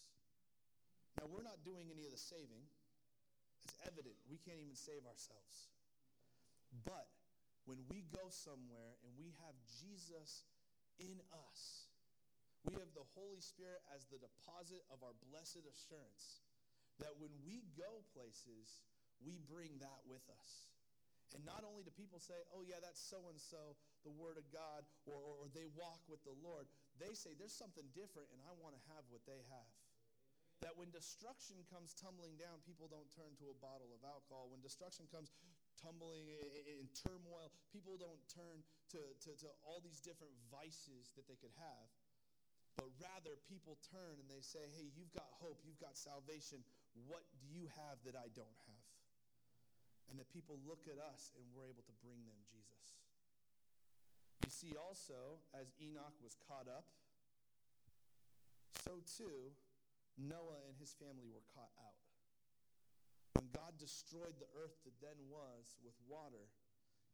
Now, 1.18 1.28
we're 1.28 1.44
not 1.44 1.66
doing 1.66 1.90
any 1.90 2.06
of 2.06 2.14
the 2.14 2.22
saving. 2.22 2.64
It's 3.66 3.76
evident. 3.84 4.16
We 4.30 4.38
can't 4.38 4.62
even 4.62 4.78
save 4.78 5.04
ourselves. 5.10 5.74
But 6.86 7.10
when 7.66 7.82
we 7.90 8.06
go 8.14 8.30
somewhere 8.30 8.98
and 9.04 9.12
we 9.18 9.34
have 9.44 9.58
Jesus 9.66 10.46
in 11.02 11.18
us. 11.50 11.90
We 12.62 12.78
have 12.78 12.94
the 12.94 13.08
Holy 13.18 13.42
Spirit 13.42 13.82
as 13.90 14.06
the 14.06 14.22
deposit 14.22 14.86
of 14.94 15.02
our 15.02 15.18
blessed 15.34 15.66
assurance 15.66 16.46
that 17.02 17.18
when 17.18 17.34
we 17.42 17.66
go 17.74 18.06
places, 18.14 18.86
we 19.26 19.42
bring 19.50 19.82
that 19.82 20.06
with 20.06 20.22
us. 20.30 20.70
And 21.34 21.44
not 21.48 21.64
only 21.64 21.84
do 21.84 21.92
people 21.96 22.20
say, 22.20 22.36
oh, 22.52 22.64
yeah, 22.64 22.84
that's 22.84 23.00
so 23.00 23.32
and 23.32 23.40
so, 23.40 23.76
the 24.04 24.12
Word 24.12 24.36
of 24.36 24.46
God, 24.52 24.84
or, 25.08 25.16
or, 25.16 25.46
or, 25.46 25.48
they 25.56 25.70
walk 25.80 26.04
with 26.12 26.20
the 26.28 26.36
Lord, 26.44 26.68
they 27.00 27.16
say, 27.16 27.32
there's 27.40 27.56
something 27.56 27.88
different, 27.96 28.28
and 28.36 28.42
I 28.44 28.52
want 28.60 28.76
to 28.76 28.84
have 28.92 29.08
what 29.08 29.24
they 29.24 29.40
have. 29.48 29.74
That 30.66 30.78
when 30.78 30.94
destruction 30.94 31.58
comes 31.72 31.98
tumbling 31.98 32.38
down, 32.38 32.62
people 32.68 32.86
don't 32.86 33.10
turn 33.16 33.34
to 33.42 33.50
a 33.50 33.58
bottle 33.58 33.90
of 33.98 34.06
alcohol. 34.06 34.52
When 34.54 34.62
destruction 34.62 35.10
comes 35.10 35.34
tumbling 35.82 36.30
in, 36.30 36.86
turmoil. 36.94 37.50
People 37.74 37.98
don't 37.98 38.22
turn 38.30 38.62
to, 38.94 39.02
to, 39.26 39.30
to 39.42 39.48
all 39.66 39.82
these 39.82 39.98
different 40.00 40.34
vices 40.54 41.10
that 41.18 41.26
they 41.26 41.38
could 41.42 41.54
have, 41.58 41.88
but 42.78 42.88
rather 43.02 43.36
people 43.50 43.82
turn 43.90 44.22
and 44.22 44.30
they 44.30 44.46
say, 44.46 44.70
hey, 44.78 44.94
you've 44.94 45.12
got 45.12 45.28
hope, 45.42 45.60
you've 45.66 45.82
got 45.82 45.98
salvation. 45.98 46.62
What 47.10 47.26
do 47.42 47.50
you 47.50 47.66
have 47.90 47.98
that 48.06 48.16
I 48.16 48.30
don't 48.38 48.60
have? 48.70 48.81
And 50.12 50.20
that 50.20 50.28
people 50.36 50.60
look 50.68 50.92
at 50.92 51.00
us 51.00 51.32
and 51.40 51.48
we're 51.56 51.72
able 51.72 51.88
to 51.88 51.96
bring 52.04 52.20
them 52.28 52.36
Jesus. 52.52 53.00
You 54.44 54.52
see, 54.52 54.76
also, 54.76 55.40
as 55.56 55.72
Enoch 55.80 56.20
was 56.20 56.36
caught 56.52 56.68
up, 56.68 56.84
so 58.84 59.00
too 59.08 59.56
Noah 60.20 60.60
and 60.68 60.76
his 60.76 60.92
family 61.00 61.32
were 61.32 61.46
caught 61.56 61.72
out. 61.80 62.04
When 63.40 63.48
God 63.56 63.80
destroyed 63.80 64.36
the 64.36 64.52
earth 64.52 64.76
that 64.84 65.00
then 65.00 65.16
was 65.32 65.80
with 65.80 65.96
water, 66.04 66.52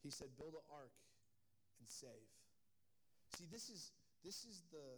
he 0.02 0.10
said, 0.10 0.34
build 0.34 0.58
an 0.58 0.66
ark 0.74 0.98
and 1.78 1.86
save. 1.86 2.34
See, 3.38 3.46
this 3.46 3.70
is, 3.70 3.94
this 4.26 4.42
is, 4.42 4.66
the, 4.74 4.98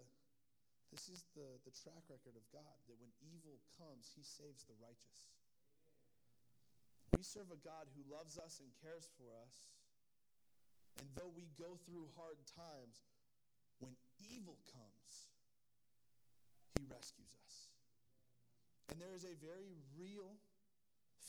this 0.96 1.12
is 1.12 1.28
the, 1.36 1.60
the 1.68 1.76
track 1.76 2.08
record 2.08 2.40
of 2.40 2.46
God, 2.56 2.80
that 2.88 2.96
when 3.04 3.12
evil 3.20 3.60
comes, 3.76 4.08
he 4.16 4.24
saves 4.24 4.64
the 4.64 4.80
righteous. 4.80 5.36
We 7.16 7.24
serve 7.24 7.52
a 7.52 7.60
God 7.60 7.90
who 7.94 8.06
loves 8.08 8.38
us 8.38 8.62
and 8.62 8.70
cares 8.80 9.10
for 9.18 9.28
us. 9.44 9.70
And 11.00 11.08
though 11.16 11.32
we 11.32 11.48
go 11.56 11.80
through 11.88 12.12
hard 12.20 12.38
times, 12.44 13.08
when 13.80 13.96
evil 14.20 14.60
comes, 14.68 15.32
he 16.76 16.84
rescues 16.88 17.32
us. 17.46 17.72
And 18.92 19.00
there 19.00 19.16
is 19.16 19.24
a 19.24 19.36
very 19.40 19.80
real 19.96 20.36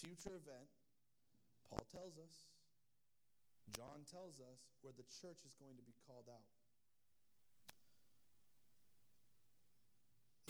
future 0.00 0.34
event, 0.34 0.70
Paul 1.68 1.84
tells 1.92 2.18
us, 2.18 2.34
John 3.76 4.02
tells 4.10 4.40
us, 4.40 4.74
where 4.82 4.96
the 4.96 5.06
church 5.06 5.46
is 5.46 5.54
going 5.54 5.76
to 5.78 5.86
be 5.86 5.94
called 6.08 6.26
out. 6.26 6.48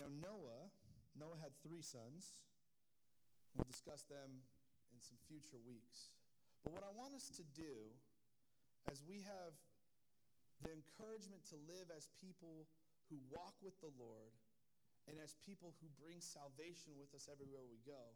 Now, 0.00 0.08
Noah, 0.08 0.72
Noah 1.18 1.36
had 1.42 1.52
three 1.60 1.82
sons. 1.82 2.38
We'll 3.52 3.68
discuss 3.68 4.06
them 4.08 4.46
in 4.92 5.00
some 5.00 5.18
future 5.26 5.58
weeks. 5.64 6.10
But 6.62 6.76
what 6.76 6.84
I 6.84 6.92
want 6.92 7.16
us 7.16 7.32
to 7.40 7.44
do, 7.56 7.88
as 8.90 9.00
we 9.06 9.24
have 9.24 9.52
the 10.60 10.72
encouragement 10.76 11.40
to 11.48 11.56
live 11.64 11.88
as 11.88 12.12
people 12.20 12.68
who 13.08 13.16
walk 13.32 13.56
with 13.64 13.74
the 13.80 13.90
Lord 13.96 14.34
and 15.08 15.16
as 15.16 15.34
people 15.42 15.72
who 15.80 15.88
bring 15.96 16.20
salvation 16.20 16.94
with 17.00 17.10
us 17.16 17.26
everywhere 17.32 17.64
we 17.64 17.80
go, 17.88 18.12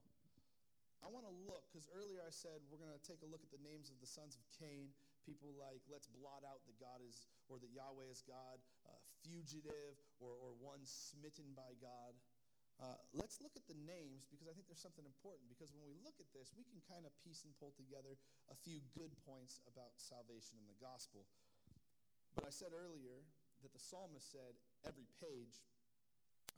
I 1.04 1.12
want 1.12 1.28
to 1.28 1.34
look, 1.44 1.68
because 1.68 1.88
earlier 1.92 2.24
I 2.24 2.32
said 2.32 2.64
we're 2.72 2.80
going 2.80 2.92
to 2.92 3.04
take 3.04 3.20
a 3.20 3.28
look 3.28 3.44
at 3.44 3.52
the 3.52 3.60
names 3.60 3.92
of 3.92 4.00
the 4.00 4.08
sons 4.08 4.40
of 4.40 4.44
Cain. 4.56 4.88
People 5.28 5.52
like, 5.56 5.80
let's 5.88 6.08
blot 6.08 6.44
out 6.44 6.64
that 6.64 6.76
God 6.80 7.00
is, 7.04 7.28
or 7.48 7.60
that 7.60 7.72
Yahweh 7.72 8.08
is 8.08 8.24
God, 8.24 8.60
fugitive, 9.24 9.96
or, 10.20 10.36
or 10.36 10.52
one 10.60 10.84
smitten 10.84 11.48
by 11.56 11.72
God. 11.80 12.12
Uh, 12.82 12.98
let's 13.14 13.38
look 13.38 13.54
at 13.54 13.64
the 13.70 13.78
names 13.86 14.26
because 14.26 14.50
I 14.50 14.54
think 14.54 14.66
there's 14.66 14.82
something 14.82 15.06
important. 15.06 15.46
Because 15.46 15.70
when 15.70 15.86
we 15.86 15.94
look 16.02 16.18
at 16.18 16.26
this, 16.34 16.50
we 16.58 16.66
can 16.66 16.82
kind 16.90 17.06
of 17.06 17.14
piece 17.22 17.46
and 17.46 17.54
pull 17.62 17.70
together 17.78 18.18
a 18.50 18.56
few 18.58 18.82
good 18.98 19.14
points 19.22 19.62
about 19.70 19.94
salvation 19.96 20.58
in 20.58 20.66
the 20.66 20.78
gospel. 20.82 21.26
But 22.34 22.42
I 22.42 22.50
said 22.50 22.74
earlier 22.74 23.22
that 23.62 23.70
the 23.70 23.78
psalmist 23.78 24.26
said 24.26 24.58
every 24.82 25.06
page 25.22 25.62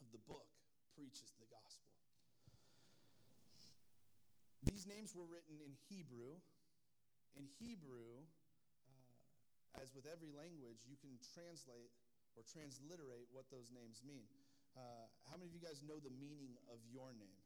of 0.01 0.09
the 0.13 0.23
book 0.25 0.49
preaches 0.97 1.37
the 1.37 1.49
gospel. 1.53 1.93
These 4.65 4.89
names 4.89 5.13
were 5.13 5.29
written 5.29 5.61
in 5.61 5.77
Hebrew. 5.93 6.41
In 7.37 7.45
Hebrew, 7.61 8.25
uh, 8.89 9.85
as 9.85 9.93
with 9.93 10.09
every 10.09 10.33
language, 10.33 10.81
you 10.89 10.97
can 10.97 11.21
translate 11.37 11.93
or 12.33 12.43
transliterate 12.49 13.29
what 13.33 13.49
those 13.53 13.69
names 13.69 14.01
mean. 14.01 14.29
Uh, 14.77 15.09
how 15.33 15.41
many 15.41 15.49
of 15.49 15.57
you 15.57 15.65
guys 15.65 15.81
know 15.81 15.97
the 15.97 16.13
meaning 16.21 16.55
of 16.69 16.79
your 16.93 17.17
name? 17.17 17.43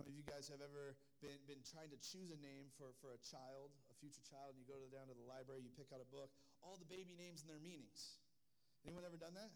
How 0.00 0.08
many 0.08 0.16
of 0.16 0.24
you 0.24 0.28
guys 0.28 0.48
have 0.48 0.64
ever 0.64 0.96
been, 1.20 1.36
been 1.44 1.60
trying 1.62 1.92
to 1.92 2.00
choose 2.00 2.32
a 2.32 2.40
name 2.40 2.72
for, 2.80 2.96
for 3.04 3.12
a 3.12 3.20
child, 3.20 3.76
a 3.92 3.94
future 4.00 4.24
child, 4.24 4.56
and 4.56 4.58
you 4.58 4.66
go 4.66 4.80
to, 4.80 4.88
down 4.88 5.12
to 5.12 5.14
the 5.14 5.28
library, 5.28 5.62
you 5.62 5.70
pick 5.76 5.92
out 5.92 6.00
a 6.00 6.08
book? 6.08 6.32
all 6.62 6.78
the 6.78 6.86
baby 6.86 7.18
names 7.18 7.42
and 7.42 7.50
their 7.50 7.62
meanings. 7.62 8.22
Anyone 8.86 9.02
ever 9.02 9.18
done 9.18 9.34
that? 9.34 9.50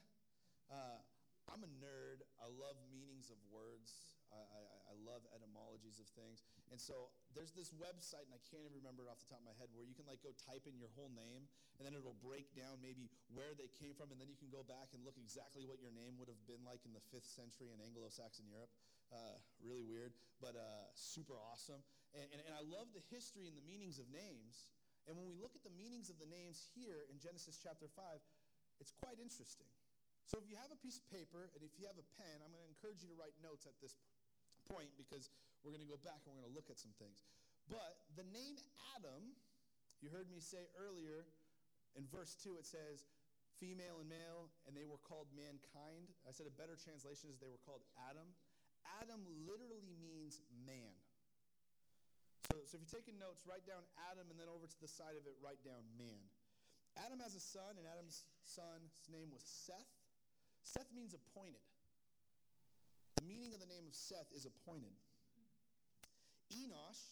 Uh, 0.66 0.98
I'm 1.46 1.62
a 1.62 1.70
nerd. 1.78 2.26
I 2.42 2.50
love 2.50 2.74
meanings 2.90 3.30
of 3.30 3.38
words. 3.46 4.18
I, 4.34 4.42
I, 4.42 4.60
I, 4.90 4.94
love 5.06 5.22
etymologies 5.30 6.02
of 6.02 6.10
things. 6.18 6.42
And 6.70 6.82
so 6.82 7.14
there's 7.32 7.54
this 7.54 7.70
website, 7.78 8.26
and 8.26 8.34
I 8.34 8.42
can't 8.42 8.64
even 8.66 8.74
remember 8.82 9.06
it 9.06 9.10
off 9.10 9.22
the 9.22 9.30
top 9.30 9.38
of 9.38 9.46
my 9.46 9.54
head, 9.54 9.70
where 9.70 9.86
you 9.86 9.94
can 9.94 10.08
like 10.08 10.18
go 10.24 10.34
type 10.34 10.66
in 10.66 10.74
your 10.74 10.90
whole 10.98 11.12
name, 11.14 11.46
and 11.78 11.86
then 11.86 11.94
it'll 11.94 12.18
break 12.18 12.50
down 12.58 12.82
maybe 12.82 13.06
where 13.30 13.54
they 13.54 13.70
came 13.78 13.94
from, 13.94 14.10
and 14.10 14.18
then 14.18 14.26
you 14.26 14.38
can 14.38 14.50
go 14.50 14.66
back 14.66 14.90
and 14.96 15.06
look 15.06 15.14
exactly 15.20 15.62
what 15.62 15.78
your 15.78 15.94
name 15.94 16.18
would 16.18 16.26
have 16.26 16.42
been 16.50 16.62
like 16.66 16.82
in 16.82 16.90
the 16.90 17.04
fifth 17.14 17.28
century 17.28 17.70
in 17.70 17.78
Anglo-Saxon 17.78 18.50
Europe. 18.50 18.72
Uh, 19.14 19.38
really 19.62 19.86
weird, 19.86 20.10
but 20.42 20.58
uh, 20.58 20.90
super 20.98 21.38
awesome. 21.38 21.78
And, 22.10 22.26
and, 22.34 22.40
and 22.50 22.54
I 22.58 22.62
love 22.66 22.90
the 22.90 23.04
history 23.14 23.46
and 23.46 23.54
the 23.54 23.62
meanings 23.62 24.02
of 24.02 24.10
names. 24.10 24.66
And 25.06 25.14
when 25.14 25.30
we 25.30 25.38
look 25.38 25.54
at 25.54 25.62
the 25.62 25.70
meanings 25.78 26.10
of 26.10 26.18
the 26.18 26.26
names 26.26 26.58
here 26.74 27.06
in 27.06 27.22
Genesis 27.22 27.54
chapter 27.62 27.86
5, 27.86 28.02
it's 28.82 28.90
quite 28.90 29.22
interesting. 29.22 29.70
So 30.26 30.42
if 30.42 30.50
you 30.50 30.58
have 30.58 30.74
a 30.74 30.80
piece 30.82 30.98
of 30.98 31.06
paper 31.06 31.46
and 31.54 31.62
if 31.62 31.70
you 31.78 31.86
have 31.86 31.94
a 31.94 32.06
pen, 32.18 32.42
I'm 32.42 32.50
going 32.50 32.66
to 32.66 32.72
encourage 32.74 32.98
you 32.98 33.06
to 33.14 33.14
write 33.14 33.38
notes 33.38 33.62
at 33.62 33.78
this 33.78 33.94
point 34.70 34.90
because 34.98 35.30
we're 35.62 35.74
going 35.74 35.84
to 35.84 35.90
go 35.90 36.00
back 36.02 36.22
and 36.26 36.34
we're 36.34 36.46
going 36.46 36.52
to 36.52 36.56
look 36.58 36.70
at 36.70 36.78
some 36.78 36.94
things. 36.98 37.22
But 37.66 37.98
the 38.14 38.26
name 38.30 38.58
Adam, 38.94 39.34
you 39.98 40.10
heard 40.12 40.30
me 40.30 40.38
say 40.38 40.70
earlier 40.78 41.26
in 41.98 42.06
verse 42.12 42.36
2, 42.44 42.60
it 42.60 42.66
says 42.68 43.08
female 43.58 44.04
and 44.04 44.08
male, 44.08 44.52
and 44.68 44.76
they 44.76 44.84
were 44.84 45.00
called 45.00 45.26
mankind. 45.32 46.12
I 46.28 46.30
said 46.30 46.44
a 46.46 46.54
better 46.54 46.76
translation 46.76 47.32
is 47.32 47.40
they 47.40 47.50
were 47.50 47.62
called 47.64 47.82
Adam. 48.06 48.28
Adam 49.02 49.24
literally 49.48 49.96
means 49.98 50.44
man. 50.68 50.94
So, 52.52 52.62
so 52.68 52.78
if 52.78 52.86
you're 52.86 52.96
taking 53.00 53.18
notes, 53.18 53.42
write 53.42 53.66
down 53.66 53.82
Adam 54.12 54.30
and 54.30 54.38
then 54.38 54.46
over 54.46 54.68
to 54.68 54.78
the 54.78 54.86
side 54.86 55.18
of 55.18 55.26
it, 55.26 55.34
write 55.42 55.58
down 55.66 55.82
man. 55.98 56.22
Adam 57.02 57.20
has 57.20 57.36
a 57.36 57.42
son, 57.42 57.76
and 57.76 57.84
Adam's 57.84 58.24
son's 58.46 58.94
name 59.12 59.28
was 59.28 59.44
Seth. 59.44 59.92
Seth 60.64 60.88
means 60.96 61.12
appointed. 61.12 61.60
Meaning 63.26 63.52
of 63.52 63.60
the 63.60 63.66
name 63.66 63.82
of 63.90 63.94
Seth 63.94 64.30
is 64.30 64.46
appointed. 64.46 64.94
Enosh, 66.54 67.02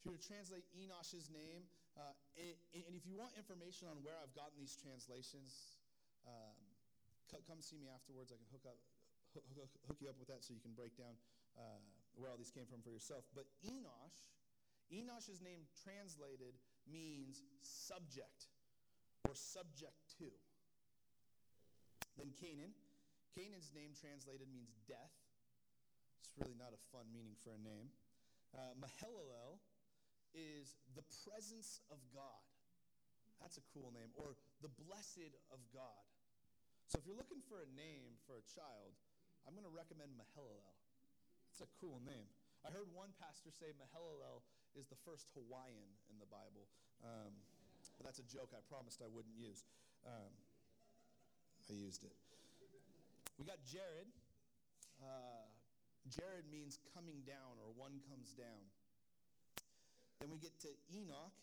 if 0.00 0.08
you 0.08 0.10
were 0.10 0.16
to 0.16 0.24
translate 0.24 0.64
Enosh's 0.72 1.28
name, 1.28 1.68
uh, 2.00 2.16
and, 2.40 2.82
and, 2.88 2.94
if 2.96 3.04
you 3.04 3.12
want 3.12 3.34
information 3.36 3.90
on 3.90 4.00
where 4.06 4.16
I've 4.16 4.32
gotten 4.32 4.56
these 4.56 4.78
translations, 4.78 5.76
um, 6.24 6.56
come 7.44 7.60
see 7.60 7.76
me 7.76 7.90
afterwards. 7.92 8.32
I 8.32 8.38
can 8.40 8.48
hook 8.48 8.64
up, 8.64 8.78
hook, 9.34 9.44
hook, 9.84 9.98
you 10.00 10.08
up 10.08 10.16
with 10.16 10.30
that 10.32 10.40
so 10.46 10.56
you 10.56 10.62
can 10.62 10.72
break 10.72 10.96
down 10.96 11.12
uh, 11.58 11.82
where 12.16 12.30
all 12.30 12.38
these 12.40 12.54
came 12.54 12.64
from 12.70 12.80
for 12.80 12.94
yourself. 12.94 13.26
But 13.36 13.44
Enosh, 13.66 14.16
Enosh's 14.88 15.44
name 15.44 15.68
translated 15.84 16.56
means 16.88 17.44
subject 17.60 18.48
or 19.28 19.34
subject 19.36 19.98
to. 20.22 20.32
Then 22.16 22.32
Cainan. 22.38 22.72
Cainan's 23.36 23.72
name 23.74 23.92
translated 23.96 24.48
means 24.48 24.72
death. 24.88 25.14
It's 26.22 26.32
really 26.36 26.56
not 26.56 26.72
a 26.72 26.80
fun 26.92 27.08
meaning 27.12 27.36
for 27.40 27.52
a 27.52 27.60
name. 27.60 27.92
Uh, 28.54 28.72
is 30.36 30.76
the 30.94 31.04
presence 31.24 31.80
of 31.90 31.98
God. 32.14 32.46
That's 33.40 33.58
a 33.58 33.64
cool 33.74 33.90
name. 33.94 34.10
Or 34.14 34.38
the 34.62 34.70
blessed 34.86 35.34
of 35.50 35.58
God. 35.74 36.04
So 36.86 36.98
if 36.98 37.04
you're 37.04 37.18
looking 37.18 37.42
for 37.44 37.60
a 37.60 37.68
name 37.76 38.16
for 38.24 38.40
a 38.40 38.44
child, 38.48 38.96
I'm 39.44 39.52
going 39.52 39.66
to 39.68 39.72
recommend 39.72 40.16
Mahalalel. 40.16 40.74
It's 41.52 41.60
a 41.64 41.70
cool 41.80 42.00
name. 42.04 42.28
I 42.66 42.74
heard 42.74 42.90
one 42.90 43.14
pastor 43.18 43.54
say 43.54 43.70
Mahalalel 43.76 44.42
is 44.74 44.88
the 44.90 44.98
first 45.06 45.30
Hawaiian 45.34 45.90
in 46.10 46.16
the 46.18 46.28
Bible. 46.28 46.66
Um, 47.04 47.32
but 47.96 48.06
that's 48.06 48.18
a 48.18 48.28
joke 48.28 48.54
I 48.54 48.62
promised 48.66 49.02
I 49.02 49.10
wouldn't 49.10 49.34
use. 49.34 49.64
Um, 50.06 50.32
I 51.70 51.74
used 51.74 52.04
it. 52.04 52.14
We 53.38 53.46
got 53.46 53.62
Jared. 53.62 54.10
Uh, 54.98 55.46
Jared 56.10 56.50
means 56.50 56.82
coming 56.90 57.22
down 57.22 57.54
or 57.62 57.70
one 57.78 58.02
comes 58.10 58.34
down. 58.34 58.66
Then 60.18 60.34
we 60.34 60.42
get 60.42 60.58
to 60.66 60.70
Enoch. 60.90 61.38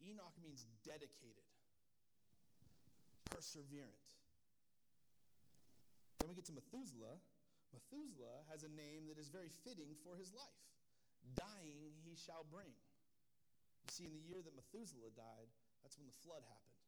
Enoch 0.00 0.32
means 0.40 0.64
dedicated, 0.86 1.44
perseverant. 3.28 4.06
Then 6.22 6.30
we 6.30 6.38
get 6.38 6.46
to 6.48 6.56
Methuselah. 6.56 7.18
Methuselah 7.74 8.46
has 8.48 8.62
a 8.62 8.70
name 8.72 9.10
that 9.10 9.18
is 9.18 9.28
very 9.28 9.50
fitting 9.66 9.92
for 10.06 10.16
his 10.16 10.32
life. 10.32 10.64
Dying 11.36 11.92
he 12.06 12.16
shall 12.16 12.46
bring. 12.48 12.72
You 13.84 13.90
see, 13.90 14.06
in 14.06 14.14
the 14.14 14.24
year 14.24 14.40
that 14.40 14.54
Methuselah 14.56 15.12
died, 15.12 15.50
that's 15.82 15.98
when 15.98 16.06
the 16.06 16.16
flood 16.24 16.46
happened 16.46 16.80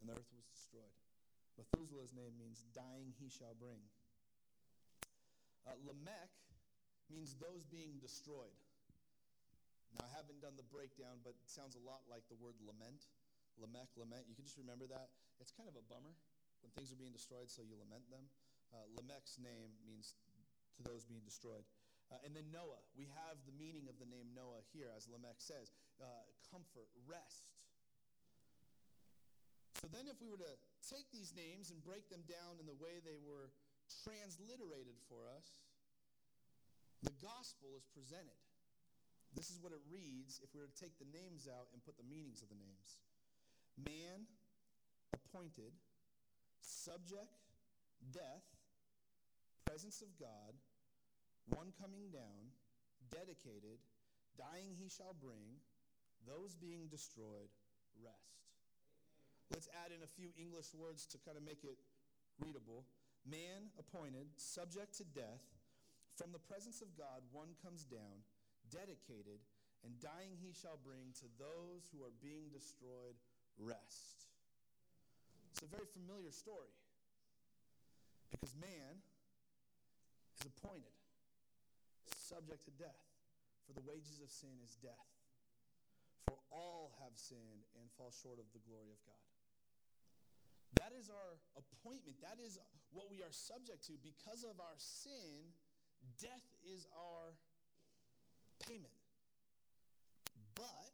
and 0.00 0.08
the 0.08 0.14
earth 0.16 0.30
was 0.32 0.46
destroyed. 0.48 1.01
Methuselah's 1.56 2.16
name 2.16 2.32
means 2.40 2.64
dying 2.72 3.12
he 3.20 3.28
shall 3.28 3.54
bring. 3.56 3.80
Uh, 5.68 5.78
Lamech 5.86 6.32
means 7.12 7.36
those 7.38 7.62
being 7.68 8.00
destroyed. 8.00 8.56
Now, 9.94 10.08
I 10.08 10.10
haven't 10.16 10.40
done 10.40 10.56
the 10.56 10.66
breakdown, 10.72 11.20
but 11.20 11.36
it 11.36 11.48
sounds 11.52 11.76
a 11.76 11.82
lot 11.84 12.00
like 12.08 12.24
the 12.32 12.38
word 12.40 12.56
lament. 12.64 13.04
Lamech, 13.60 13.92
lament. 14.00 14.24
You 14.24 14.34
can 14.34 14.48
just 14.48 14.56
remember 14.56 14.88
that. 14.88 15.12
It's 15.36 15.52
kind 15.52 15.68
of 15.68 15.76
a 15.76 15.84
bummer 15.84 16.16
when 16.64 16.72
things 16.72 16.88
are 16.90 17.00
being 17.00 17.12
destroyed, 17.12 17.52
so 17.52 17.60
you 17.60 17.76
lament 17.76 18.08
them. 18.08 18.24
Uh, 18.72 18.88
Lamech's 18.96 19.36
name 19.36 19.76
means 19.84 20.16
to 20.80 20.80
those 20.88 21.04
being 21.04 21.20
destroyed. 21.28 21.68
Uh, 22.08 22.24
and 22.24 22.32
then 22.32 22.48
Noah. 22.48 22.80
We 22.96 23.08
have 23.12 23.36
the 23.44 23.56
meaning 23.56 23.88
of 23.92 24.00
the 24.00 24.08
name 24.08 24.32
Noah 24.32 24.64
here, 24.72 24.88
as 24.92 25.08
Lamech 25.12 25.40
says 25.40 25.72
uh, 26.00 26.24
comfort, 26.48 26.88
rest. 27.04 27.52
So 29.80 29.88
then, 29.88 30.10
if 30.10 30.20
we 30.20 30.28
were 30.28 30.40
to 30.40 30.56
take 30.84 31.08
these 31.10 31.32
names 31.32 31.72
and 31.72 31.80
break 31.82 32.10
them 32.12 32.22
down 32.28 32.60
in 32.60 32.66
the 32.68 32.76
way 32.76 33.00
they 33.00 33.18
were 33.22 33.50
transliterated 34.04 34.96
for 35.08 35.28
us, 35.32 35.46
the 37.02 37.14
gospel 37.18 37.74
is 37.74 37.88
presented. 37.90 38.38
This 39.32 39.48
is 39.48 39.58
what 39.58 39.72
it 39.72 39.80
reads 39.88 40.38
if 40.44 40.52
we 40.52 40.60
were 40.60 40.68
to 40.68 40.80
take 40.80 41.00
the 41.00 41.08
names 41.08 41.48
out 41.48 41.72
and 41.72 41.80
put 41.82 41.96
the 41.96 42.06
meanings 42.06 42.44
of 42.44 42.52
the 42.52 42.60
names 42.60 43.00
man, 43.80 44.28
appointed, 45.16 45.72
subject, 46.60 47.40
death, 48.12 48.44
presence 49.64 50.02
of 50.02 50.12
God, 50.20 50.52
one 51.56 51.72
coming 51.80 52.12
down, 52.12 52.52
dedicated, 53.10 53.80
dying 54.36 54.76
he 54.76 54.92
shall 54.92 55.16
bring, 55.16 55.56
those 56.28 56.54
being 56.54 56.86
destroyed, 56.92 57.48
rest. 58.04 58.51
Let's 59.52 59.68
add 59.84 59.92
in 59.92 60.00
a 60.00 60.08
few 60.08 60.32
English 60.40 60.72
words 60.72 61.04
to 61.12 61.20
kind 61.20 61.36
of 61.36 61.44
make 61.44 61.60
it 61.62 61.76
readable. 62.40 62.88
Man 63.28 63.68
appointed, 63.76 64.32
subject 64.40 64.96
to 64.98 65.04
death, 65.12 65.44
from 66.16 66.32
the 66.32 66.40
presence 66.40 66.80
of 66.80 66.88
God 66.96 67.20
one 67.32 67.52
comes 67.60 67.84
down, 67.84 68.24
dedicated, 68.72 69.44
and 69.84 69.92
dying 70.00 70.34
he 70.40 70.56
shall 70.56 70.80
bring 70.80 71.12
to 71.20 71.28
those 71.36 71.84
who 71.92 72.00
are 72.00 72.14
being 72.24 72.48
destroyed 72.48 73.16
rest. 73.60 74.32
It's 75.52 75.62
a 75.62 75.68
very 75.68 75.86
familiar 75.92 76.32
story 76.32 76.72
because 78.32 78.56
man 78.56 79.04
is 80.40 80.48
appointed, 80.48 80.96
subject 82.16 82.64
to 82.64 82.72
death, 82.80 83.04
for 83.68 83.76
the 83.76 83.84
wages 83.84 84.24
of 84.24 84.32
sin 84.32 84.56
is 84.64 84.80
death. 84.80 85.12
For 86.24 86.38
all 86.48 86.96
have 87.04 87.12
sinned 87.18 87.68
and 87.76 87.84
fall 87.98 88.10
short 88.10 88.40
of 88.40 88.48
the 88.56 88.64
glory 88.64 88.88
of 88.88 89.00
God. 89.04 89.31
That 90.80 90.92
is 90.96 91.12
our 91.12 91.36
appointment. 91.56 92.16
That 92.24 92.40
is 92.40 92.56
what 92.92 93.10
we 93.12 93.20
are 93.20 93.32
subject 93.32 93.84
to. 93.88 93.96
Because 94.00 94.44
of 94.44 94.56
our 94.60 94.76
sin, 94.80 95.52
death 96.20 96.46
is 96.64 96.88
our 96.96 97.36
payment. 98.64 98.94
But, 100.56 100.92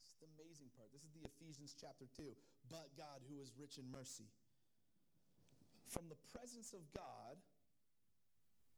this 0.00 0.12
is 0.12 0.20
the 0.20 0.30
amazing 0.36 0.72
part. 0.76 0.92
This 0.92 1.04
is 1.04 1.12
the 1.12 1.24
Ephesians 1.24 1.76
chapter 1.76 2.08
2. 2.16 2.32
But 2.68 2.92
God, 2.96 3.24
who 3.28 3.40
is 3.40 3.52
rich 3.56 3.76
in 3.76 3.88
mercy. 3.88 4.28
From 5.88 6.06
the 6.06 6.20
presence 6.30 6.70
of 6.70 6.86
God, 6.94 7.34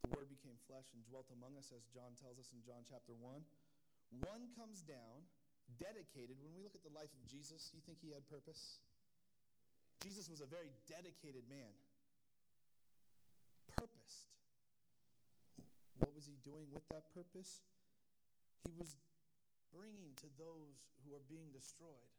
the 0.08 0.16
Word 0.16 0.32
became 0.32 0.56
flesh 0.66 0.90
and 0.96 1.04
dwelt 1.06 1.28
among 1.30 1.54
us, 1.60 1.70
as 1.70 1.84
John 1.92 2.16
tells 2.16 2.40
us 2.40 2.50
in 2.56 2.64
John 2.64 2.82
chapter 2.88 3.12
1. 3.14 3.44
One 4.24 4.48
comes 4.56 4.80
down, 4.82 5.28
dedicated. 5.78 6.40
When 6.40 6.56
we 6.56 6.64
look 6.64 6.74
at 6.74 6.82
the 6.82 6.92
life 6.92 7.12
of 7.12 7.22
Jesus, 7.28 7.68
do 7.70 7.78
you 7.78 7.84
think 7.84 8.00
he 8.00 8.12
had 8.16 8.24
purpose? 8.28 8.80
Jesus 10.02 10.26
was 10.26 10.42
a 10.42 10.50
very 10.50 10.74
dedicated 10.90 11.46
man, 11.46 11.70
purposed. 13.70 14.26
What 16.02 16.10
was 16.10 16.26
he 16.26 16.34
doing 16.42 16.66
with 16.74 16.82
that 16.90 17.06
purpose? 17.14 17.62
He 18.66 18.74
was 18.74 18.98
bringing 19.70 20.10
to 20.26 20.28
those 20.34 20.82
who 21.06 21.14
are 21.14 21.22
being 21.30 21.54
destroyed. 21.54 22.10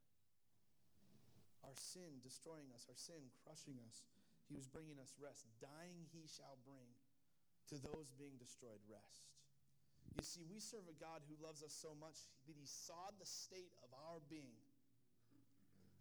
Our 1.67 1.75
sin 1.75 2.23
destroying 2.23 2.71
us, 2.71 2.87
our 2.87 2.95
sin 2.95 3.19
crushing 3.43 3.79
us. 3.83 4.07
He 4.47 4.55
was 4.55 4.67
bringing 4.67 4.99
us 4.99 5.15
rest. 5.19 5.47
Dying, 5.59 6.07
he 6.11 6.27
shall 6.27 6.59
bring 6.63 6.87
to 7.71 7.75
those 7.79 8.11
being 8.19 8.35
destroyed 8.39 8.83
rest. 8.87 9.27
You 10.15 10.23
see, 10.23 10.43
we 10.47 10.59
serve 10.59 10.87
a 10.87 10.97
God 10.99 11.23
who 11.27 11.39
loves 11.39 11.63
us 11.63 11.71
so 11.71 11.95
much 11.95 12.27
that 12.47 12.55
he 12.59 12.67
saw 12.67 13.11
the 13.15 13.25
state 13.25 13.71
of 13.83 13.89
our 13.95 14.19
being 14.27 14.59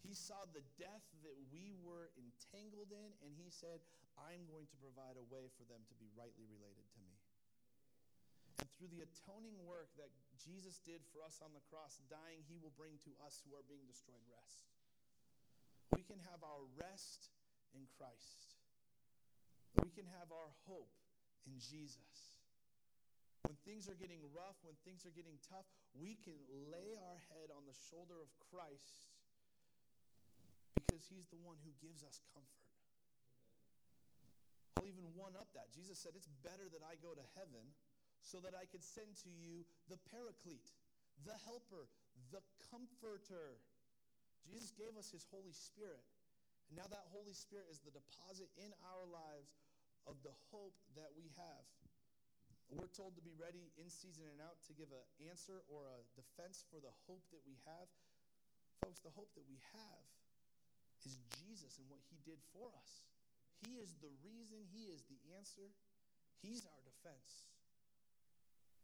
He 0.02 0.18
saw 0.18 0.42
the 0.50 0.66
death 0.76 1.06
that 1.22 1.38
we 1.54 1.72
were 1.78 2.10
entangled 2.18 2.90
in, 2.90 3.10
and 3.22 3.30
he 3.38 3.48
said, 3.48 3.78
I'm 4.18 4.44
going 4.50 4.66
to 4.66 4.78
provide 4.82 5.14
a 5.14 5.26
way 5.30 5.46
for 5.54 5.62
them 5.70 5.86
to 5.86 5.94
be 5.96 6.10
rightly 6.18 6.44
related 6.50 6.84
to 6.98 7.00
me. 7.06 7.14
And 8.60 8.68
through 8.76 8.90
the 8.90 9.06
atoning 9.06 9.56
work 9.62 9.94
that 9.96 10.10
Jesus 10.42 10.82
did 10.82 11.06
for 11.14 11.22
us 11.22 11.38
on 11.38 11.54
the 11.54 11.62
cross, 11.70 12.02
dying, 12.10 12.42
he 12.50 12.58
will 12.58 12.74
bring 12.74 12.98
to 13.06 13.12
us 13.22 13.40
who 13.46 13.54
are 13.54 13.64
being 13.70 13.86
destroyed 13.86 14.22
rest. 14.26 14.66
We 15.94 16.02
can 16.02 16.18
have 16.28 16.42
our 16.42 16.66
rest 16.74 17.30
in 17.72 17.86
Christ. 17.94 18.58
We 19.80 19.94
can 19.94 20.04
have 20.18 20.34
our 20.34 20.50
hope 20.66 20.92
in 21.46 21.56
Jesus. 21.62 22.34
When 23.46 23.54
things 23.62 23.86
are 23.86 23.98
getting 23.98 24.22
rough, 24.34 24.58
when 24.66 24.76
things 24.82 25.06
are 25.06 25.14
getting 25.14 25.38
tough, 25.46 25.66
we 25.94 26.18
can 26.20 26.38
lay 26.70 26.98
our 26.98 27.18
head 27.32 27.54
on 27.54 27.64
the 27.66 27.76
shoulder 27.90 28.18
of 28.18 28.30
Christ 28.50 29.11
because 30.74 31.04
he's 31.08 31.28
the 31.28 31.40
one 31.40 31.56
who 31.62 31.72
gives 31.80 32.02
us 32.02 32.20
comfort. 32.32 32.62
I'll 34.78 34.88
even 34.88 35.06
one 35.14 35.36
up 35.38 35.50
that. 35.54 35.70
Jesus 35.70 36.00
said, 36.00 36.18
It's 36.18 36.30
better 36.42 36.66
that 36.72 36.82
I 36.82 36.98
go 36.98 37.14
to 37.14 37.26
heaven 37.38 37.62
so 38.22 38.38
that 38.42 38.54
I 38.54 38.66
could 38.70 38.82
send 38.82 39.14
to 39.26 39.30
you 39.30 39.66
the 39.90 39.98
paraclete, 40.10 40.70
the 41.26 41.34
helper, 41.46 41.90
the 42.30 42.42
comforter. 42.70 43.58
Jesus 44.46 44.74
gave 44.74 44.94
us 44.98 45.10
his 45.10 45.26
Holy 45.30 45.54
Spirit. 45.54 46.02
And 46.70 46.78
now 46.78 46.88
that 46.88 47.04
Holy 47.12 47.34
Spirit 47.34 47.68
is 47.70 47.82
the 47.84 47.92
deposit 47.94 48.48
in 48.58 48.70
our 48.86 49.04
lives 49.06 49.54
of 50.06 50.18
the 50.26 50.34
hope 50.50 50.74
that 50.98 51.10
we 51.14 51.30
have. 51.38 51.66
We're 52.72 52.90
told 52.90 53.14
to 53.20 53.22
be 53.22 53.36
ready 53.36 53.68
in 53.76 53.92
season 53.92 54.24
and 54.32 54.40
out 54.40 54.56
to 54.66 54.72
give 54.72 54.88
an 54.88 55.04
answer 55.28 55.60
or 55.68 55.92
a 55.92 56.00
defense 56.16 56.64
for 56.72 56.80
the 56.80 56.90
hope 57.04 57.20
that 57.30 57.44
we 57.44 57.60
have. 57.68 57.86
Folks, 58.80 59.04
the 59.04 59.12
hope 59.12 59.28
that 59.36 59.44
we 59.44 59.60
have 59.76 60.02
is 61.06 61.18
Jesus 61.42 61.78
and 61.78 61.86
what 61.90 62.02
he 62.10 62.18
did 62.22 62.38
for 62.54 62.70
us. 62.78 63.02
He 63.62 63.78
is 63.78 63.94
the 64.02 64.10
reason, 64.26 64.62
he 64.74 64.90
is 64.90 65.06
the 65.06 65.18
answer, 65.38 65.70
he's 66.42 66.66
our 66.66 66.82
defense. 66.82 67.46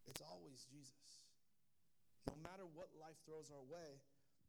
It's 0.07 0.23
always 0.23 0.65
Jesus. 0.71 1.27
No 2.31 2.39
matter 2.41 2.65
what 2.65 2.89
life 2.97 3.19
throws 3.27 3.51
our 3.51 3.65
way, 3.67 4.01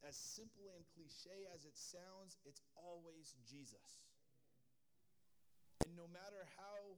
as 0.07 0.15
simple 0.15 0.71
and 0.71 0.85
cliche 0.95 1.49
as 1.51 1.67
it 1.67 1.75
sounds, 1.75 2.39
it's 2.47 2.63
always 2.79 3.35
Jesus. 3.43 4.07
And 5.83 5.95
no 5.99 6.07
matter 6.07 6.47
how 6.55 6.95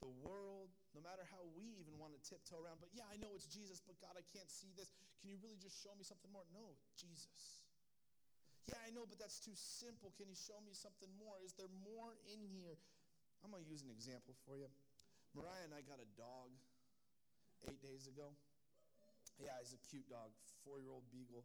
the 0.00 0.10
world, 0.24 0.72
no 0.96 1.00
matter 1.04 1.22
how 1.28 1.44
we 1.54 1.78
even 1.78 1.94
want 2.00 2.16
to 2.16 2.20
tiptoe 2.24 2.58
around, 2.58 2.82
but 2.82 2.90
yeah, 2.96 3.06
I 3.06 3.20
know 3.20 3.30
it's 3.36 3.46
Jesus, 3.46 3.78
but 3.84 4.00
God, 4.00 4.16
I 4.18 4.24
can't 4.34 4.48
see 4.50 4.72
this. 4.74 4.90
Can 5.20 5.30
you 5.30 5.38
really 5.38 5.60
just 5.60 5.78
show 5.78 5.94
me 5.94 6.02
something 6.02 6.32
more? 6.32 6.46
No, 6.50 6.74
Jesus. 6.98 7.61
Yeah, 8.70 8.78
I 8.86 8.94
know, 8.94 9.06
but 9.08 9.18
that's 9.18 9.42
too 9.42 9.56
simple. 9.58 10.14
Can 10.14 10.30
you 10.30 10.38
show 10.38 10.58
me 10.62 10.70
something 10.74 11.10
more? 11.18 11.34
Is 11.42 11.52
there 11.58 11.70
more 11.82 12.14
in 12.30 12.46
here? 12.46 12.78
I'm 13.42 13.50
going 13.50 13.66
to 13.66 13.70
use 13.70 13.82
an 13.82 13.90
example 13.90 14.38
for 14.46 14.54
you. 14.54 14.70
Mariah 15.34 15.66
and 15.66 15.74
I 15.74 15.82
got 15.82 15.98
a 15.98 16.08
dog 16.14 16.54
eight 17.66 17.82
days 17.82 18.06
ago. 18.06 18.30
Yeah, 19.40 19.56
he's 19.58 19.74
a 19.74 19.82
cute 19.90 20.06
dog, 20.06 20.30
four 20.62 20.78
year 20.78 20.92
old 20.94 21.08
beagle. 21.10 21.42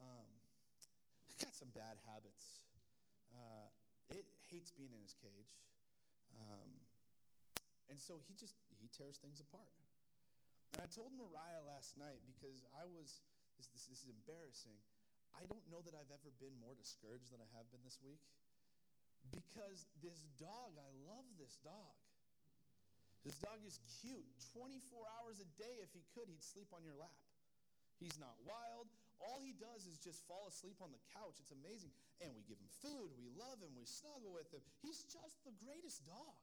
Um, 0.00 0.28
got 1.42 1.52
some 1.52 1.68
bad 1.74 2.00
habits. 2.08 2.64
Uh, 3.34 3.68
it 4.14 4.24
hates 4.48 4.70
being 4.72 4.94
in 4.94 5.02
his 5.02 5.18
cage. 5.18 5.60
Um, 6.38 6.70
and 7.90 7.98
so 8.00 8.22
he 8.24 8.32
just 8.34 8.56
he 8.80 8.88
tears 8.88 9.20
things 9.20 9.42
apart. 9.42 9.68
And 10.74 10.82
I 10.82 10.88
told 10.88 11.12
Mariah 11.14 11.62
last 11.66 11.98
night 11.98 12.22
because 12.26 12.64
I 12.74 12.86
was 12.88 13.20
this, 13.58 13.68
this, 13.70 13.86
this 13.90 14.00
is 14.06 14.10
embarrassing. 14.10 14.74
I 15.34 15.44
don't 15.50 15.66
know 15.68 15.82
that 15.82 15.94
I've 15.94 16.10
ever 16.14 16.30
been 16.38 16.54
more 16.62 16.74
discouraged 16.78 17.34
than 17.34 17.42
I 17.42 17.48
have 17.58 17.66
been 17.74 17.82
this 17.82 17.98
week 18.00 18.22
because 19.32 19.88
this 19.98 20.22
dog, 20.38 20.76
I 20.78 20.90
love 21.08 21.26
this 21.40 21.58
dog. 21.64 21.94
This 23.24 23.40
dog 23.40 23.58
is 23.64 23.80
cute. 24.04 24.28
24 24.52 24.84
hours 25.16 25.40
a 25.40 25.48
day, 25.56 25.80
if 25.80 25.90
he 25.96 26.04
could, 26.12 26.28
he'd 26.28 26.44
sleep 26.44 26.68
on 26.76 26.84
your 26.84 26.94
lap. 26.94 27.16
He's 27.96 28.20
not 28.20 28.36
wild. 28.44 28.92
All 29.22 29.40
he 29.40 29.56
does 29.56 29.88
is 29.88 29.96
just 29.96 30.20
fall 30.28 30.44
asleep 30.44 30.76
on 30.84 30.92
the 30.92 31.00
couch. 31.16 31.40
It's 31.40 31.54
amazing. 31.54 31.88
And 32.20 32.36
we 32.36 32.44
give 32.44 32.60
him 32.60 32.68
food. 32.84 33.16
We 33.16 33.32
love 33.32 33.56
him. 33.64 33.72
We 33.72 33.88
snuggle 33.88 34.36
with 34.36 34.52
him. 34.52 34.60
He's 34.84 35.08
just 35.08 35.40
the 35.48 35.56
greatest 35.64 36.04
dog. 36.04 36.36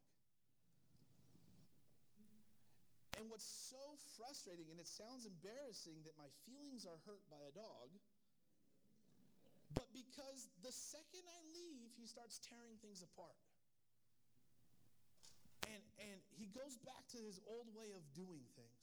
And 3.22 3.30
what's 3.30 3.46
so 3.46 3.78
frustrating, 4.18 4.66
and 4.74 4.82
it 4.82 4.89
sounds 4.89 5.30
embarrassing 5.30 6.02
that 6.10 6.18
my 6.18 6.26
feelings 6.50 6.89
are 6.89 6.98
hurt 7.06 7.22
by 7.30 7.38
a 7.46 7.54
dog, 7.54 7.94
but 9.74 9.88
because 9.94 10.50
the 10.64 10.72
second 10.72 11.24
I 11.28 11.40
leave, 11.54 11.92
he 11.96 12.08
starts 12.08 12.40
tearing 12.44 12.76
things 12.82 13.04
apart. 13.04 13.38
And, 15.70 15.84
and 16.04 16.18
he 16.36 16.52
goes 16.52 16.76
back 16.84 17.08
to 17.16 17.20
his 17.22 17.40
old 17.48 17.70
way 17.72 17.96
of 17.96 18.04
doing 18.12 18.44
things. 18.58 18.82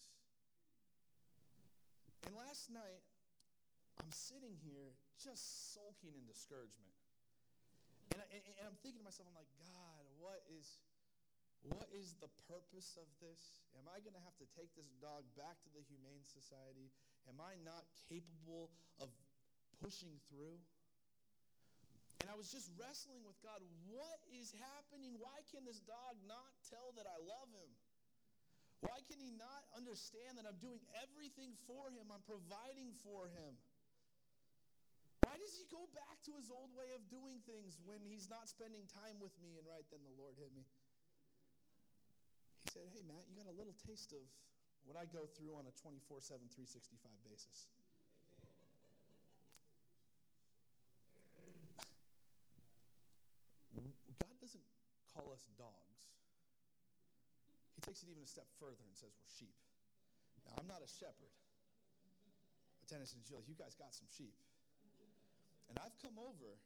And 2.24 2.32
last 2.36 2.72
night, 2.72 3.04
I'm 4.00 4.12
sitting 4.14 4.54
here 4.62 4.94
just 5.18 5.74
sulking 5.74 6.14
in 6.14 6.24
discouragement. 6.24 6.94
And, 8.14 8.24
I, 8.24 8.26
and 8.32 8.64
I'm 8.64 8.78
thinking 8.80 9.02
to 9.02 9.06
myself, 9.06 9.28
I'm 9.28 9.36
like, 9.36 9.52
God, 9.60 10.02
what 10.16 10.40
is, 10.48 10.80
what 11.66 11.90
is 11.92 12.16
the 12.22 12.30
purpose 12.48 12.96
of 12.96 13.08
this? 13.20 13.60
Am 13.76 13.84
I 13.90 14.00
going 14.00 14.16
to 14.16 14.24
have 14.24 14.36
to 14.40 14.48
take 14.56 14.72
this 14.78 14.88
dog 15.02 15.28
back 15.36 15.60
to 15.66 15.70
the 15.76 15.84
Humane 15.92 16.24
Society? 16.24 16.88
Am 17.28 17.36
I 17.42 17.60
not 17.60 17.84
capable 18.08 18.72
of 18.96 19.12
pushing 19.82 20.16
through? 20.32 20.56
And 22.18 22.26
I 22.26 22.34
was 22.34 22.50
just 22.50 22.66
wrestling 22.74 23.22
with 23.22 23.38
God. 23.46 23.62
What 23.86 24.18
is 24.34 24.50
happening? 24.58 25.14
Why 25.22 25.38
can 25.54 25.62
this 25.62 25.78
dog 25.86 26.18
not 26.26 26.50
tell 26.66 26.90
that 26.98 27.06
I 27.06 27.18
love 27.22 27.50
him? 27.54 27.70
Why 28.82 28.98
can 29.06 29.18
he 29.18 29.34
not 29.34 29.62
understand 29.74 30.38
that 30.38 30.46
I'm 30.46 30.58
doing 30.58 30.82
everything 31.02 31.54
for 31.66 31.90
him? 31.90 32.10
I'm 32.10 32.22
providing 32.26 32.94
for 33.06 33.30
him. 33.30 33.54
Why 35.26 35.34
does 35.38 35.54
he 35.54 35.66
go 35.70 35.86
back 35.94 36.18
to 36.26 36.32
his 36.34 36.50
old 36.50 36.70
way 36.74 36.90
of 36.94 37.02
doing 37.10 37.42
things 37.46 37.78
when 37.86 38.02
he's 38.02 38.26
not 38.30 38.50
spending 38.50 38.86
time 38.90 39.18
with 39.22 39.34
me? 39.38 39.58
And 39.58 39.66
right 39.66 39.86
then 39.90 40.02
the 40.02 40.14
Lord 40.18 40.38
hit 40.38 40.50
me. 40.54 40.66
He 42.66 42.68
said, 42.74 42.86
Hey, 42.90 43.02
Matt, 43.06 43.26
you 43.30 43.38
got 43.38 43.50
a 43.50 43.54
little 43.54 43.74
taste 43.86 44.10
of 44.14 44.22
what 44.86 44.98
I 44.98 45.06
go 45.10 45.26
through 45.38 45.58
on 45.58 45.66
a 45.70 45.74
24 45.78 46.22
7, 46.22 46.42
365 46.50 46.98
basis. 47.26 47.70
call 55.18 55.27
us 55.38 55.46
dogs. 55.54 56.02
He 57.78 57.80
takes 57.86 58.02
it 58.02 58.10
even 58.10 58.26
a 58.26 58.30
step 58.30 58.50
further 58.58 58.82
and 58.82 58.90
says 58.98 59.14
we're 59.14 59.30
sheep. 59.38 59.54
Now, 60.42 60.58
I'm 60.58 60.66
not 60.66 60.82
a 60.82 60.90
shepherd. 60.90 61.30
But 62.82 62.90
Dennis 62.90 63.14
and 63.14 63.22
Jill, 63.22 63.46
you 63.46 63.54
guys 63.54 63.78
got 63.78 63.94
some 63.94 64.10
sheep. 64.10 64.34
And 65.70 65.78
I've 65.78 65.94
come 66.02 66.18
over 66.18 66.58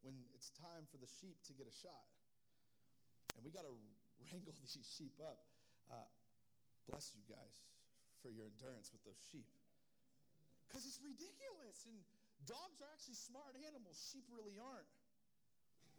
when 0.00 0.16
it's 0.32 0.48
time 0.56 0.88
for 0.88 0.96
the 0.96 1.10
sheep 1.20 1.36
to 1.50 1.52
get 1.52 1.68
a 1.68 1.74
shot. 1.84 2.06
And 3.36 3.44
we 3.44 3.52
got 3.52 3.68
to 3.68 3.74
wrangle 4.24 4.56
these 4.56 4.72
sheep 4.96 5.18
up. 5.20 5.44
Uh, 5.92 6.08
bless 6.88 7.12
you 7.12 7.20
guys 7.28 7.54
for 8.24 8.32
your 8.32 8.48
endurance 8.48 8.88
with 8.94 9.04
those 9.04 9.20
sheep. 9.28 9.50
Because 10.64 10.88
it's 10.88 11.02
ridiculous. 11.04 11.84
And 11.84 11.98
dogs 12.48 12.80
are 12.80 12.88
actually 12.88 13.20
smart 13.20 13.52
animals, 13.68 14.00
sheep 14.00 14.24
really 14.32 14.56
aren't. 14.56 14.88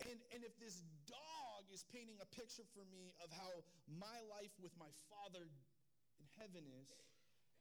And, 0.05 0.21
and 0.29 0.45
if 0.45 0.53
this 0.61 0.85
dog 1.09 1.65
is 1.73 1.81
painting 1.89 2.21
a 2.21 2.29
picture 2.29 2.65
for 2.77 2.85
me 2.85 3.17
of 3.17 3.33
how 3.33 3.65
my 3.89 4.21
life 4.29 4.53
with 4.61 4.73
my 4.77 4.93
Father 5.09 5.49
in 6.21 6.25
heaven 6.37 6.61
is, 6.69 6.89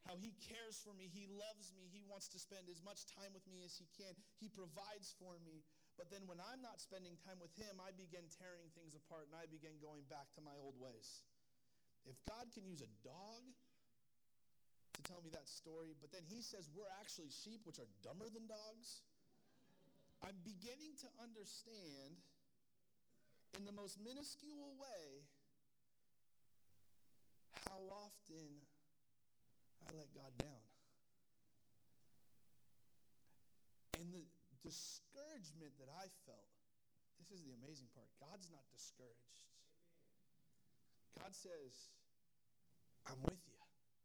how 0.04 0.14
he 0.20 0.36
cares 0.38 0.78
for 0.78 0.94
me, 0.94 1.10
he 1.10 1.26
loves 1.26 1.74
me, 1.74 1.90
he 1.90 2.04
wants 2.06 2.30
to 2.30 2.38
spend 2.38 2.70
as 2.70 2.78
much 2.84 3.08
time 3.10 3.34
with 3.34 3.42
me 3.50 3.66
as 3.66 3.74
he 3.74 3.88
can, 3.98 4.14
he 4.38 4.46
provides 4.46 5.16
for 5.18 5.40
me. 5.42 5.66
But 5.98 6.12
then 6.12 6.28
when 6.28 6.38
I'm 6.38 6.60
not 6.60 6.78
spending 6.78 7.16
time 7.24 7.40
with 7.40 7.50
him, 7.56 7.80
I 7.80 7.90
begin 7.96 8.28
tearing 8.36 8.68
things 8.76 8.94
apart 8.94 9.32
and 9.32 9.34
I 9.34 9.48
begin 9.48 9.80
going 9.80 10.04
back 10.06 10.28
to 10.36 10.44
my 10.44 10.54
old 10.60 10.76
ways. 10.78 11.24
If 12.06 12.14
God 12.28 12.46
can 12.54 12.68
use 12.68 12.84
a 12.84 12.92
dog 13.02 13.42
to 14.94 15.00
tell 15.02 15.24
me 15.24 15.32
that 15.34 15.50
story, 15.50 15.98
but 15.98 16.14
then 16.14 16.22
he 16.22 16.44
says 16.44 16.70
we're 16.70 16.92
actually 17.02 17.32
sheep, 17.32 17.66
which 17.66 17.82
are 17.82 17.90
dumber 18.06 18.30
than 18.30 18.46
dogs. 18.46 19.02
I'm 20.24 20.38
beginning 20.44 20.96
to 21.04 21.08
understand 21.20 22.16
in 23.56 23.64
the 23.64 23.72
most 23.72 23.96
minuscule 24.00 24.76
way 24.76 25.24
how 27.68 27.80
often 27.88 28.60
I 29.84 29.96
let 29.96 30.12
God 30.12 30.32
down. 30.38 30.64
And 34.00 34.12
the 34.12 34.24
discouragement 34.60 35.72
that 35.80 35.88
I 35.88 36.08
felt, 36.28 36.52
this 37.16 37.32
is 37.32 37.40
the 37.44 37.56
amazing 37.64 37.88
part. 37.96 38.08
God's 38.20 38.52
not 38.52 38.64
discouraged. 38.72 39.46
God 41.16 41.32
says, 41.32 41.72
I'm 43.08 43.18
with 43.24 43.40
you. 43.48 43.56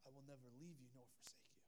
I 0.08 0.10
will 0.16 0.24
never 0.26 0.48
leave 0.64 0.80
you 0.80 0.88
nor 0.96 1.06
forsake 1.20 1.52
you. 1.52 1.60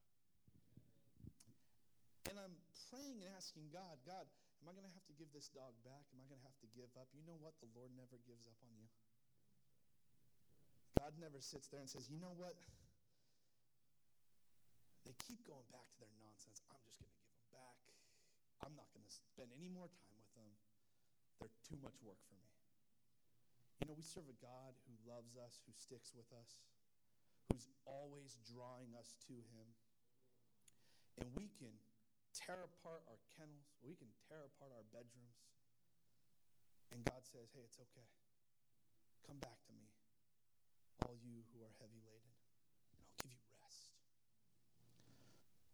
And 2.32 2.40
I'm 2.40 2.56
praying 2.90 3.24
and 3.24 3.30
asking 3.36 3.72
God, 3.72 4.00
God, 4.08 4.28
Am 4.64 4.72
I 4.72 4.80
going 4.80 4.88
to 4.88 4.96
have 4.96 5.04
to 5.12 5.16
give 5.20 5.28
this 5.36 5.52
dog 5.52 5.76
back? 5.84 6.08
Am 6.16 6.24
I 6.24 6.26
going 6.32 6.40
to 6.40 6.48
have 6.48 6.56
to 6.64 6.72
give 6.72 6.88
up? 6.96 7.12
You 7.12 7.20
know 7.28 7.36
what? 7.36 7.52
The 7.60 7.68
Lord 7.76 7.92
never 8.00 8.16
gives 8.24 8.48
up 8.48 8.56
on 8.64 8.72
you. 8.80 8.88
God 10.96 11.20
never 11.20 11.44
sits 11.44 11.68
there 11.68 11.84
and 11.84 11.92
says, 11.92 12.08
you 12.08 12.16
know 12.16 12.32
what? 12.32 12.56
They 15.04 15.12
keep 15.28 15.44
going 15.44 15.68
back 15.76 15.84
to 15.84 15.98
their 16.00 16.16
nonsense. 16.16 16.64
I'm 16.72 16.80
just 16.88 16.96
going 16.96 17.12
to 17.12 17.20
give 17.20 17.36
them 17.36 17.52
back. 17.52 17.76
I'm 18.64 18.72
not 18.80 18.88
going 18.96 19.04
to 19.04 19.12
spend 19.12 19.52
any 19.52 19.68
more 19.68 19.92
time 19.92 20.16
with 20.16 20.32
them. 20.32 20.48
They're 21.44 21.60
too 21.68 21.76
much 21.84 22.00
work 22.08 22.24
for 22.32 22.40
me. 22.40 22.48
You 23.84 23.92
know, 23.92 24.00
we 24.00 24.08
serve 24.08 24.32
a 24.32 24.38
God 24.40 24.80
who 24.88 24.96
loves 25.04 25.36
us, 25.36 25.60
who 25.68 25.76
sticks 25.76 26.16
with 26.16 26.32
us, 26.40 26.56
who's 27.52 27.68
always 27.84 28.40
drawing 28.48 28.96
us 28.96 29.12
to 29.28 29.36
Him. 29.36 29.68
And 31.20 31.28
we 31.36 31.52
can 31.60 31.76
tear 32.34 32.66
apart 32.66 33.06
our 33.06 33.22
kennels, 33.38 33.70
we 33.86 33.94
can 33.94 34.10
tear 34.28 34.42
apart 34.50 34.74
our 34.74 34.86
bedrooms. 34.90 35.46
And 36.90 37.06
God 37.06 37.22
says, 37.26 37.54
hey, 37.54 37.66
it's 37.66 37.78
okay. 37.78 38.10
Come 39.26 39.40
back 39.42 39.58
to 39.66 39.74
me, 39.74 39.88
all 41.06 41.16
you 41.18 41.46
who 41.54 41.64
are 41.64 41.74
heavy 41.80 42.02
laden, 42.04 42.34
and 42.92 42.98
I'll 43.00 43.18
give 43.24 43.34
you 43.34 43.46
rest. 43.62 43.94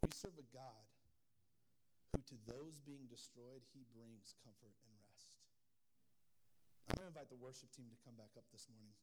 We 0.06 0.14
serve 0.14 0.38
a 0.38 0.48
God 0.54 0.88
who, 2.14 2.22
to 2.24 2.38
those 2.46 2.80
being 2.80 3.10
destroyed, 3.10 3.66
he 3.74 3.84
brings 3.92 4.38
comfort 4.46 4.76
and 4.86 4.92
rest. 5.02 5.34
I'm 6.88 6.98
going 7.02 7.10
to 7.10 7.14
invite 7.14 7.30
the 7.34 7.42
worship 7.42 7.74
team 7.74 7.90
to 7.90 8.00
come 8.06 8.16
back 8.16 8.34
up 8.38 8.46
this 8.54 8.70
morning. 8.70 8.96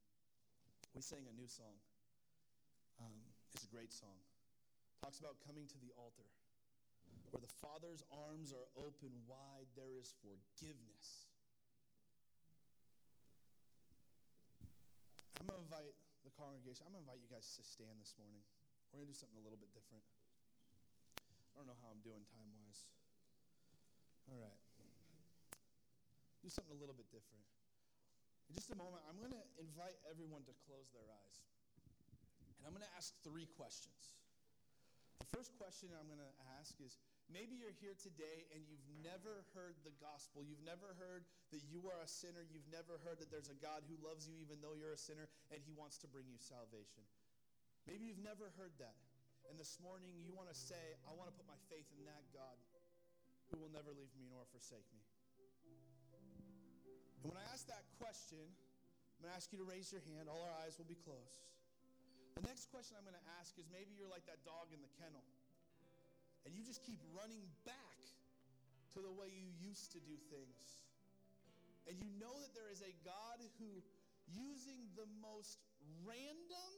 We 0.94 1.02
sang 1.04 1.26
a 1.28 1.34
new 1.36 1.46
song. 1.50 1.76
Um, 2.96 3.18
it's 3.52 3.66
a 3.66 3.70
great 3.70 3.92
song. 3.92 4.16
Talks 5.04 5.20
about 5.20 5.36
coming 5.44 5.68
to 5.68 5.78
the 5.78 5.92
altar. 6.00 6.26
Where 7.30 7.42
the 7.42 7.54
Father's 7.60 8.02
arms 8.08 8.54
are 8.54 8.66
open 8.78 9.12
wide, 9.28 9.68
there 9.76 9.98
is 9.98 10.14
forgiveness. 10.24 11.28
I'm 15.36 15.46
going 15.46 15.60
to 15.60 15.66
invite 15.68 15.94
the 16.24 16.32
congregation, 16.34 16.82
I'm 16.88 16.96
going 16.96 17.04
to 17.04 17.12
invite 17.12 17.22
you 17.22 17.30
guys 17.30 17.46
to 17.54 17.62
stand 17.62 18.00
this 18.02 18.16
morning. 18.18 18.42
We're 18.90 19.04
going 19.04 19.10
to 19.10 19.14
do 19.14 19.18
something 19.18 19.38
a 19.38 19.44
little 19.44 19.60
bit 19.60 19.70
different. 19.76 20.02
I 21.54 21.60
don't 21.60 21.68
know 21.70 21.78
how 21.80 21.92
I'm 21.94 22.02
doing 22.02 22.24
time 22.34 22.50
wise. 22.52 22.84
All 24.28 24.42
right. 24.42 24.60
Do 26.42 26.50
something 26.50 26.74
a 26.74 26.80
little 26.80 26.94
bit 26.94 27.08
different. 27.14 27.46
In 28.50 28.54
just 28.54 28.70
a 28.70 28.78
moment, 28.78 29.02
I'm 29.06 29.18
going 29.18 29.34
to 29.34 29.44
invite 29.58 29.98
everyone 30.06 30.46
to 30.46 30.54
close 30.66 30.90
their 30.94 31.06
eyes. 31.06 31.36
And 32.58 32.66
I'm 32.66 32.74
going 32.74 32.86
to 32.86 32.94
ask 32.98 33.14
three 33.22 33.46
questions. 33.54 34.14
The 35.20 35.28
first 35.32 35.56
question 35.56 35.92
I'm 35.96 36.08
going 36.08 36.20
to 36.20 36.36
ask 36.60 36.76
is 36.80 37.00
maybe 37.32 37.56
you're 37.56 37.74
here 37.80 37.96
today 37.96 38.46
and 38.52 38.62
you've 38.68 38.84
never 39.00 39.44
heard 39.56 39.76
the 39.82 39.94
gospel. 40.00 40.44
You've 40.44 40.64
never 40.64 40.92
heard 41.00 41.24
that 41.52 41.64
you 41.66 41.88
are 41.88 42.00
a 42.04 42.10
sinner. 42.10 42.44
You've 42.44 42.68
never 42.68 43.00
heard 43.02 43.20
that 43.24 43.32
there's 43.32 43.48
a 43.48 43.58
God 43.58 43.84
who 43.88 43.96
loves 44.04 44.28
you 44.28 44.36
even 44.40 44.60
though 44.60 44.76
you're 44.76 44.92
a 44.92 45.00
sinner 45.00 45.28
and 45.48 45.58
he 45.64 45.72
wants 45.72 45.96
to 46.04 46.08
bring 46.08 46.28
you 46.28 46.36
salvation. 46.36 47.04
Maybe 47.88 48.04
you've 48.06 48.22
never 48.22 48.52
heard 48.60 48.74
that. 48.82 48.98
And 49.46 49.54
this 49.56 49.78
morning 49.78 50.10
you 50.20 50.34
want 50.34 50.50
to 50.50 50.58
say, 50.58 50.98
I 51.06 51.14
want 51.14 51.30
to 51.30 51.34
put 51.36 51.46
my 51.46 51.58
faith 51.70 51.86
in 51.94 52.02
that 52.04 52.24
God 52.34 52.58
who 53.50 53.62
will 53.62 53.70
never 53.70 53.94
leave 53.94 54.10
me 54.18 54.26
nor 54.26 54.42
forsake 54.50 54.86
me. 54.90 55.04
And 57.22 57.30
when 57.30 57.38
I 57.38 57.46
ask 57.54 57.66
that 57.70 57.86
question, 57.98 58.42
I'm 58.42 59.18
going 59.22 59.32
to 59.32 59.38
ask 59.38 59.48
you 59.54 59.58
to 59.62 59.66
raise 59.66 59.90
your 59.94 60.02
hand. 60.12 60.28
All 60.28 60.44
our 60.44 60.54
eyes 60.66 60.76
will 60.76 60.90
be 60.90 60.98
closed. 60.98 61.46
The 62.36 62.44
next 62.44 62.68
question 62.68 63.00
I'm 63.00 63.08
going 63.08 63.16
to 63.16 63.28
ask 63.40 63.56
is 63.56 63.64
maybe 63.72 63.96
you're 63.96 64.12
like 64.12 64.28
that 64.28 64.44
dog 64.44 64.68
in 64.68 64.84
the 64.84 64.92
kennel, 65.00 65.24
and 66.44 66.52
you 66.52 66.60
just 66.60 66.84
keep 66.84 67.00
running 67.16 67.48
back 67.64 68.00
to 68.92 69.00
the 69.00 69.08
way 69.08 69.32
you 69.32 69.48
used 69.56 69.96
to 69.96 70.00
do 70.04 70.20
things. 70.28 70.84
And 71.88 71.96
you 71.96 72.12
know 72.20 72.36
that 72.44 72.52
there 72.52 72.68
is 72.68 72.84
a 72.84 72.92
God 73.08 73.40
who, 73.56 73.80
using 74.28 74.84
the 75.00 75.08
most 75.24 75.64
random, 76.04 76.70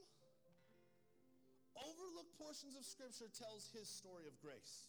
overlooked 1.75 2.39
portions 2.39 2.79
of 2.79 2.87
Scripture, 2.87 3.27
tells 3.27 3.67
his 3.75 3.91
story 3.91 4.31
of 4.31 4.35
grace. 4.39 4.87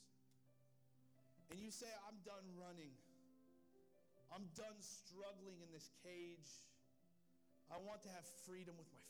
And 1.51 1.59
you 1.59 1.75
say, 1.75 1.91
I'm 2.07 2.23
done 2.23 2.47
running. 2.55 2.95
I'm 4.31 4.47
done 4.55 4.79
struggling 4.79 5.59
in 5.59 5.71
this 5.75 5.91
cage. 6.07 6.63
I 7.75 7.79
want 7.83 8.07
to 8.07 8.11
have 8.15 8.23
freedom 8.47 8.79
with 8.79 8.87
my 8.95 9.03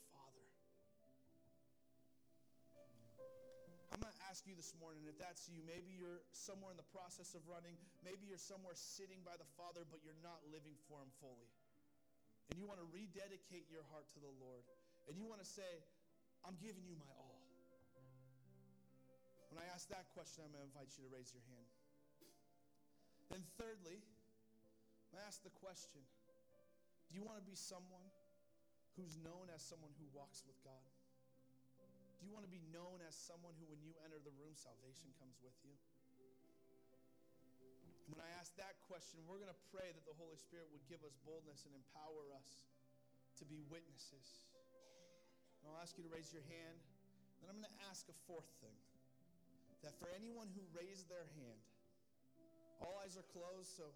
ask 4.31 4.47
you 4.47 4.55
this 4.55 4.71
morning 4.79 5.03
if 5.11 5.19
that's 5.19 5.51
you. 5.51 5.59
Maybe 5.67 5.91
you're 5.91 6.23
somewhere 6.31 6.71
in 6.71 6.79
the 6.79 6.87
process 6.95 7.35
of 7.35 7.43
running. 7.51 7.75
Maybe 7.99 8.23
you're 8.23 8.39
somewhere 8.39 8.71
sitting 8.79 9.19
by 9.27 9.35
the 9.35 9.43
Father, 9.59 9.83
but 9.83 9.99
you're 10.07 10.15
not 10.23 10.39
living 10.47 10.79
for 10.87 11.03
Him 11.03 11.11
fully. 11.19 11.51
And 12.47 12.55
you 12.55 12.63
want 12.63 12.79
to 12.79 12.87
rededicate 12.95 13.67
your 13.67 13.83
heart 13.91 14.07
to 14.15 14.23
the 14.23 14.31
Lord. 14.39 14.63
And 15.11 15.19
you 15.19 15.27
want 15.27 15.43
to 15.43 15.49
say, 15.49 15.67
I'm 16.47 16.55
giving 16.63 16.87
you 16.87 16.95
my 16.95 17.11
all. 17.19 17.43
When 19.51 19.59
I 19.59 19.67
ask 19.75 19.91
that 19.91 20.07
question, 20.15 20.47
I'm 20.47 20.55
going 20.55 20.63
to 20.63 20.71
invite 20.71 20.95
you 20.95 21.03
to 21.03 21.11
raise 21.11 21.35
your 21.35 21.43
hand. 21.51 21.67
Then, 23.35 23.43
thirdly, 23.59 23.99
I 25.11 25.19
ask 25.27 25.43
the 25.43 25.51
question 25.59 25.99
Do 27.11 27.19
you 27.19 27.23
want 27.27 27.35
to 27.35 27.43
be 27.43 27.59
someone 27.59 28.07
who's 28.95 29.19
known 29.19 29.51
as 29.51 29.59
someone 29.59 29.91
who 29.99 30.07
walks 30.15 30.47
with 30.47 30.55
God? 30.63 30.90
Do 32.21 32.29
you 32.29 32.37
want 32.37 32.45
to 32.45 32.53
be 32.53 32.61
known 32.69 33.01
as 33.01 33.17
someone 33.17 33.57
who, 33.57 33.65
when 33.65 33.81
you 33.81 33.97
enter 34.05 34.21
the 34.21 34.29
room, 34.37 34.53
salvation 34.53 35.09
comes 35.17 35.41
with 35.41 35.57
you? 35.65 35.73
When 38.13 38.21
I 38.21 38.29
ask 38.37 38.53
that 38.61 38.77
question, 38.85 39.25
we're 39.25 39.41
going 39.41 39.49
to 39.49 39.63
pray 39.73 39.89
that 39.89 40.05
the 40.05 40.13
Holy 40.21 40.37
Spirit 40.37 40.69
would 40.69 40.85
give 40.85 41.01
us 41.01 41.17
boldness 41.25 41.65
and 41.65 41.73
empower 41.73 42.29
us 42.37 42.61
to 43.41 43.43
be 43.49 43.65
witnesses. 43.73 44.45
And 45.65 45.73
I'll 45.73 45.81
ask 45.81 45.97
you 45.97 46.05
to 46.05 46.13
raise 46.13 46.29
your 46.29 46.45
hand. 46.45 46.77
Then 47.41 47.49
I'm 47.49 47.57
going 47.57 47.73
to 47.73 47.81
ask 47.89 48.05
a 48.05 48.17
fourth 48.29 48.45
thing 48.61 48.77
that 49.81 49.97
for 49.97 50.05
anyone 50.13 50.45
who 50.53 50.61
raised 50.77 51.09
their 51.09 51.25
hand, 51.41 51.61
all 52.85 53.01
eyes 53.01 53.17
are 53.17 53.25
closed, 53.33 53.73
so 53.73 53.89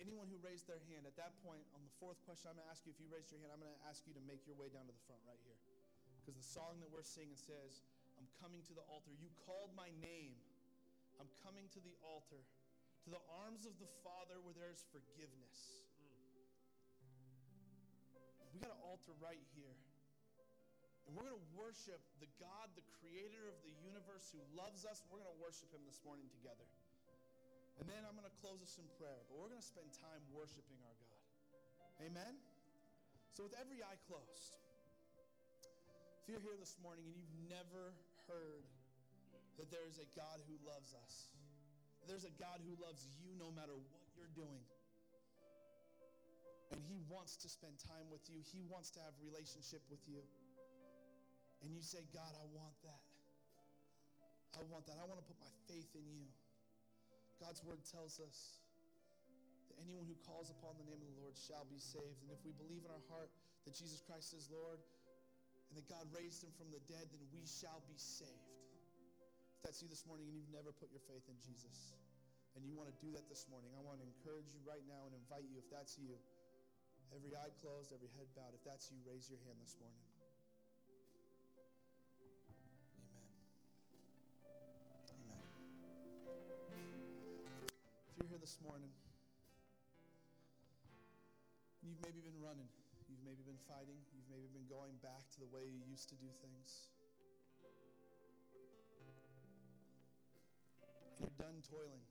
anyone 0.00 0.26
who 0.32 0.40
raised 0.40 0.64
their 0.64 0.80
hand, 0.88 1.04
at 1.04 1.14
that 1.20 1.36
point, 1.44 1.62
on 1.76 1.84
the 1.84 1.92
fourth 2.00 2.18
question, 2.24 2.48
I'm 2.48 2.56
going 2.56 2.66
to 2.66 2.72
ask 2.72 2.82
you 2.88 2.90
if 2.90 2.98
you 2.98 3.06
raised 3.12 3.28
your 3.30 3.38
hand, 3.44 3.52
I'm 3.52 3.60
going 3.60 3.70
to 3.70 3.84
ask 3.86 4.02
you 4.08 4.16
to 4.16 4.24
make 4.24 4.42
your 4.48 4.56
way 4.56 4.72
down 4.72 4.88
to 4.88 4.94
the 4.96 5.04
front 5.04 5.20
right 5.28 5.38
here. 5.44 5.60
Because 6.20 6.40
the 6.40 6.48
song 6.48 6.80
that 6.80 6.88
we're 6.88 7.06
singing 7.06 7.36
says, 7.36 7.84
I'm 8.16 8.28
coming 8.40 8.64
to 8.68 8.74
the 8.76 8.84
altar. 8.88 9.12
You 9.20 9.28
called 9.44 9.72
my 9.76 9.92
name. 10.00 10.36
I'm 11.20 11.28
coming 11.44 11.68
to 11.76 11.80
the 11.84 11.92
altar, 12.00 12.40
to 13.04 13.08
the 13.12 13.20
arms 13.44 13.68
of 13.68 13.76
the 13.76 13.88
Father 14.00 14.40
where 14.40 14.56
there's 14.56 14.80
forgiveness. 14.88 15.84
We 18.56 18.58
got 18.60 18.72
an 18.72 18.82
altar 18.84 19.12
right 19.20 19.40
here. 19.52 19.76
And 21.08 21.12
we're 21.16 21.28
going 21.28 21.36
to 21.36 21.48
worship 21.56 22.00
the 22.24 22.28
God, 22.40 22.72
the 22.76 22.84
creator 23.00 23.48
of 23.48 23.56
the 23.64 23.72
universe 23.84 24.32
who 24.32 24.40
loves 24.56 24.88
us. 24.88 25.04
We're 25.08 25.20
going 25.20 25.32
to 25.32 25.42
worship 25.42 25.68
him 25.72 25.84
this 25.84 26.00
morning 26.04 26.28
together. 26.40 26.64
And 27.80 27.88
then 27.88 28.04
I'm 28.04 28.12
going 28.12 28.28
to 28.28 28.38
close 28.44 28.60
us 28.60 28.76
in 28.76 28.84
prayer, 29.00 29.24
but 29.32 29.40
we're 29.40 29.48
going 29.48 29.64
to 29.64 29.64
spend 29.64 29.88
time 29.96 30.20
worshiping 30.36 30.76
our 30.84 30.96
God. 31.00 31.20
Amen? 32.04 32.36
So, 33.32 33.48
with 33.48 33.56
every 33.56 33.80
eye 33.80 33.96
closed, 34.04 34.52
if 36.20 36.28
you're 36.28 36.44
here 36.44 36.60
this 36.60 36.76
morning 36.84 37.08
and 37.08 37.16
you've 37.16 37.38
never 37.48 37.96
heard 38.28 38.68
that 39.56 39.72
there 39.72 39.88
is 39.88 39.96
a 39.96 40.08
God 40.12 40.44
who 40.44 40.60
loves 40.68 40.92
us, 40.92 41.32
there's 42.04 42.28
a 42.28 42.34
God 42.36 42.60
who 42.60 42.76
loves 42.76 43.08
you 43.16 43.32
no 43.40 43.48
matter 43.56 43.72
what 43.72 44.04
you're 44.12 44.32
doing. 44.36 44.60
And 46.72 46.80
he 46.84 47.00
wants 47.08 47.34
to 47.40 47.48
spend 47.48 47.80
time 47.80 48.12
with 48.12 48.22
you. 48.28 48.44
He 48.44 48.62
wants 48.68 48.92
to 48.94 49.00
have 49.00 49.16
relationship 49.24 49.80
with 49.88 50.04
you. 50.04 50.20
And 51.64 51.72
you 51.72 51.82
say, 51.82 52.04
God, 52.12 52.30
I 52.36 52.46
want 52.52 52.76
that. 52.84 53.04
I 54.56 54.62
want 54.68 54.86
that. 54.86 55.00
I 55.00 55.04
want 55.08 55.18
to 55.20 55.26
put 55.26 55.40
my 55.40 55.52
faith 55.68 55.88
in 55.96 56.04
you. 56.12 56.28
God's 57.40 57.64
word 57.64 57.80
tells 57.88 58.20
us 58.20 58.60
that 59.72 59.80
anyone 59.80 60.04
who 60.04 60.14
calls 60.28 60.52
upon 60.52 60.76
the 60.76 60.84
name 60.84 61.00
of 61.00 61.08
the 61.08 61.18
Lord 61.24 61.32
shall 61.32 61.64
be 61.72 61.80
saved. 61.80 62.20
And 62.20 62.28
if 62.28 62.44
we 62.44 62.52
believe 62.60 62.84
in 62.84 62.92
our 62.92 63.04
heart 63.08 63.32
that 63.64 63.72
Jesus 63.72 64.04
Christ 64.04 64.36
is 64.36 64.52
Lord 64.52 64.76
and 65.72 65.74
that 65.80 65.88
God 65.88 66.04
raised 66.12 66.44
him 66.44 66.52
from 66.60 66.68
the 66.68 66.84
dead, 66.84 67.08
then 67.08 67.24
we 67.32 67.48
shall 67.48 67.80
be 67.88 67.96
saved. 67.96 68.44
If 69.56 69.64
that's 69.64 69.80
you 69.80 69.88
this 69.88 70.04
morning 70.04 70.28
and 70.28 70.36
you've 70.36 70.52
never 70.52 70.68
put 70.76 70.92
your 70.92 71.00
faith 71.08 71.24
in 71.32 71.36
Jesus 71.40 71.96
and 72.52 72.60
you 72.68 72.76
want 72.76 72.92
to 72.92 72.96
do 73.00 73.08
that 73.16 73.24
this 73.32 73.48
morning, 73.48 73.72
I 73.72 73.80
want 73.80 74.04
to 74.04 74.06
encourage 74.06 74.52
you 74.52 74.60
right 74.68 74.84
now 74.84 75.08
and 75.08 75.16
invite 75.16 75.48
you, 75.48 75.56
if 75.56 75.68
that's 75.72 75.96
you, 75.96 76.12
every 77.16 77.32
eye 77.32 77.52
closed, 77.64 77.96
every 77.96 78.12
head 78.20 78.28
bowed, 78.36 78.52
if 78.52 78.60
that's 78.68 78.92
you, 78.92 79.00
raise 79.08 79.32
your 79.32 79.40
hand 79.48 79.56
this 79.64 79.80
morning. 79.80 80.09
This 88.28 88.60
morning. 88.60 88.92
You've 91.80 91.96
maybe 92.04 92.20
been 92.20 92.36
running. 92.36 92.68
You've 93.08 93.24
maybe 93.24 93.40
been 93.48 93.56
fighting. 93.64 93.96
You've 94.12 94.28
maybe 94.28 94.44
been 94.52 94.68
going 94.68 94.92
back 95.00 95.24
to 95.32 95.38
the 95.40 95.48
way 95.48 95.64
you 95.64 95.80
used 95.88 96.12
to 96.12 96.16
do 96.20 96.28
things. 96.44 96.92
You're 101.16 101.32
done 101.40 101.64
toiling. 101.64 102.04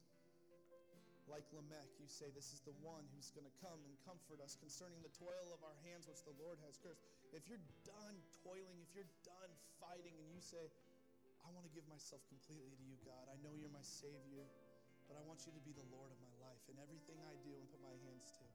like 1.29 1.45
Lamech, 1.53 1.93
you 2.01 2.09
say, 2.09 2.33
This 2.33 2.57
is 2.57 2.65
the 2.65 2.73
one 2.81 3.05
who's 3.13 3.29
going 3.29 3.45
to 3.45 3.57
come 3.61 3.77
and 3.85 3.93
comfort 4.01 4.41
us 4.41 4.57
concerning 4.57 5.05
the 5.05 5.13
toil 5.13 5.53
of 5.53 5.61
our 5.61 5.77
hands, 5.85 6.09
which 6.09 6.25
the 6.25 6.33
Lord 6.41 6.57
has 6.65 6.81
cursed. 6.81 7.05
If 7.37 7.45
you're 7.45 7.61
done 7.85 8.17
toiling, 8.41 8.81
if 8.81 8.97
you're 8.97 9.13
done 9.21 9.51
fighting, 9.77 10.17
and 10.17 10.33
you 10.33 10.41
say, 10.41 10.73
I 11.45 11.53
want 11.53 11.69
to 11.69 11.73
give 11.77 11.85
myself 11.85 12.25
completely 12.33 12.73
to 12.73 12.85
you, 12.89 12.97
God, 13.05 13.29
I 13.29 13.37
know 13.45 13.53
you're 13.53 13.69
my 13.69 13.85
Savior, 13.85 14.49
but 15.09 15.17
I 15.17 15.25
want 15.25 15.41
you 15.41 15.51
to 15.57 15.63
be 15.65 15.73
the 15.73 15.89
Lord 15.89 16.13
of 16.13 16.21
my 16.21 16.29
life 16.45 16.61
and 16.69 16.77
everything 16.77 17.17
I 17.25 17.33
do 17.41 17.49
and 17.57 17.65
put 17.73 17.81
my 17.81 17.97
hands 18.05 18.29
to. 18.37 18.45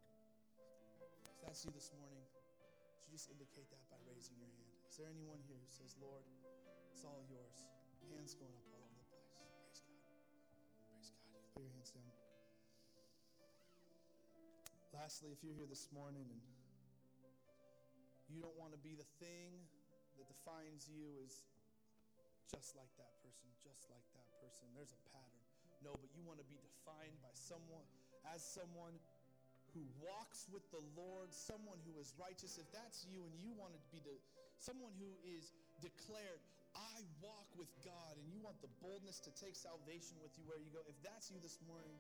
If 1.27 1.43
that's 1.43 1.67
you 1.67 1.75
this 1.75 1.91
morning, 1.99 2.23
would 2.23 3.11
you 3.11 3.19
just 3.19 3.27
indicate 3.27 3.67
that 3.75 3.83
by 3.91 3.99
raising 4.07 4.39
your 4.39 4.47
hand? 4.55 4.71
Is 4.87 4.95
there 4.95 5.11
anyone 5.11 5.43
here 5.51 5.59
who 5.59 5.67
says, 5.67 5.99
Lord, 5.99 6.23
it's 6.95 7.03
all 7.03 7.27
yours? 7.27 7.59
Hands 8.07 8.31
going 8.39 8.55
up 8.55 8.63
all 8.71 8.87
over 8.87 8.95
the 8.95 9.11
place. 9.11 9.83
Praise 9.83 10.07
God. 10.07 10.23
Praise 10.95 11.11
God. 11.11 11.27
You 11.35 11.43
can 11.43 11.51
put 11.51 11.67
your 11.67 11.75
hands 11.75 11.91
down. 11.91 12.15
Lastly, 14.95 15.35
if 15.35 15.43
you're 15.43 15.59
here 15.59 15.67
this 15.67 15.91
morning 15.91 16.31
and 16.31 16.39
you 18.31 18.39
don't 18.39 18.55
want 18.55 18.71
to 18.71 18.79
be 18.79 18.95
the 18.95 19.11
thing 19.19 19.51
that 20.23 20.31
defines 20.31 20.87
you 20.87 21.19
as 21.27 21.43
just 22.47 22.79
like 22.79 22.95
that 23.03 23.11
person, 23.27 23.51
just 23.67 23.91
like 23.91 24.07
that 24.15 24.31
person, 24.39 24.71
there's 24.79 24.95
a 24.95 25.03
pattern. 25.11 25.34
No, 25.85 25.93
but 26.01 26.09
you 26.17 26.25
want 26.25 26.41
to 26.41 26.49
be 26.49 26.57
defined 26.57 27.13
by 27.21 27.31
someone 27.37 27.85
as 28.33 28.41
someone 28.41 28.97
who 29.77 29.85
walks 30.01 30.49
with 30.49 30.65
the 30.73 30.81
Lord, 30.97 31.29
someone 31.29 31.77
who 31.85 32.01
is 32.01 32.17
righteous. 32.17 32.57
If 32.57 32.67
that's 32.73 33.05
you 33.05 33.21
and 33.21 33.35
you 33.37 33.53
want 33.61 33.77
to 33.77 33.83
be 33.93 34.01
the 34.01 34.17
someone 34.57 34.97
who 34.97 35.13
is 35.29 35.53
declared, 35.85 36.41
I 36.73 37.05
walk 37.21 37.47
with 37.61 37.69
God, 37.85 38.17
and 38.17 38.27
you 38.33 38.41
want 38.41 38.57
the 38.65 38.73
boldness 38.81 39.21
to 39.29 39.31
take 39.37 39.55
salvation 39.55 40.17
with 40.25 40.33
you 40.41 40.45
where 40.49 40.59
you 40.59 40.73
go, 40.73 40.81
if 40.89 40.97
that's 41.05 41.29
you 41.31 41.37
this 41.45 41.61
morning, 41.69 41.95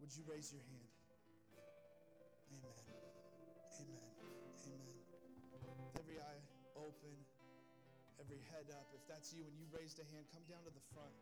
would 0.00 0.10
you 0.16 0.24
raise 0.24 0.50
your 0.50 0.62
hand? 0.72 0.88
Amen. 2.50 2.72
Amen. 3.76 4.00
Amen. 5.52 5.76
With 5.84 6.00
every 6.00 6.18
eye 6.18 6.40
open, 6.74 7.14
every 8.18 8.40
head 8.50 8.72
up, 8.72 8.88
if 8.94 9.04
that's 9.06 9.34
you 9.36 9.44
and 9.44 9.54
you 9.58 9.66
raised 9.70 10.00
a 10.00 10.06
hand, 10.14 10.24
come 10.32 10.42
down 10.48 10.64
to 10.64 10.72
the 10.72 10.84
front. 10.94 11.12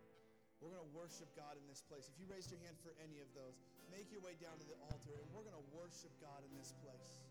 We're 0.62 0.72
going 0.72 0.84
to 0.84 0.94
worship 0.94 1.28
God 1.34 1.58
in 1.58 1.64
this 1.66 1.82
place. 1.84 2.06
If 2.08 2.16
you 2.18 2.26
raised 2.30 2.50
your 2.54 2.62
hand 2.62 2.78
for 2.80 2.94
any 3.02 3.18
of 3.20 3.28
those, 3.34 3.58
make 3.90 4.10
your 4.10 4.22
way 4.22 4.38
down 4.38 4.56
to 4.58 4.66
the 4.66 4.78
altar 4.90 5.14
and 5.14 5.26
we're 5.34 5.44
going 5.44 5.58
to 5.58 5.68
worship 5.74 6.12
God 6.22 6.40
in 6.46 6.52
this 6.56 6.72
place. 6.82 7.24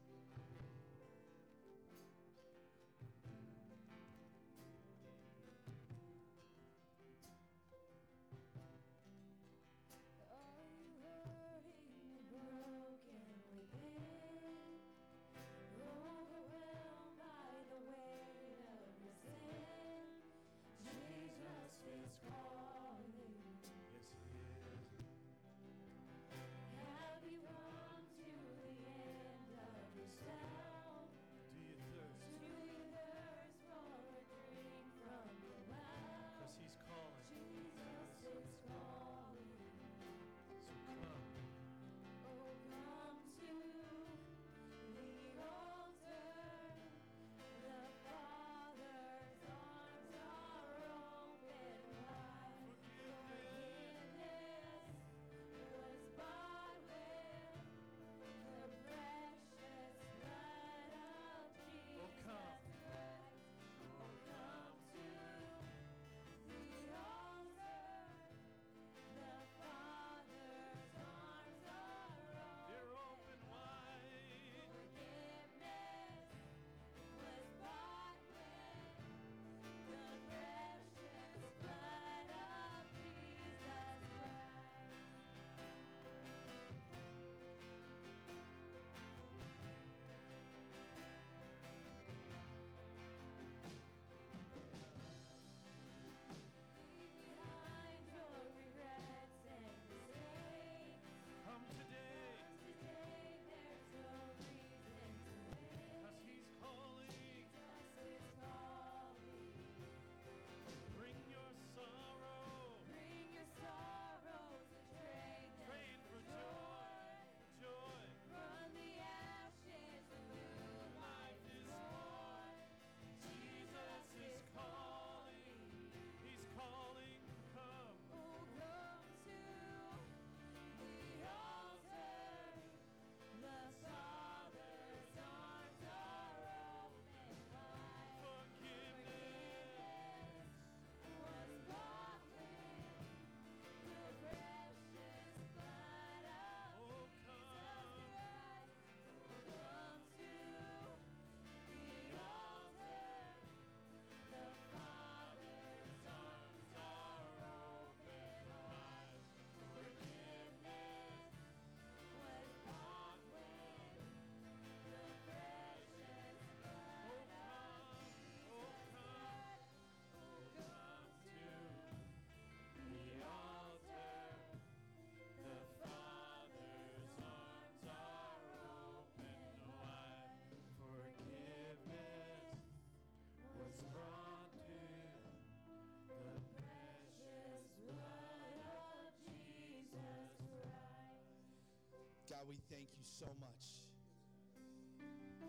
God, 192.44 192.52
we 192.52 192.76
thank 192.76 192.92
you 193.00 193.08
so 193.08 193.32
much 193.40 193.88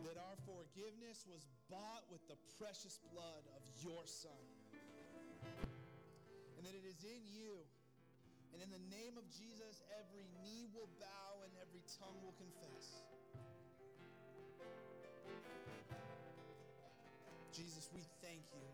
that 0.07 0.15
our 0.15 0.39
forgiveness 0.47 1.27
was 1.27 1.43
bought 1.67 2.07
with 2.07 2.23
the 2.31 2.39
precious 2.55 3.03
blood 3.11 3.43
of 3.59 3.63
your 3.83 4.07
Son. 4.07 4.39
And 6.55 6.63
that 6.63 6.71
it 6.71 6.87
is 6.87 7.03
in 7.03 7.19
you. 7.27 7.59
And 8.55 8.63
in 8.63 8.71
the 8.71 8.85
name 8.95 9.19
of 9.19 9.27
Jesus, 9.27 9.83
every 9.99 10.23
knee 10.39 10.71
will 10.71 10.87
bow 11.03 11.43
and 11.43 11.51
every 11.59 11.83
tongue 11.99 12.15
will 12.23 12.37
confess. 12.39 12.87
Jesus, 17.51 17.91
we 17.91 18.07
thank 18.23 18.47
you 18.55 18.71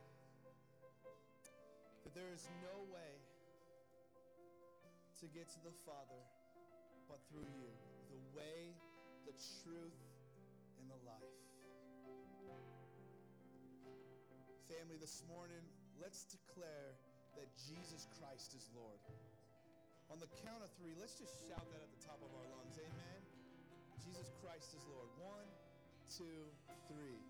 that 2.05 2.13
there 2.13 2.29
is 2.37 2.45
no 2.69 2.85
way 2.93 3.17
to 5.21 5.27
get 5.33 5.49
to 5.57 5.61
the 5.65 5.73
Father 5.89 6.21
but 7.09 7.19
through 7.33 7.49
you, 7.59 7.90
the 8.11 8.23
way, 8.35 8.75
the 9.27 9.35
truth, 9.63 10.03
and 10.83 10.87
the 10.91 11.01
life. 11.07 11.39
Family, 14.67 14.99
this 14.99 15.23
morning, 15.31 15.63
let's 16.03 16.27
declare 16.27 16.99
that 17.39 17.47
Jesus 17.55 18.11
Christ 18.19 18.55
is 18.59 18.67
Lord. 18.75 18.99
On 20.11 20.19
the 20.19 20.31
count 20.43 20.67
of 20.67 20.71
three, 20.75 20.99
let's 20.99 21.15
just 21.15 21.47
shout 21.47 21.63
that 21.71 21.83
at 21.83 21.91
the 21.95 22.03
top 22.03 22.19
of 22.19 22.31
our 22.35 22.47
lungs. 22.51 22.75
Amen. 22.83 23.21
Jesus 24.03 24.35
Christ 24.43 24.75
is 24.75 24.83
Lord. 24.91 25.07
One, 25.23 25.47
two, 26.11 26.51
three. 26.91 27.23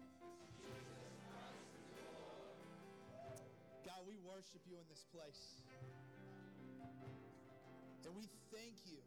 God, 3.85 4.01
we 4.09 4.17
worship 4.25 4.65
you 4.65 4.81
in 4.81 4.87
this 4.89 5.05
place. 5.13 5.61
And 8.09 8.17
we 8.17 8.25
thank 8.49 8.81
you 8.89 9.05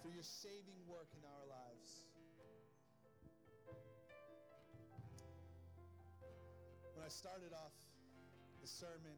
for 0.00 0.08
your 0.08 0.24
saving 0.24 0.80
work 0.88 1.12
in 1.12 1.24
our 1.28 1.44
lives. 1.44 2.08
When 6.96 7.04
I 7.04 7.12
started 7.12 7.52
off 7.52 7.76
the 8.64 8.68
sermon, 8.68 9.12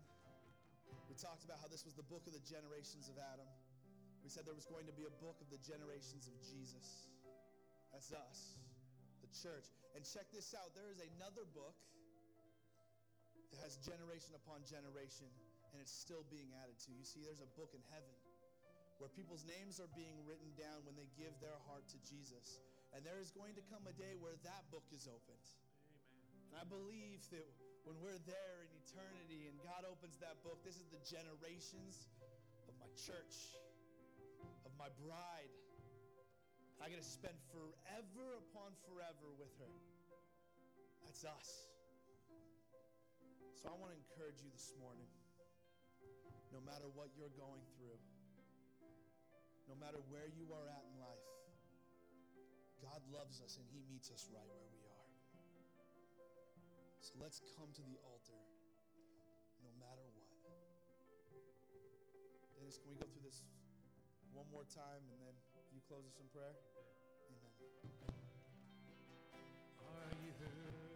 we 1.06 1.14
talked 1.14 1.46
about 1.46 1.62
how 1.62 1.70
this 1.70 1.86
was 1.86 1.94
the 1.94 2.06
book 2.06 2.26
of 2.26 2.34
the 2.34 2.42
generations 2.42 3.06
of 3.06 3.14
Adam. 3.18 3.46
We 4.26 4.30
said 4.30 4.42
there 4.46 4.58
was 4.58 4.66
going 4.66 4.86
to 4.90 4.94
be 4.94 5.06
a 5.06 5.14
book 5.22 5.38
of 5.38 5.50
the 5.50 5.58
generations 5.62 6.26
of 6.26 6.34
Jesus. 6.42 7.10
That's 7.94 8.10
us, 8.14 8.58
the 9.22 9.30
church. 9.30 9.70
And 9.94 10.02
check 10.02 10.30
this 10.34 10.54
out 10.54 10.74
there 10.74 10.90
is 10.90 11.02
another 11.18 11.46
book 11.54 11.78
that 13.54 13.60
has 13.62 13.78
generation 13.82 14.34
upon 14.34 14.62
generation, 14.66 15.28
and 15.70 15.78
it's 15.78 15.92
still 15.92 16.26
being 16.30 16.50
added 16.62 16.78
to. 16.86 16.90
You 16.94 17.04
see, 17.04 17.20
there's 17.22 17.44
a 17.44 17.50
book 17.58 17.74
in 17.74 17.82
heaven 17.92 18.14
where 19.02 19.10
people's 19.18 19.42
names 19.42 19.82
are 19.82 19.90
being 19.98 20.14
written 20.22 20.46
down 20.54 20.78
when 20.86 20.94
they 20.94 21.10
give 21.18 21.34
their 21.42 21.58
heart 21.66 21.82
to 21.90 21.98
Jesus. 22.06 22.62
And 22.94 23.02
there 23.02 23.18
is 23.18 23.34
going 23.34 23.58
to 23.58 23.64
come 23.66 23.82
a 23.90 23.94
day 23.98 24.14
where 24.14 24.38
that 24.46 24.62
book 24.70 24.86
is 24.94 25.10
opened. 25.10 25.42
Amen. 26.22 26.54
And 26.54 26.56
I 26.62 26.66
believe 26.70 27.18
that 27.34 27.50
when 27.82 27.98
we're 27.98 28.22
there 28.30 28.62
in 28.62 28.70
eternity 28.86 29.50
and 29.50 29.58
God 29.58 29.82
opens 29.90 30.22
that 30.22 30.38
book, 30.46 30.62
this 30.62 30.78
is 30.78 30.86
the 30.94 31.02
generations 31.02 32.14
of 32.70 32.78
my 32.78 32.86
church, 32.94 33.58
of 34.62 34.70
my 34.78 34.86
bride. 35.02 35.50
I 36.78 36.86
get 36.86 37.02
to 37.02 37.10
spend 37.10 37.34
forever 37.50 38.38
upon 38.38 38.70
forever 38.86 39.34
with 39.34 39.50
her. 39.66 39.74
That's 41.02 41.26
us. 41.26 41.66
So 43.58 43.66
I 43.66 43.74
want 43.82 43.90
to 43.90 43.98
encourage 43.98 44.38
you 44.46 44.50
this 44.54 44.70
morning, 44.78 45.10
no 46.54 46.62
matter 46.62 46.86
what 46.94 47.10
you're 47.18 47.34
going 47.34 47.66
through, 47.74 47.98
no 49.72 49.80
matter 49.80 50.04
where 50.12 50.28
you 50.36 50.44
are 50.52 50.68
at 50.68 50.84
in 50.84 51.00
life, 51.00 51.24
God 52.84 53.00
loves 53.08 53.40
us 53.40 53.56
and 53.56 53.64
He 53.72 53.80
meets 53.88 54.12
us 54.12 54.28
right 54.28 54.44
where 54.44 54.68
we 54.68 54.84
are. 54.84 55.08
So 57.00 57.16
let's 57.16 57.40
come 57.56 57.72
to 57.72 57.80
the 57.80 57.96
altar 58.04 58.36
no 59.64 59.72
matter 59.80 60.04
what. 60.12 60.28
Dennis, 62.60 62.76
can 62.84 62.92
we 62.92 63.00
go 63.00 63.08
through 63.16 63.24
this 63.24 63.40
one 64.36 64.44
more 64.52 64.68
time 64.68 65.08
and 65.08 65.18
then 65.24 65.32
you 65.72 65.80
close 65.88 66.04
us 66.04 66.20
in 66.20 66.28
prayer? 66.28 66.52
Amen. 67.32 67.56
Are 69.88 70.12
you 70.20 70.32
hurting? 70.36 70.91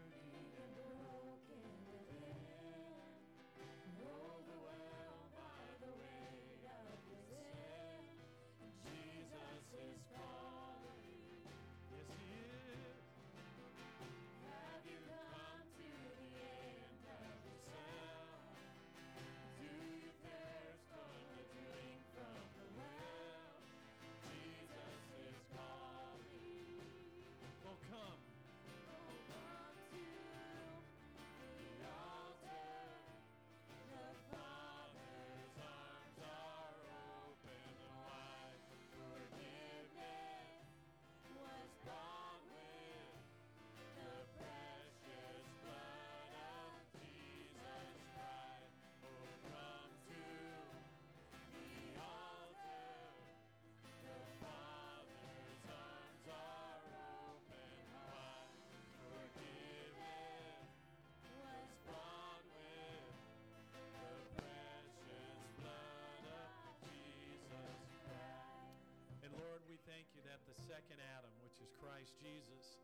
Christ 71.96 72.20
Jesus, 72.20 72.76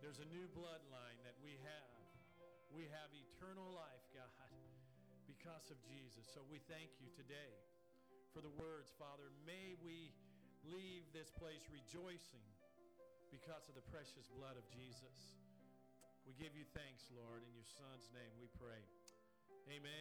there's 0.00 0.16
a 0.16 0.28
new 0.32 0.48
bloodline 0.56 1.20
that 1.20 1.36
we 1.44 1.52
have. 1.68 2.00
We 2.72 2.88
have 2.88 3.12
eternal 3.12 3.76
life, 3.76 4.00
God, 4.16 4.32
because 5.28 5.68
of 5.68 5.76
Jesus. 5.84 6.24
So 6.32 6.40
we 6.48 6.56
thank 6.64 6.88
you 6.96 7.12
today 7.12 7.52
for 8.32 8.40
the 8.40 8.48
words, 8.56 8.88
Father. 8.96 9.28
May 9.44 9.76
we 9.84 10.16
leave 10.64 11.04
this 11.12 11.28
place 11.28 11.68
rejoicing 11.68 12.48
because 13.28 13.68
of 13.68 13.76
the 13.76 13.84
precious 13.92 14.32
blood 14.32 14.56
of 14.56 14.64
Jesus. 14.72 15.36
We 16.24 16.32
give 16.32 16.56
you 16.56 16.64
thanks, 16.72 17.12
Lord. 17.12 17.44
In 17.44 17.52
your 17.52 17.68
Son's 17.68 18.08
name 18.16 18.32
we 18.40 18.48
pray. 18.56 18.80
Amen. 19.68 19.92